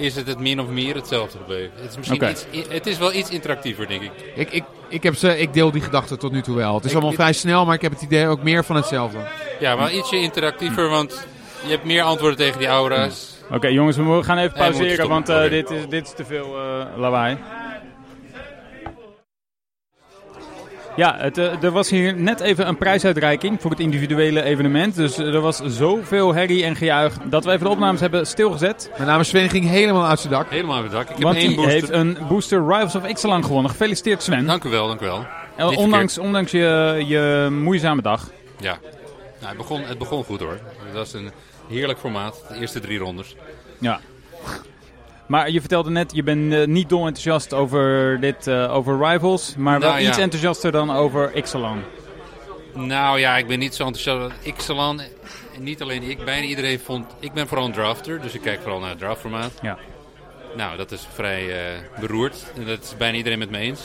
is 0.00 0.16
het 0.16 0.26
het 0.26 0.38
min 0.38 0.60
of 0.60 0.66
meer 0.68 0.94
hetzelfde 0.94 1.38
gebleven. 1.38 1.70
Het 1.80 1.90
is, 1.90 1.96
misschien 1.96 2.30
iets, 2.30 2.46
het 2.68 2.86
is 2.86 2.98
wel 2.98 3.12
iets 3.12 3.30
interactiever, 3.30 3.88
denk 3.88 4.02
ik. 4.02 4.10
Ik, 4.34 4.50
ik, 4.52 4.64
ik, 4.88 5.02
heb 5.02 5.14
ze, 5.14 5.38
ik 5.38 5.52
deel 5.54 5.70
die 5.70 5.82
gedachte 5.82 6.16
tot 6.16 6.32
nu 6.32 6.42
toe 6.42 6.56
wel. 6.56 6.74
Het 6.74 6.84
is 6.84 6.88
Ik- 6.90 6.92
allemaal 6.96 7.12
ik- 7.14 7.18
vrij 7.20 7.32
snel, 7.32 7.64
maar 7.64 7.74
ik 7.74 7.82
heb 7.82 7.92
het 7.92 8.02
idee 8.02 8.26
ook 8.26 8.42
meer 8.42 8.64
van 8.64 8.76
hetzelfde. 8.76 9.18
Ja, 9.60 9.76
maar 9.76 9.92
ietsje 9.92 10.16
interactiever, 10.20 10.88
want 10.88 11.26
je 11.64 11.70
hebt 11.70 11.84
meer 11.84 12.02
antwoorden 12.02 12.38
tegen 12.38 12.58
die 12.58 12.68
aura's. 12.68 13.28
Oké 13.52 13.66
jongens, 13.68 13.96
we 13.96 14.22
gaan 14.22 14.38
even 14.38 14.52
pauzeren, 14.52 15.08
want 15.08 15.28
eh, 15.28 15.48
dit, 15.50 15.70
is, 15.70 15.86
dit 15.88 16.06
is 16.06 16.12
te 16.14 16.24
veel 16.24 16.56
eh, 16.56 16.86
lawaai. 16.96 17.38
Ja, 20.96 21.16
het, 21.18 21.38
eh, 21.38 21.62
er 21.62 21.70
was 21.70 21.90
hier 21.90 22.14
net 22.14 22.40
even 22.40 22.68
een 22.68 22.76
prijsuitreiking 22.76 23.60
voor 23.60 23.70
het 23.70 23.80
individuele 23.80 24.42
evenement. 24.42 24.94
Dus 24.94 25.18
eh, 25.18 25.34
er 25.34 25.40
was 25.40 25.60
zoveel 25.64 26.34
herrie 26.34 26.64
en 26.64 26.76
gejuich 26.76 27.14
dat 27.24 27.44
we 27.44 27.50
even 27.50 27.64
de 27.64 27.70
opnames 27.70 28.00
hebben 28.00 28.26
stilgezet. 28.26 28.90
Mijn 28.96 29.08
naam 29.08 29.20
is 29.20 29.28
Sven 29.28 29.48
ging 29.48 29.68
helemaal 29.68 30.06
uit 30.06 30.20
zijn 30.20 30.32
dak. 30.32 30.50
Helemaal 30.50 30.76
aan 30.76 30.82
het 30.82 30.92
dak. 30.92 31.02
Ik 31.02 31.08
heb 31.08 31.22
Want 31.22 31.36
één 31.36 31.46
die 31.46 31.56
booster. 31.56 31.72
heeft 31.74 31.90
een 31.90 32.18
booster 32.28 32.60
Rivals 32.60 32.94
of 32.94 33.06
Ixalan 33.06 33.44
gewonnen. 33.44 33.70
Gefeliciteerd 33.70 34.22
Sven. 34.22 34.46
Dank 34.46 34.64
u 34.64 34.68
wel, 34.70 34.86
dank 34.86 35.00
u 35.00 35.04
wel. 35.04 35.26
Niet 35.68 35.78
ondanks, 35.78 36.18
ondanks 36.18 36.50
je, 36.50 37.04
je 37.06 37.48
moeizame 37.50 38.02
dag. 38.02 38.30
Ja, 38.58 38.78
nou, 39.38 39.48
het, 39.48 39.56
begon, 39.56 39.82
het 39.82 39.98
begon 39.98 40.24
goed 40.24 40.40
hoor. 40.40 40.58
Het 40.84 40.94
was 40.94 41.12
een 41.12 41.30
heerlijk 41.68 41.98
formaat, 41.98 42.44
de 42.48 42.54
eerste 42.54 42.80
drie 42.80 42.98
rondes. 42.98 43.36
Ja. 43.78 44.00
Maar 45.30 45.50
je 45.50 45.60
vertelde 45.60 45.90
net, 45.90 46.12
je 46.14 46.22
bent 46.22 46.52
eh, 46.52 46.66
niet 46.66 46.88
dol 46.88 47.06
enthousiast 47.06 47.52
over, 47.52 48.20
dit, 48.20 48.46
eh, 48.46 48.74
over 48.74 49.08
Rivals. 49.08 49.54
Maar 49.56 49.80
wel 49.80 49.88
Nou, 49.88 50.02
ja. 50.02 50.08
iets 50.08 50.18
enthousiaster 50.18 50.72
dan 50.72 50.90
over 50.90 51.34
Ixalan. 51.34 51.82
Nou 52.74 53.18
ja, 53.18 53.36
ik 53.36 53.46
ben 53.46 53.58
niet 53.58 53.74
zo 53.74 53.84
enthousiast. 53.86 54.34
Ixalan, 54.42 55.00
en 55.54 55.62
niet 55.62 55.82
alleen 55.82 56.02
ik, 56.02 56.24
bijna 56.24 56.46
iedereen 56.46 56.80
vond... 56.80 57.06
Ik 57.18 57.32
ben 57.32 57.48
vooral 57.48 57.66
een 57.66 57.72
drafter, 57.72 58.20
dus 58.20 58.34
ik 58.34 58.40
kijk 58.40 58.60
vooral 58.60 58.80
naar 58.80 58.88
het 58.88 58.98
draftformaat. 58.98 59.52
Ja. 59.62 59.78
Nou, 60.56 60.76
dat 60.76 60.92
is 60.92 61.06
vrij 61.12 61.48
eh, 61.48 62.00
beroerd. 62.00 62.52
En 62.56 62.66
dat 62.66 62.82
is 62.82 62.96
bijna 62.96 63.16
iedereen 63.16 63.38
met 63.38 63.50
me 63.50 63.58
eens. 63.58 63.80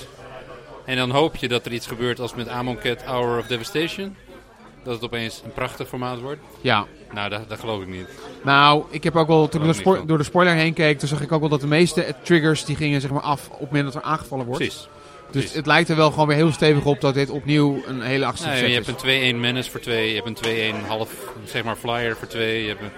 En 0.85 0.97
dan 0.97 1.11
hoop 1.11 1.35
je 1.35 1.47
dat 1.47 1.65
er 1.65 1.71
iets 1.71 1.87
gebeurt 1.87 2.19
als 2.19 2.35
met 2.35 2.47
Amonkhet 2.47 3.03
Hour 3.03 3.39
of 3.39 3.47
Devastation. 3.47 4.15
Dat 4.83 4.93
het 4.93 5.03
opeens 5.03 5.41
een 5.45 5.53
prachtig 5.53 5.87
formaat 5.87 6.19
wordt. 6.19 6.41
Ja. 6.61 6.85
Nou, 7.13 7.29
dat, 7.29 7.49
dat 7.49 7.59
geloof 7.59 7.81
ik 7.81 7.87
niet. 7.87 8.07
Nou, 8.43 8.83
ik 8.89 9.03
heb 9.03 9.15
ook 9.15 9.27
wel, 9.27 9.47
toen 9.49 9.69
ik 9.69 9.83
door, 9.83 10.05
door 10.05 10.17
de 10.17 10.23
spoiler 10.23 10.53
heen 10.53 10.73
keek, 10.73 10.99
toen 10.99 11.07
zag 11.07 11.21
ik 11.21 11.31
ook 11.31 11.39
wel 11.39 11.49
dat 11.49 11.61
de 11.61 11.67
meeste 11.67 12.03
eh, 12.03 12.13
triggers 12.21 12.65
die 12.65 12.75
gingen 12.75 13.01
zeg 13.01 13.11
maar 13.11 13.21
af 13.21 13.47
op 13.49 13.59
het 13.59 13.71
moment 13.71 13.93
dat 13.93 14.03
er 14.03 14.09
aangevallen 14.09 14.45
wordt. 14.45 14.61
Precies. 14.63 14.87
Dus 15.25 15.31
precies. 15.31 15.53
het 15.53 15.65
lijkt 15.65 15.89
er 15.89 15.95
wel 15.95 16.11
gewoon 16.11 16.27
weer 16.27 16.37
heel 16.37 16.51
stevig 16.51 16.85
op 16.85 17.01
dat 17.01 17.13
dit 17.13 17.29
opnieuw 17.29 17.81
een 17.87 18.01
hele 18.01 18.25
agressieve 18.25 18.55
Nou, 18.55 18.65
set 18.65 18.73
je 18.75 18.79
is. 18.79 18.87
hebt 18.87 19.03
een 19.33 19.35
2-1 19.35 19.39
menace 19.39 19.71
voor 19.71 19.79
2. 19.79 20.13
Je 20.13 20.21
hebt 20.23 20.45
een 20.45 20.75
2-1 20.83 20.87
half, 20.87 21.09
zeg 21.45 21.63
maar, 21.63 21.75
flyer 21.75 22.15
voor 22.15 22.27
2. 22.27 22.61
Je 22.61 22.67
hebt 22.67 22.81
een, 22.81 22.89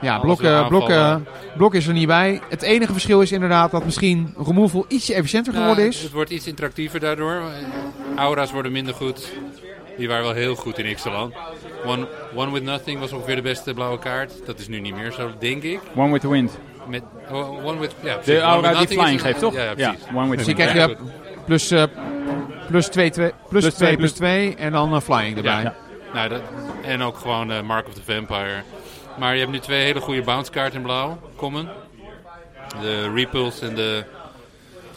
Ja, 0.00 0.18
blokken, 0.18 0.66
blokken, 0.68 0.96
aanvallen. 0.96 1.26
blok 1.56 1.74
is 1.74 1.86
er 1.86 1.92
niet 1.92 2.06
bij. 2.06 2.40
Het 2.48 2.62
enige 2.62 2.92
verschil 2.92 3.20
is 3.20 3.32
inderdaad 3.32 3.70
dat 3.70 3.84
misschien 3.84 4.34
removal 4.46 4.84
ietsje 4.88 5.14
efficiënter 5.14 5.52
geworden 5.52 5.76
Nou, 5.84 5.88
is. 5.88 6.02
Het 6.02 6.12
wordt 6.12 6.30
iets 6.30 6.46
interactiever 6.46 7.00
daardoor. 7.00 7.42
Aura's 8.16 8.52
worden 8.52 8.72
minder 8.72 8.94
goed. 8.94 9.32
Die 9.96 10.08
waren 10.08 10.24
wel 10.24 10.32
heel 10.32 10.54
goed 10.54 10.78
in 10.78 10.86
Ixalan. 10.86 11.34
One, 11.86 12.06
One 12.34 12.52
with 12.52 12.62
Nothing 12.62 12.98
was 13.00 13.12
ongeveer 13.12 13.36
de 13.36 13.42
beste 13.42 13.74
blauwe 13.74 13.98
kaart. 13.98 14.32
Dat 14.46 14.58
is 14.58 14.68
nu 14.68 14.80
niet 14.80 14.94
meer 14.94 15.12
zo, 15.12 15.30
denk 15.38 15.62
ik. 15.62 15.80
One 15.96 16.12
with 16.12 16.20
the 16.20 16.28
wind. 16.28 16.58
Met, 16.86 17.02
oh, 17.30 17.64
one 17.66 17.78
with, 17.78 17.94
ja, 18.02 18.14
precies. 18.14 18.34
De 18.34 18.40
aura 18.40 18.74
die 18.74 18.86
flying 18.98 19.20
geeft, 19.20 19.38
toch? 19.38 19.54
Ja, 19.54 19.62
ja, 19.62 19.72
precies. 19.74 20.04
one 20.14 20.28
with 20.28 20.38
Dus 20.38 20.46
the 20.46 20.54
wind. 20.54 20.70
krijg 20.70 20.74
Ja, 20.74 20.88
je 20.88 20.96
plus, 21.44 21.70
eh 21.70 21.82
plus 22.68 22.86
2 22.88 23.10
plus 23.10 23.30
Plus 23.48 23.62
2 23.62 23.72
twee, 23.72 23.96
plus 23.96 23.96
plus- 23.96 24.12
2 24.12 24.54
en 24.56 24.72
dan 24.72 24.94
eh, 24.94 25.00
flying 25.00 25.36
erbij. 25.36 25.62
Ja. 25.62 25.74
Nou, 26.14 26.28
dat, 26.28 26.40
en 26.82 27.02
ook 27.02 27.16
gewoon 27.16 27.52
eh, 27.52 27.60
Mark 27.62 27.86
of 27.86 27.94
the 27.94 28.12
Vampire. 28.12 28.62
Maar 29.18 29.32
je 29.34 29.38
hebt 29.40 29.52
nu 29.52 29.58
twee 29.58 29.84
hele 29.84 30.00
goede 30.00 30.22
bounce 30.22 30.50
kaarten 30.50 30.76
in 30.78 30.82
blauw. 30.82 31.18
Common. 31.36 31.68
De 32.80 33.12
Repulse 33.14 33.66
en 33.66 33.74
de... 33.74 34.04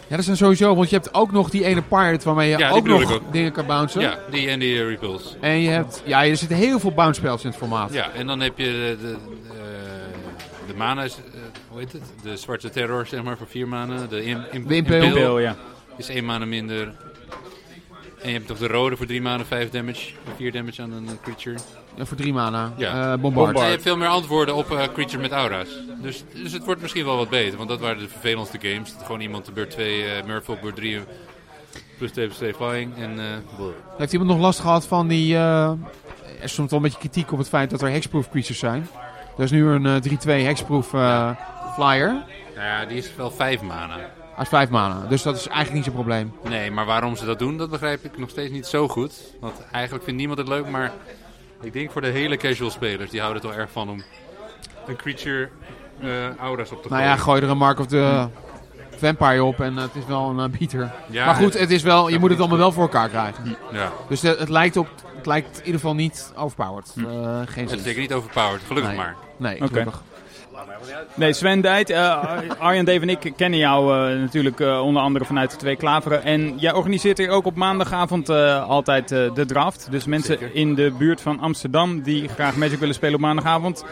Ja, 0.08 0.16
dat 0.16 0.26
zijn 0.26 0.38
sowieso, 0.38 0.76
want 0.76 0.89
je 0.89 0.95
hebt 0.95 1.14
ook 1.14 1.32
nog 1.32 1.49
die 1.49 1.66
ene 1.66 1.82
pirate 1.82 2.26
waarmee 2.26 2.49
je 2.49 2.58
Ja, 2.58 2.70
ook 2.70 2.88
nog 2.88 3.14
ook. 3.14 3.22
dingen 3.32 3.51
kan 3.51 3.66
bouncen. 3.66 4.01
Ja, 4.01 4.20
die 4.30 4.49
en 4.49 4.60
die 4.60 4.80
eh, 4.80 4.88
Repulse. 4.88 5.36
En 5.41 5.60
je 5.60 5.70
hebt, 5.70 6.01
ja, 6.06 6.26
er 6.26 6.38
zitten 6.38 6.58
heel 6.58 6.80
veel 6.80 6.91
bounce 6.91 7.20
spells 7.20 7.43
in 7.43 7.49
het 7.49 7.58
formaat. 7.58 7.93
Ja, 7.93 8.12
en 8.12 8.28
dan 8.28 8.39
heb 8.39 8.58
je 8.58 8.64
de, 8.66 8.97
de, 9.01 9.12
eh, 9.12 9.58
de 10.68 10.74
mana, 10.76 11.03
eh, 11.03 11.10
hoe 11.70 11.80
heet 11.80 11.91
het? 11.91 12.01
De 12.24 12.38
zwarte 12.38 12.70
terror, 12.70 13.06
zeg 13.08 13.24
maar, 13.24 13.38
voor 13.38 13.47
vier 13.47 13.68
mana. 13.68 14.06
De, 14.10 14.24
im, 14.26 14.43
im, 14.51 14.68
De 14.68 14.76
Impale. 14.76 14.95
Impale 15.03 15.20
Impale, 15.20 15.41
ja. 15.41 15.56
is 15.97 16.10
één 16.10 16.26
mana 16.26 16.45
minder. 16.45 16.93
En 18.22 18.28
je 18.32 18.36
hebt 18.38 18.47
toch 18.47 18.58
de 18.58 18.68
rode 18.68 18.97
voor 18.97 19.06
3 19.06 19.22
maanden 19.22 19.47
5 19.47 19.70
damage, 19.70 20.12
4 20.38 20.51
damage 20.51 20.82
aan 20.82 20.91
een 20.91 21.08
creature. 21.22 21.56
Ja, 21.96 22.06
voor 22.06 22.18
drie 22.18 22.34
mana. 22.34 22.74
Ja. 22.78 23.14
Eh, 23.14 23.20
bombard. 23.20 23.58
En 23.58 23.64
je 23.64 23.70
hebt 23.70 23.82
veel 23.82 23.98
meer 23.98 24.08
antwoorden 24.08 24.56
op 24.56 24.72
eh 24.72 24.84
creatures 24.93 25.22
met 25.22 25.32
aura's. 25.32 25.70
Dus, 26.02 26.24
dus 26.34 26.52
het 26.52 26.66
wordt 26.66 26.82
misschien 26.82 27.06
wel 27.06 27.18
wat 27.18 27.30
beter, 27.30 27.58
want 27.58 27.70
dat 27.70 27.80
waren 27.80 28.00
de 28.00 28.08
vervelendste 28.08 28.58
games. 28.62 28.93
Dat 28.93 29.06
gewoon 29.06 29.22
iemand 29.22 29.46
de 29.46 29.52
beurt 29.52 29.70
2, 29.70 30.06
eh 30.06 30.24
Murphy 30.26 30.54
beurt 30.62 30.76
3 30.76 31.00
plus 31.98 32.12
2 32.12 32.26
plus 32.26 32.38
2 32.38 32.54
flying 32.54 32.98
en 32.98 33.20
eh. 33.20 33.66
Heeft 33.98 34.14
iemand 34.14 34.32
nog 34.32 34.39
last 34.39 34.60
gehad 34.60 34.88
van 34.88 35.08
die... 35.08 35.36
eh, 35.36 35.72
er 36.41 36.50
stond 36.50 36.70
wel 36.70 36.80
een 36.80 36.86
beetje 36.86 37.00
kritiek 37.00 37.32
op 37.32 37.38
het 37.38 37.48
feit 37.50 37.70
dat 37.70 37.82
er 37.82 37.89
hexproof 37.89 38.30
creatures 38.30 38.60
zijn. 38.60 38.88
Er 39.38 39.43
is 39.43 39.52
nu 39.52 39.68
een 39.68 39.86
eh, 39.86 40.41
3-2 40.41 40.46
hexproof 40.46 40.93
eh, 40.93 41.30
flyer. 41.74 42.08
Nou 42.56 42.68
ja, 42.68 42.86
die 42.86 42.98
is 42.98 43.16
wel 43.16 43.32
5 43.32 43.62
mana. 43.62 43.96
Is 44.39 44.48
5 44.48 44.70
mana, 44.70 45.06
dus 45.10 45.22
dat 45.24 45.36
is 45.36 45.48
eigenlijk 45.48 45.76
niet 45.76 45.84
zo'n 45.84 45.93
probleem. 45.93 46.34
Nee, 46.43 46.72
maar 46.72 46.86
waarom 46.86 47.16
ze 47.16 47.26
dat 47.26 47.39
doen, 47.39 47.58
dat 47.58 47.70
begrijp 47.70 48.04
ik 48.04 48.18
nog 48.18 48.30
steeds 48.30 48.52
niet 48.52 48.66
zo 48.66 48.88
goed. 48.88 49.14
Want 49.39 49.54
eigenlijk 49.72 50.04
vindt 50.04 50.20
niemand 50.20 50.39
het 50.39 50.48
leuk, 50.48 50.70
maar 50.70 50.91
ik 51.66 51.74
denk 51.74 51.91
voor 51.91 52.01
de 52.01 52.07
hele 52.07 52.38
casual 52.38 52.70
spelers, 52.70 53.09
die 53.11 53.20
houden 53.22 53.41
het 53.41 53.51
wel 53.51 53.61
erg 53.61 53.72
van 53.72 53.89
om 53.89 54.03
een 54.88 54.95
creature 54.95 55.49
eh, 56.01 56.36
aura's 56.38 56.72
op 56.72 56.82
te 56.82 56.88
Nou 56.89 57.01
gooien. 57.01 57.18
ja, 57.18 57.24
gooi 57.24 57.41
er 57.41 57.49
een 57.49 57.57
Mark 57.57 57.80
of 57.80 57.86
the 57.88 58.28
Vampire 58.97 59.43
op 59.43 59.59
en 59.59 59.76
het 59.78 59.95
is 59.95 60.05
wel 60.05 60.30
een 60.30 60.51
uh, 60.51 60.57
beater. 60.59 60.91
Ja, 61.09 61.26
maar 61.26 61.36
goed, 61.36 61.59
het 61.59 61.72
is 61.72 61.84
wel, 61.84 62.07
je 62.09 62.20
moet 62.20 62.30
het 62.30 62.39
allemaal 62.39 62.57
wel 62.57 62.72
voor 62.72 62.84
elkaar 62.84 63.09
krijgen. 63.09 63.55
Ja, 63.72 63.91
Dus 64.09 64.20
de- 64.20 64.36
het, 64.39 64.49
lijkt 64.49 64.78
op, 64.78 64.88
het 65.16 65.26
lijkt 65.26 65.49
in 65.59 65.66
ieder 65.66 65.80
geval 65.80 65.95
niet 65.95 66.32
overpowered. 66.36 66.91
Hm. 66.93 66.99
Eh, 67.05 67.41
geen 67.45 67.68
het 67.68 67.78
is 67.78 67.84
zeker 67.84 68.01
niet 68.01 68.13
overpowered, 68.13 68.61
gelukkig 68.68 68.91
Nee. 68.91 68.99
maar. 69.01 69.16
Nee, 69.38 69.55
Oké. 69.55 69.68
gelukkig. 69.68 70.01
Nee, 71.13 71.33
Sven 71.33 71.61
Dijt, 71.61 71.89
eh, 71.89 72.39
Arjen, 72.57 72.86
Dave 72.86 72.99
en 72.99 73.09
ik 73.09 73.33
kennen 73.36 73.59
jou 73.59 73.93
eh, 74.11 74.19
natuurlijk 74.19 74.59
eh, 74.59 74.81
onder 74.86 75.01
andere 75.01 75.25
vanuit 75.25 75.51
de 75.51 75.57
Twee 75.57 75.75
Klaveren. 75.75 76.23
En 76.23 76.57
jij 76.57 76.73
organiseert 76.73 77.17
hier 77.17 77.29
ook 77.29 77.45
op 77.45 77.55
maandagavond 77.55 78.29
altijd 78.29 79.07
de 79.09 79.45
draft. 79.47 79.88
Dus 79.91 80.05
mensen 80.05 80.38
Zeker. 80.38 80.55
in 80.55 80.75
de 80.75 80.91
buurt 80.97 81.21
van 81.21 81.39
Amsterdam 81.39 82.01
die 82.01 82.27
graag 82.27 82.55
Magic 82.55 82.79
willen 82.79 82.95
spelen 82.95 83.15
op 83.15 83.21
maandagavond, 83.21 83.86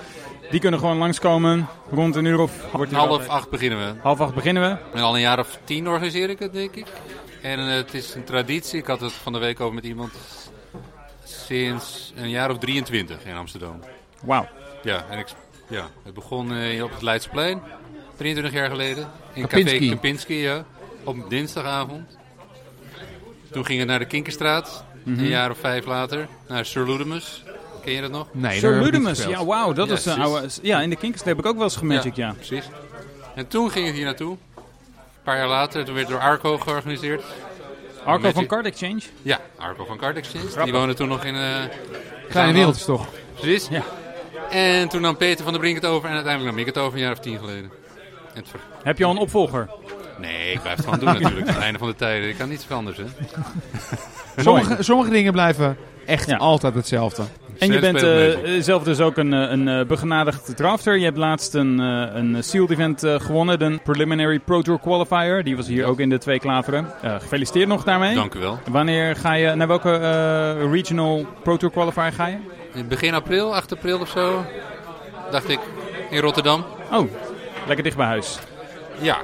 die 0.51 0.59
kunnen 0.59 0.79
gewoon 0.79 0.97
langskomen. 0.97 1.67
Rond 1.91 2.15
een 2.15 2.25
uur 2.25 2.39
of 2.39 2.71
wordt 2.71 2.91
Half 2.91 3.09
altijd- 3.09 3.29
acht 3.29 3.49
beginnen 3.49 3.79
we. 3.79 3.99
half 4.01 4.19
acht 4.21 4.33
beginnen 4.33 4.63
we. 4.69 4.97
En 4.97 5.03
al 5.03 5.15
een 5.15 5.21
jaar 5.21 5.39
of 5.39 5.59
tien 5.63 5.87
organiseer 5.87 6.29
ik 6.29 6.39
het, 6.39 6.53
denk 6.53 6.75
ik. 6.75 6.85
En 7.41 7.59
het 7.59 7.93
is 7.93 8.13
een 8.15 8.23
traditie. 8.23 8.79
Ik 8.79 8.85
had 8.87 8.99
het 9.01 9.11
van 9.11 9.33
de 9.33 9.39
week 9.39 9.59
over 9.59 9.73
met 9.75 9.83
iemand. 9.83 10.11
Sinds 11.23 12.13
een 12.15 12.29
jaar 12.29 12.49
of 12.49 12.57
23 12.57 13.25
in 13.25 13.35
Amsterdam. 13.35 13.79
Wauw. 14.23 14.47
Ja, 14.83 15.05
en 15.09 15.19
ik, 15.19 15.27
ja 15.73 15.89
het 16.03 16.13
begon 16.13 16.53
eh, 16.55 16.83
op 16.83 16.91
het 16.91 17.01
Leidseplein. 17.01 17.61
23 18.17 18.53
jaar 18.53 18.69
geleden. 18.69 19.07
In 19.33 19.41
Kapinski. 19.47 19.77
Café 19.77 19.89
Kempinski, 19.89 20.35
ja. 20.35 20.65
Op 21.03 21.29
dinsdagavond. 21.29 22.17
Toen 23.51 23.65
ging 23.65 23.79
het 23.79 23.87
naar 23.87 23.99
de 23.99 24.05
Kinkerstraat. 24.05 24.83
Een 25.05 25.25
jaar 25.27 25.49
of 25.51 25.57
vijf 25.57 25.85
later. 25.85 26.27
Naar 26.47 26.65
Sir 26.65 26.85
Ludemus. 26.85 27.43
Ken 27.83 27.93
je 27.93 28.01
dat 28.01 28.11
nog? 28.11 28.27
Nee, 28.31 28.59
Sir 28.59 28.81
Ludemus, 28.81 29.25
ja 29.25 29.45
wauw, 29.45 29.73
dat 29.73 29.87
Ja, 29.87 29.93
is 29.93 30.05
een 30.05 30.21
oude... 30.21 30.47
Ja, 30.61 30.81
in 30.81 30.89
de 30.89 30.95
Kinkers 30.95 31.23
heb 31.23 31.39
ik 31.39 31.45
ook 31.45 31.55
wel 31.55 31.63
eens 31.63 31.75
gemagic, 31.75 32.15
ja. 32.15 32.33
Precies. 32.33 32.69
En 33.35 33.47
toen 33.47 33.71
ging 33.71 33.85
het 33.85 33.95
hier 33.95 34.05
naartoe. 34.05 34.31
Een 34.31 34.63
paar 35.23 35.37
jaar 35.37 35.47
later. 35.47 35.85
Toen 35.85 35.93
werd 35.93 36.07
het 36.07 36.17
door 36.17 36.25
Arco 36.27 36.57
georganiseerd. 36.57 37.23
Arco 38.05 38.31
van 38.31 38.45
Card 38.45 38.65
Exchange. 38.65 39.01
Ja, 39.21 39.39
Arco 39.57 39.85
van 39.85 39.97
Card 39.97 40.17
Exchange. 40.17 40.63
Die 40.63 40.73
woonde 40.73 40.93
toen 40.93 41.07
nog 41.07 41.23
in... 41.25 41.35
eh 41.35 41.63
Kleine 42.29 42.53
wereldjes 42.53 42.85
toch? 42.85 43.07
Precies. 43.39 43.67
Ja. 43.67 43.83
En 44.53 44.87
toen 44.89 45.01
nam 45.01 45.17
Peter 45.17 45.43
van 45.43 45.53
der 45.53 45.61
Brink 45.61 45.75
het 45.75 45.85
over 45.85 46.09
en 46.09 46.15
uiteindelijk 46.15 46.55
nam 46.55 46.65
ik 46.65 46.73
het 46.73 46.77
over 46.83 46.93
een 46.97 47.03
jaar 47.03 47.11
of 47.11 47.19
tien 47.19 47.37
geleden. 47.39 47.71
En 48.33 48.39
het 48.39 48.49
ver- 48.49 48.59
Heb 48.83 48.97
je 48.97 49.05
al 49.05 49.11
een 49.11 49.17
opvolger? 49.17 49.69
Nee, 50.19 50.51
ik 50.51 50.61
blijf 50.61 50.75
het 50.75 50.85
gewoon 50.85 50.99
doen 50.99 51.13
natuurlijk. 51.21 51.47
Aan 51.47 51.53
het 51.53 51.63
einde 51.63 51.79
van 51.79 51.87
de 51.87 51.95
tijden. 51.95 52.29
Ik 52.29 52.37
kan 52.37 52.49
niets 52.49 52.65
veranderen. 52.65 53.05
Hè. 54.35 54.41
Sommige, 54.43 54.83
sommige 54.83 55.09
dingen 55.11 55.31
blijven 55.31 55.77
echt 56.05 56.29
Ja. 56.29 56.37
altijd 56.37 56.75
hetzelfde. 56.75 57.23
En 57.59 57.71
je 57.71 57.79
bent 57.79 58.03
eh, 58.03 58.09
Magic. 58.43 58.63
zelf 58.63 58.83
dus 58.83 58.99
ook 58.99 59.17
een, 59.17 59.33
eh, 59.33 59.39
een 59.51 59.67
eh, 59.67 59.85
begenadigd 59.85 60.55
drafter. 60.55 60.97
Je 60.97 61.03
hebt 61.05 61.17
laatst 61.17 61.53
een, 61.53 61.79
eh, 61.79 62.15
een 62.15 62.43
sealed 62.43 62.69
event 62.71 63.03
eh, 63.03 63.19
gewonnen, 63.19 63.59
de 63.59 63.79
Preliminary 63.83 64.39
Pro 64.39 64.61
Tour 64.61 64.79
Qualifier. 64.79 65.43
Die 65.43 65.55
was 65.55 65.67
hier 65.67 65.85
ook 65.85 65.99
in 65.99 66.09
de 66.09 66.17
Twee 66.17 66.39
Klaveren. 66.39 66.87
Eh, 67.01 67.15
gefeliciteerd 67.19 67.67
nog 67.67 67.83
daarmee. 67.83 68.15
Dank 68.15 68.33
u 68.33 68.39
wel. 68.39 68.59
Wanneer 68.69 69.15
ga 69.15 69.33
je, 69.33 69.55
naar 69.55 69.67
welke 69.67 69.91
eh, 69.91 70.71
Regional 70.71 71.25
Pro 71.43 71.57
Tour 71.57 71.73
Qualifier 71.73 72.11
ga 72.11 72.27
je? 72.27 72.35
In 72.73 72.87
begin 72.87 73.13
april, 73.13 73.55
8 73.55 73.71
april 73.71 73.99
of 73.99 74.09
zo, 74.09 74.45
dacht 75.31 75.49
ik 75.49 75.59
in 76.09 76.19
Rotterdam. 76.19 76.65
Oh, 76.91 77.11
lekker 77.67 77.83
dicht 77.83 77.97
bij 77.97 78.05
huis. 78.05 78.39
Ja, 78.99 79.17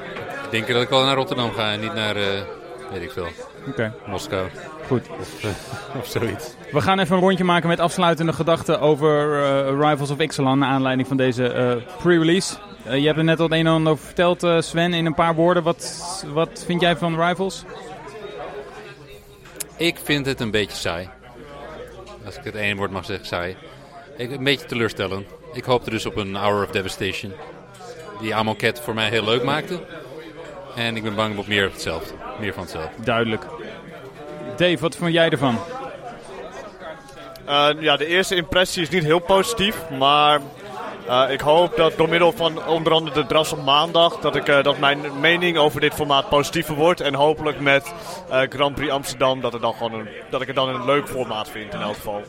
ik 0.44 0.52
denk 0.52 0.68
dat 0.68 0.82
ik 0.82 0.90
wel 0.90 1.04
naar 1.04 1.16
Rotterdam 1.16 1.52
ga 1.52 1.72
en 1.72 1.80
niet 1.80 1.94
naar, 1.94 2.16
eh, 2.16 2.42
weet 2.92 3.02
ik 3.02 3.12
veel, 3.12 3.28
Oké, 3.68 3.94
Moskou 4.06 4.50
goed. 4.88 5.10
of, 5.20 5.44
eh, 5.44 5.50
of 6.00 6.08
zoiets. 6.08 6.54
We 6.72 6.82
gaan 6.82 7.00
even 7.00 7.16
een 7.16 7.22
rondje 7.22 7.44
maken 7.44 7.68
met 7.70 7.80
afsluitende 7.80 8.34
gedachten 8.34 8.80
over 8.80 9.44
eh, 9.44 9.70
Rivals 9.70 10.10
of 10.10 10.20
Ixalan. 10.20 10.60
Naar 10.60 10.70
aanleiding 10.70 11.08
van 11.08 11.18
deze 11.18 11.82
pre-release. 12.02 12.56
Je 12.84 13.06
hebt 13.06 13.18
er 13.18 13.24
net 13.24 13.40
al 13.40 13.46
het 13.46 13.54
een 13.54 13.68
en 13.68 13.74
ander 13.74 13.92
over 13.92 14.06
verteld, 14.06 14.48
Sven, 14.60 14.94
in 14.94 15.06
een 15.06 15.14
paar 15.14 15.36
woorden. 15.36 15.64
Wat, 15.64 16.26
wat 16.34 16.64
vind 16.66 16.82
jij 16.82 16.96
van 16.96 17.22
Rivals? 17.22 17.64
Ik 19.78 19.98
vind 20.04 20.26
het 20.26 20.40
een 20.40 20.52
beetje 20.52 20.78
saai. 20.78 21.10
Als 22.30 22.38
ik 22.38 22.44
het 22.44 22.56
één 22.56 22.78
woord 22.78 22.92
mag 22.92 23.06
zeggen, 23.06 23.26
saai. 23.26 23.56
Ik, 24.18 24.32
een 24.32 24.44
beetje 24.44 24.66
teleurstellend. 24.66 25.28
Ik 25.54 25.64
hoopte 25.64 25.90
dus 25.90 26.06
op 26.06 26.16
een 26.16 26.36
Hour 26.36 26.64
of 26.64 26.72
Devastation. 26.72 27.34
Die 28.22 28.36
Amoket 28.36 28.80
voor 28.80 28.94
mij 28.94 29.10
heel 29.10 29.24
leuk 29.24 29.44
maakte. 29.44 29.80
En 30.76 30.96
ik 30.96 31.04
ben 31.04 31.16
bang 31.16 31.38
op 31.38 31.48
meer 31.48 31.64
van 31.64 31.72
hetzelfde. 31.72 32.14
Meer 32.40 32.54
van 32.54 32.64
hetzelfde. 32.64 33.04
Duidelijk. 33.04 33.46
Dave, 34.58 34.78
wat 34.78 34.96
vond 34.96 35.14
jij 35.14 35.30
ervan? 35.30 35.58
Eh, 37.46 37.70
ja, 37.80 37.98
de 37.98 38.06
eerste 38.06 38.36
impressie 38.36 38.82
is 38.82 38.90
niet 38.90 39.04
heel 39.04 39.20
positief, 39.20 39.90
maar 39.98 40.42
eh, 41.10 41.32
ik 41.32 41.40
hoop 41.40 41.76
dat 41.76 41.98
door 41.98 42.10
middel 42.10 42.32
van 42.32 42.66
onder 42.68 42.94
andere 42.94 43.22
de 43.22 43.26
drafts 43.26 43.54
op 43.54 43.64
maandag, 43.64 44.20
dat, 44.20 44.36
ik, 44.36 44.48
eh, 44.48 44.64
dat 44.64 44.80
mijn 44.80 45.00
mening 45.20 45.58
over 45.58 45.82
dit 45.82 45.94
formaat 45.94 46.30
positiever 46.30 46.76
wordt. 46.76 47.02
En 47.02 47.14
hopelijk 47.14 47.60
met 47.60 47.94
eh, 48.30 48.42
Grand 48.50 48.76
Prix 48.76 48.92
Amsterdam 48.92 49.42
dat, 49.42 49.54
het 49.54 49.62
dan 49.62 49.74
gewoon 49.74 49.94
een, 49.94 50.08
dat 50.30 50.42
ik 50.42 50.48
het 50.48 50.56
dan 50.56 50.70
een 50.70 50.86
leuk 50.86 51.08
formaat 51.08 51.50
vind 51.50 51.74
in 51.74 51.82
elk 51.82 51.96
geval. 51.96 52.22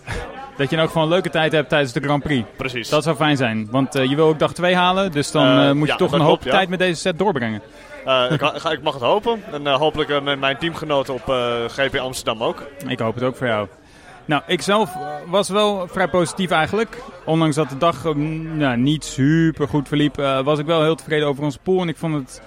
Dat 0.56 0.70
je 0.70 0.80
ook 0.80 0.90
gewoon 0.90 1.02
een 1.02 1.12
leuke 1.12 1.30
tijd 1.30 1.52
hebt 1.52 1.68
tijdens 1.68 1.92
de 1.92 2.00
Grand 2.00 2.22
Prix. 2.22 2.48
Precies. 2.56 2.88
Dat 2.88 3.02
zou 3.02 3.16
fijn 3.16 3.36
zijn, 3.36 3.68
want 3.70 3.92
je 3.92 4.14
wil 4.14 4.26
ook 4.26 4.38
dag 4.38 4.52
2 4.52 4.74
halen. 4.74 5.12
Dus 5.12 5.30
dan 5.30 5.76
moet 5.76 5.86
je 5.86 5.92
ja, 5.92 5.98
toch 5.98 6.12
een 6.12 6.20
hoop 6.20 6.28
klopt, 6.28 6.44
ja. 6.44 6.50
tijd 6.50 6.68
met 6.68 6.78
deze 6.78 7.00
set 7.00 7.18
doorbrengen. 7.18 7.62
Ik, 8.30 8.42
ik 8.70 8.82
mag 8.82 8.94
het 8.94 9.02
hopen. 9.02 9.42
En 9.52 9.66
hopelijk 9.66 10.22
met 10.22 10.38
mijn 10.38 10.58
teamgenoten 10.58 11.14
op 11.14 11.22
GP 11.68 11.96
Amsterdam 11.96 12.42
ook. 12.42 12.62
Ik 12.86 12.98
hoop 12.98 13.14
het 13.14 13.24
ook 13.24 13.36
voor 13.36 13.46
jou. 13.46 13.68
Nou, 14.30 14.42
ik 14.46 14.62
zelf 14.62 14.94
eh, 14.94 15.08
was 15.26 15.48
wel 15.48 15.88
vrij 15.88 16.08
positief 16.08 16.50
eigenlijk. 16.50 17.02
Ondanks 17.24 17.56
dat 17.56 17.68
de 17.68 17.78
dag 17.78 18.04
eh, 18.04 18.14
nou, 18.14 18.76
niet 18.76 19.04
super 19.04 19.68
goed 19.68 19.88
verliep, 19.88 20.18
eh, 20.18 20.42
was 20.42 20.58
ik 20.58 20.66
wel 20.66 20.82
heel 20.82 20.94
tevreden 20.94 21.28
over 21.28 21.44
onze 21.44 21.58
pool. 21.58 21.80
En 21.80 21.88
ik 21.88 21.96
vond 21.96 22.14
het 22.14 22.42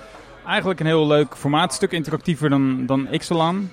eigenlijk 0.45 0.79
een 0.79 0.85
heel 0.85 1.07
leuk 1.07 1.37
formaat. 1.37 1.73
Stuk 1.73 1.91
interactiever 1.91 2.49
dan, 2.49 2.85
dan 2.85 3.07
Ixalan. 3.11 3.69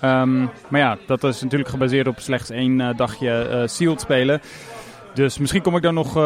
Ehm, 0.00 0.40
maar 0.68 0.80
ja, 0.80 0.98
dat 1.06 1.24
is 1.24 1.42
natuurlijk 1.42 1.70
gebaseerd 1.70 2.06
op 2.06 2.20
slechts 2.20 2.50
één 2.50 2.96
dagje 2.96 3.30
eh, 3.30 3.62
sealed 3.66 4.00
spelen. 4.00 4.40
Dus 5.14 5.38
misschien 5.38 5.62
kom 5.62 5.76
ik 5.76 5.82
daar 5.82 5.92
nog, 5.92 6.16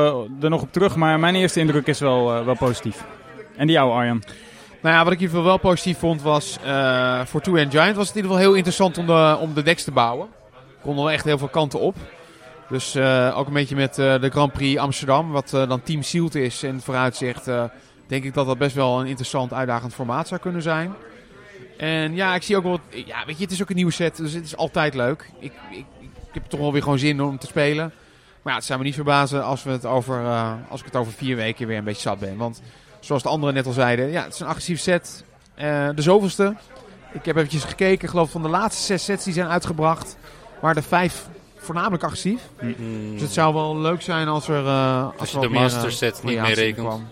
er 0.40 0.50
nog 0.50 0.62
op 0.62 0.72
terug. 0.72 0.96
Maar 0.96 1.20
mijn 1.20 1.34
eerste 1.34 1.60
indruk 1.60 1.86
is 1.86 2.00
wel, 2.00 2.44
wel 2.44 2.56
positief. 2.56 3.04
En 3.56 3.66
die 3.66 3.76
jouwe, 3.76 3.92
Arjan? 3.92 4.22
Nou 4.82 4.94
ja, 4.94 5.04
wat 5.04 5.12
ik 5.12 5.18
in 5.18 5.24
ieder 5.24 5.36
geval 5.36 5.44
wel 5.44 5.70
positief 5.70 5.98
vond 5.98 6.22
was... 6.22 6.58
voor 7.24 7.40
Two 7.40 7.56
Hand 7.56 7.70
Giant 7.70 7.96
was 7.96 8.08
het 8.08 8.16
in 8.16 8.22
ieder 8.22 8.36
geval 8.36 8.48
heel 8.48 8.54
interessant 8.54 8.98
om 8.98 9.06
de, 9.06 9.36
om 9.40 9.54
de 9.54 9.62
decks 9.62 9.84
te 9.84 9.92
bouwen. 9.92 10.28
Konden 10.86 11.04
wel 11.04 11.12
echt 11.12 11.24
heel 11.24 11.38
veel 11.38 11.48
kanten 11.48 11.80
op. 11.80 11.96
Dus 12.68 12.94
eh, 12.94 13.38
ook 13.38 13.46
een 13.46 13.52
beetje 13.52 13.76
met 13.76 13.98
eh, 13.98 14.20
de 14.20 14.30
Grand 14.30 14.52
Prix 14.52 14.80
Amsterdam, 14.80 15.30
wat 15.30 15.52
eh, 15.52 15.68
dan 15.68 15.82
Team 15.82 16.02
Sealed 16.02 16.34
is 16.34 16.62
en 16.62 16.80
vooruitzicht... 16.80 17.48
eh, 17.48 17.64
denk 18.06 18.24
ik 18.24 18.34
dat 18.34 18.46
dat 18.46 18.58
best 18.58 18.74
wel 18.74 19.00
een 19.00 19.06
interessant 19.06 19.52
uitdagend 19.52 19.94
formaat 19.94 20.28
zou 20.28 20.40
kunnen 20.40 20.62
zijn. 20.62 20.94
En 21.78 22.14
ja, 22.14 22.34
ik 22.34 22.42
zie 22.42 22.56
ook 22.56 22.62
wel... 22.62 22.80
Ja, 22.90 23.24
weet 23.26 23.36
je, 23.36 23.42
het 23.42 23.52
is 23.52 23.62
ook 23.62 23.68
een 23.68 23.76
nieuwe 23.76 23.92
set, 23.92 24.16
dus 24.16 24.32
het 24.32 24.44
is 24.44 24.56
altijd 24.56 24.94
leuk. 24.94 25.30
Ik, 25.38 25.52
ik, 25.70 25.84
ik 26.00 26.08
heb 26.32 26.44
toch 26.46 26.60
wel 26.60 26.72
weer 26.72 26.82
gewoon 26.82 26.98
zin 26.98 27.22
om 27.22 27.38
te 27.38 27.46
spelen. 27.46 27.92
Maar 28.42 28.52
ja, 28.52 28.58
het 28.58 28.64
zou 28.64 28.78
me 28.78 28.84
niet 28.84 28.94
verbazen 28.94 29.44
als, 29.44 29.62
we 29.62 29.70
het 29.70 29.84
over, 29.86 30.22
als 30.68 30.80
ik 30.80 30.86
het 30.86 30.96
over 30.96 31.12
vier 31.12 31.36
weken 31.36 31.66
weer 31.66 31.78
een 31.78 31.84
beetje 31.84 32.00
zat 32.00 32.18
ben. 32.18 32.36
Want 32.36 32.62
zoals 33.00 33.22
de 33.22 33.28
anderen 33.28 33.54
net 33.54 33.66
al 33.66 33.72
zeiden, 33.72 34.10
ja, 34.10 34.22
het 34.22 34.34
is 34.34 34.40
een 34.40 34.46
agressief 34.46 34.80
set. 34.80 35.24
De 35.94 36.02
zoveelste. 36.02 36.54
Ik 37.12 37.24
heb 37.24 37.36
eventjes 37.36 37.64
gekeken, 37.64 38.08
geloof 38.08 38.30
van 38.30 38.42
de 38.42 38.48
laatste 38.48 38.82
zes 38.84 39.04
sets 39.04 39.24
die 39.24 39.32
zijn 39.32 39.48
uitgebracht, 39.48 40.16
waren 40.60 40.76
er 40.76 40.88
vijf 40.88 41.26
voornamelijk 41.56 42.02
agressief. 42.02 42.40
Dus 43.12 43.20
het 43.20 43.32
zou 43.32 43.54
wel 43.54 43.78
leuk 43.78 44.02
zijn 44.02 44.28
als 44.28 44.48
er... 44.48 44.66
eh 44.66 45.02
als, 45.04 45.12
Als 45.18 45.30
je 45.30 45.38
de 45.40 45.48
meer, 45.48 45.60
master 45.60 45.84
eh, 45.88 45.94
set 45.94 46.20
niet 46.24 46.40
mee 46.40 46.54
rekent. 46.54 46.86
kwam. 46.86 47.06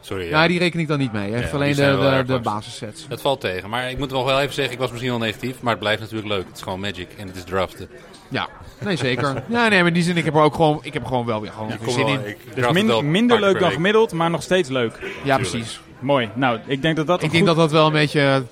Sorry. 0.00 0.24
Ja, 0.28 0.42
Ja. 0.42 0.48
die 0.48 0.58
reken 0.58 0.80
ik 0.80 0.88
dan 0.88 0.98
niet 0.98 1.12
mee. 1.12 1.32
Echt 1.34 1.48
Ja, 1.50 1.54
alleen 1.56 1.74
de, 1.74 2.22
de, 2.26 2.32
de 2.32 2.38
basissets. 2.38 3.06
Dat 3.08 3.20
valt 3.20 3.40
tegen. 3.40 3.70
Maar 3.70 3.90
ik 3.90 3.98
moet 3.98 4.10
wel 4.10 4.24
wel 4.24 4.40
even 4.40 4.54
zeggen, 4.54 4.72
ik 4.74 4.78
was 4.80 4.90
misschien 4.90 5.10
wel 5.10 5.18
negatief. 5.20 5.60
Maar 5.60 5.70
het 5.72 5.80
blijft 5.80 6.00
natuurlijk 6.00 6.28
leuk. 6.28 6.44
Het 6.46 6.56
is 6.56 6.62
gewoon 6.62 6.80
Magic 6.80 7.08
en 7.18 7.26
het 7.26 7.36
is 7.36 7.44
draften. 7.44 7.88
Ja, 8.28 8.48
nee 8.78 8.96
zeker. 8.96 9.24
ja, 9.48 9.68
nee, 9.68 9.78
maar 9.78 9.86
in 9.88 9.94
die 9.94 10.02
zin, 10.02 10.16
ik 10.16 10.24
heb 10.24 10.34
er 10.34 10.40
ook 10.42 10.54
gewoon, 10.54 10.78
ik 10.82 10.92
heb 10.92 11.02
er 11.02 11.08
gewoon 11.08 11.26
wel 11.26 11.40
weer 11.40 11.52
gewoon 11.52 11.72
zin 11.88 12.04
wel- 12.04 12.14
in. 12.14 12.36
Dus 12.54 12.70
min- 12.72 12.88
het 12.88 13.02
minder 13.02 13.40
leuk 13.40 13.58
dan 13.58 13.70
gemiddeld, 13.70 14.12
maar 14.12 14.30
nog 14.30 14.42
steeds 14.42 14.68
leuk. 14.68 14.92
Ja, 15.00 15.36
Tuurlijk. 15.36 15.50
precies. 15.50 15.80
Mooi. 15.98 16.30
Nou, 16.34 16.58
ik 16.66 16.82
denk 16.82 16.96
dat 16.96 17.06
dat 17.06 17.22
Ik 17.22 17.30
denk 17.30 17.46
goed... 17.46 17.46
dat 17.46 17.56
dat 17.56 17.70
wel 17.70 17.86
een 17.86 17.92
beetje 17.92 18.42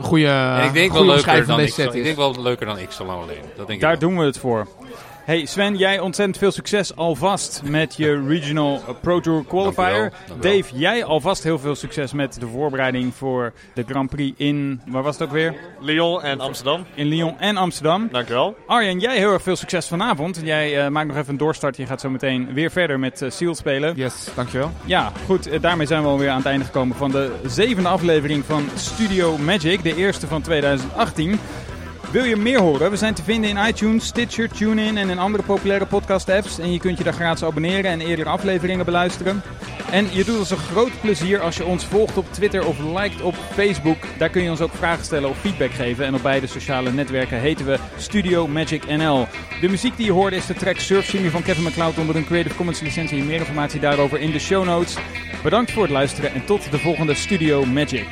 goede, 0.00 0.26
En 0.26 0.64
ik 0.64 0.72
denk 0.72 0.92
wel 0.92 1.00
goede 1.00 1.12
leuker 1.12 1.14
omschrijving 1.14 1.46
dan 1.46 1.56
van 1.56 1.64
ik, 1.64 1.74
deze 1.74 1.80
set 1.82 1.94
ik 1.94 2.02
denk 2.04 2.16
wel 2.16 2.42
leuker 2.42 2.66
dan 2.66 2.78
Ixalan 2.78 3.22
alleen. 3.22 3.40
Dat 3.56 3.56
denk 3.56 3.68
ik 3.68 3.80
Daar 3.80 3.90
wel. 3.90 3.98
doen 4.00 4.18
we 4.18 4.24
het 4.24 4.38
voor. 4.38 4.66
Hey 5.26 5.46
Sven, 5.46 5.76
jij 5.76 6.00
ontzettend 6.00 6.38
veel 6.38 6.50
succes 6.50 6.96
alvast 6.96 7.62
met 7.64 7.96
je 7.96 8.26
Regional 8.26 8.82
Pro 9.00 9.20
Tour 9.20 9.44
Qualifier. 9.44 9.84
Dank 9.84 9.96
u 9.96 10.00
wel, 10.00 10.10
dank 10.40 10.44
u 10.44 10.48
Dave, 10.62 10.78
jij 10.78 11.04
alvast 11.04 11.42
heel 11.42 11.58
veel 11.58 11.74
succes 11.74 12.12
met 12.12 12.40
de 12.40 12.46
voorbereiding 12.46 13.14
voor 13.14 13.52
de 13.74 13.84
Grand 13.88 14.10
Prix 14.10 14.38
in, 14.38 14.80
waar 14.86 15.02
was 15.02 15.18
het 15.18 15.28
ook 15.28 15.34
weer? 15.34 15.54
Lyon 15.80 16.22
en 16.22 16.40
Amsterdam. 16.40 16.84
In 16.94 17.06
Lyon 17.06 17.38
en 17.38 17.56
Amsterdam. 17.56 18.08
Dankjewel. 18.12 18.56
Arjen, 18.66 18.98
jij 18.98 19.16
heel 19.16 19.32
erg 19.32 19.42
veel 19.42 19.56
succes 19.56 19.86
vanavond. 19.86 20.40
Jij 20.44 20.84
eh, 20.84 20.88
maakt 20.90 21.06
nog 21.08 21.16
even 21.16 21.30
een 21.30 21.36
doorstart. 21.36 21.76
Je 21.76 21.86
gaat 21.86 22.00
zo 22.00 22.10
meteen 22.10 22.52
weer 22.52 22.70
verder 22.70 22.98
met 22.98 23.24
Seal 23.28 23.54
spelen. 23.54 23.96
Yes, 23.96 24.28
dankjewel. 24.34 24.70
Ja, 24.84 25.12
goed. 25.24 25.46
eh, 25.46 25.60
daarmee 25.60 25.86
zijn 25.86 26.02
we 26.02 26.08
alweer 26.08 26.30
aan 26.30 26.36
het 26.36 26.46
einde 26.46 26.64
gekomen 26.64 26.96
van 26.96 27.10
de 27.10 27.32
zevende 27.46 27.88
aflevering 27.88 28.44
van 28.44 28.68
Studio 28.74 29.38
Magic. 29.38 29.82
De 29.82 29.96
eerste 29.96 30.26
van 30.26 30.42
2018. 30.42 31.38
Wil 32.16 32.24
je 32.24 32.36
meer 32.36 32.60
horen? 32.60 32.90
We 32.90 32.96
zijn 32.96 33.14
te 33.14 33.22
vinden 33.22 33.50
in 33.50 33.66
iTunes, 33.66 34.06
Stitcher, 34.06 34.48
TuneIn 34.48 34.96
en 34.96 35.10
in 35.10 35.18
andere 35.18 35.42
populaire 35.42 35.86
podcast-apps. 35.86 36.58
En 36.58 36.72
je 36.72 36.78
kunt 36.78 36.98
je 36.98 37.04
daar 37.04 37.12
gratis 37.12 37.44
abonneren 37.44 37.90
en 37.90 38.00
eerdere 38.00 38.28
afleveringen 38.28 38.84
beluisteren. 38.84 39.42
En 39.90 40.06
je 40.12 40.24
doet 40.24 40.38
ons 40.38 40.50
een 40.50 40.56
groot 40.56 41.00
plezier 41.00 41.40
als 41.40 41.56
je 41.56 41.64
ons 41.64 41.84
volgt 41.84 42.16
op 42.16 42.32
Twitter 42.32 42.66
of 42.66 42.78
liked 42.78 43.22
op 43.22 43.34
Facebook. 43.52 43.96
Daar 44.18 44.28
kun 44.28 44.42
je 44.42 44.50
ons 44.50 44.60
ook 44.60 44.74
vragen 44.74 45.04
stellen 45.04 45.28
of 45.28 45.38
feedback 45.38 45.70
geven. 45.70 46.04
En 46.04 46.14
op 46.14 46.22
beide 46.22 46.46
sociale 46.46 46.92
netwerken 46.92 47.40
heten 47.40 47.66
we 47.66 47.78
Studio 47.96 48.46
Magic 48.48 48.86
NL. 48.86 49.26
De 49.60 49.68
muziek 49.68 49.96
die 49.96 50.06
je 50.06 50.12
hoorde 50.12 50.36
is 50.36 50.46
de 50.46 50.54
track 50.54 50.76
Surf 50.76 51.04
Shimmy 51.04 51.30
van 51.30 51.42
Kevin 51.42 51.62
MacLeod 51.62 51.98
onder 51.98 52.16
een 52.16 52.26
Creative 52.26 52.56
Commons 52.56 52.80
licentie. 52.80 53.24
Meer 53.24 53.38
informatie 53.38 53.80
daarover 53.80 54.20
in 54.20 54.30
de 54.30 54.38
show 54.38 54.64
notes. 54.64 54.96
Bedankt 55.42 55.72
voor 55.72 55.82
het 55.82 55.92
luisteren 55.92 56.34
en 56.34 56.44
tot 56.44 56.70
de 56.70 56.78
volgende 56.78 57.14
Studio 57.14 57.64
Magic. 57.64 58.06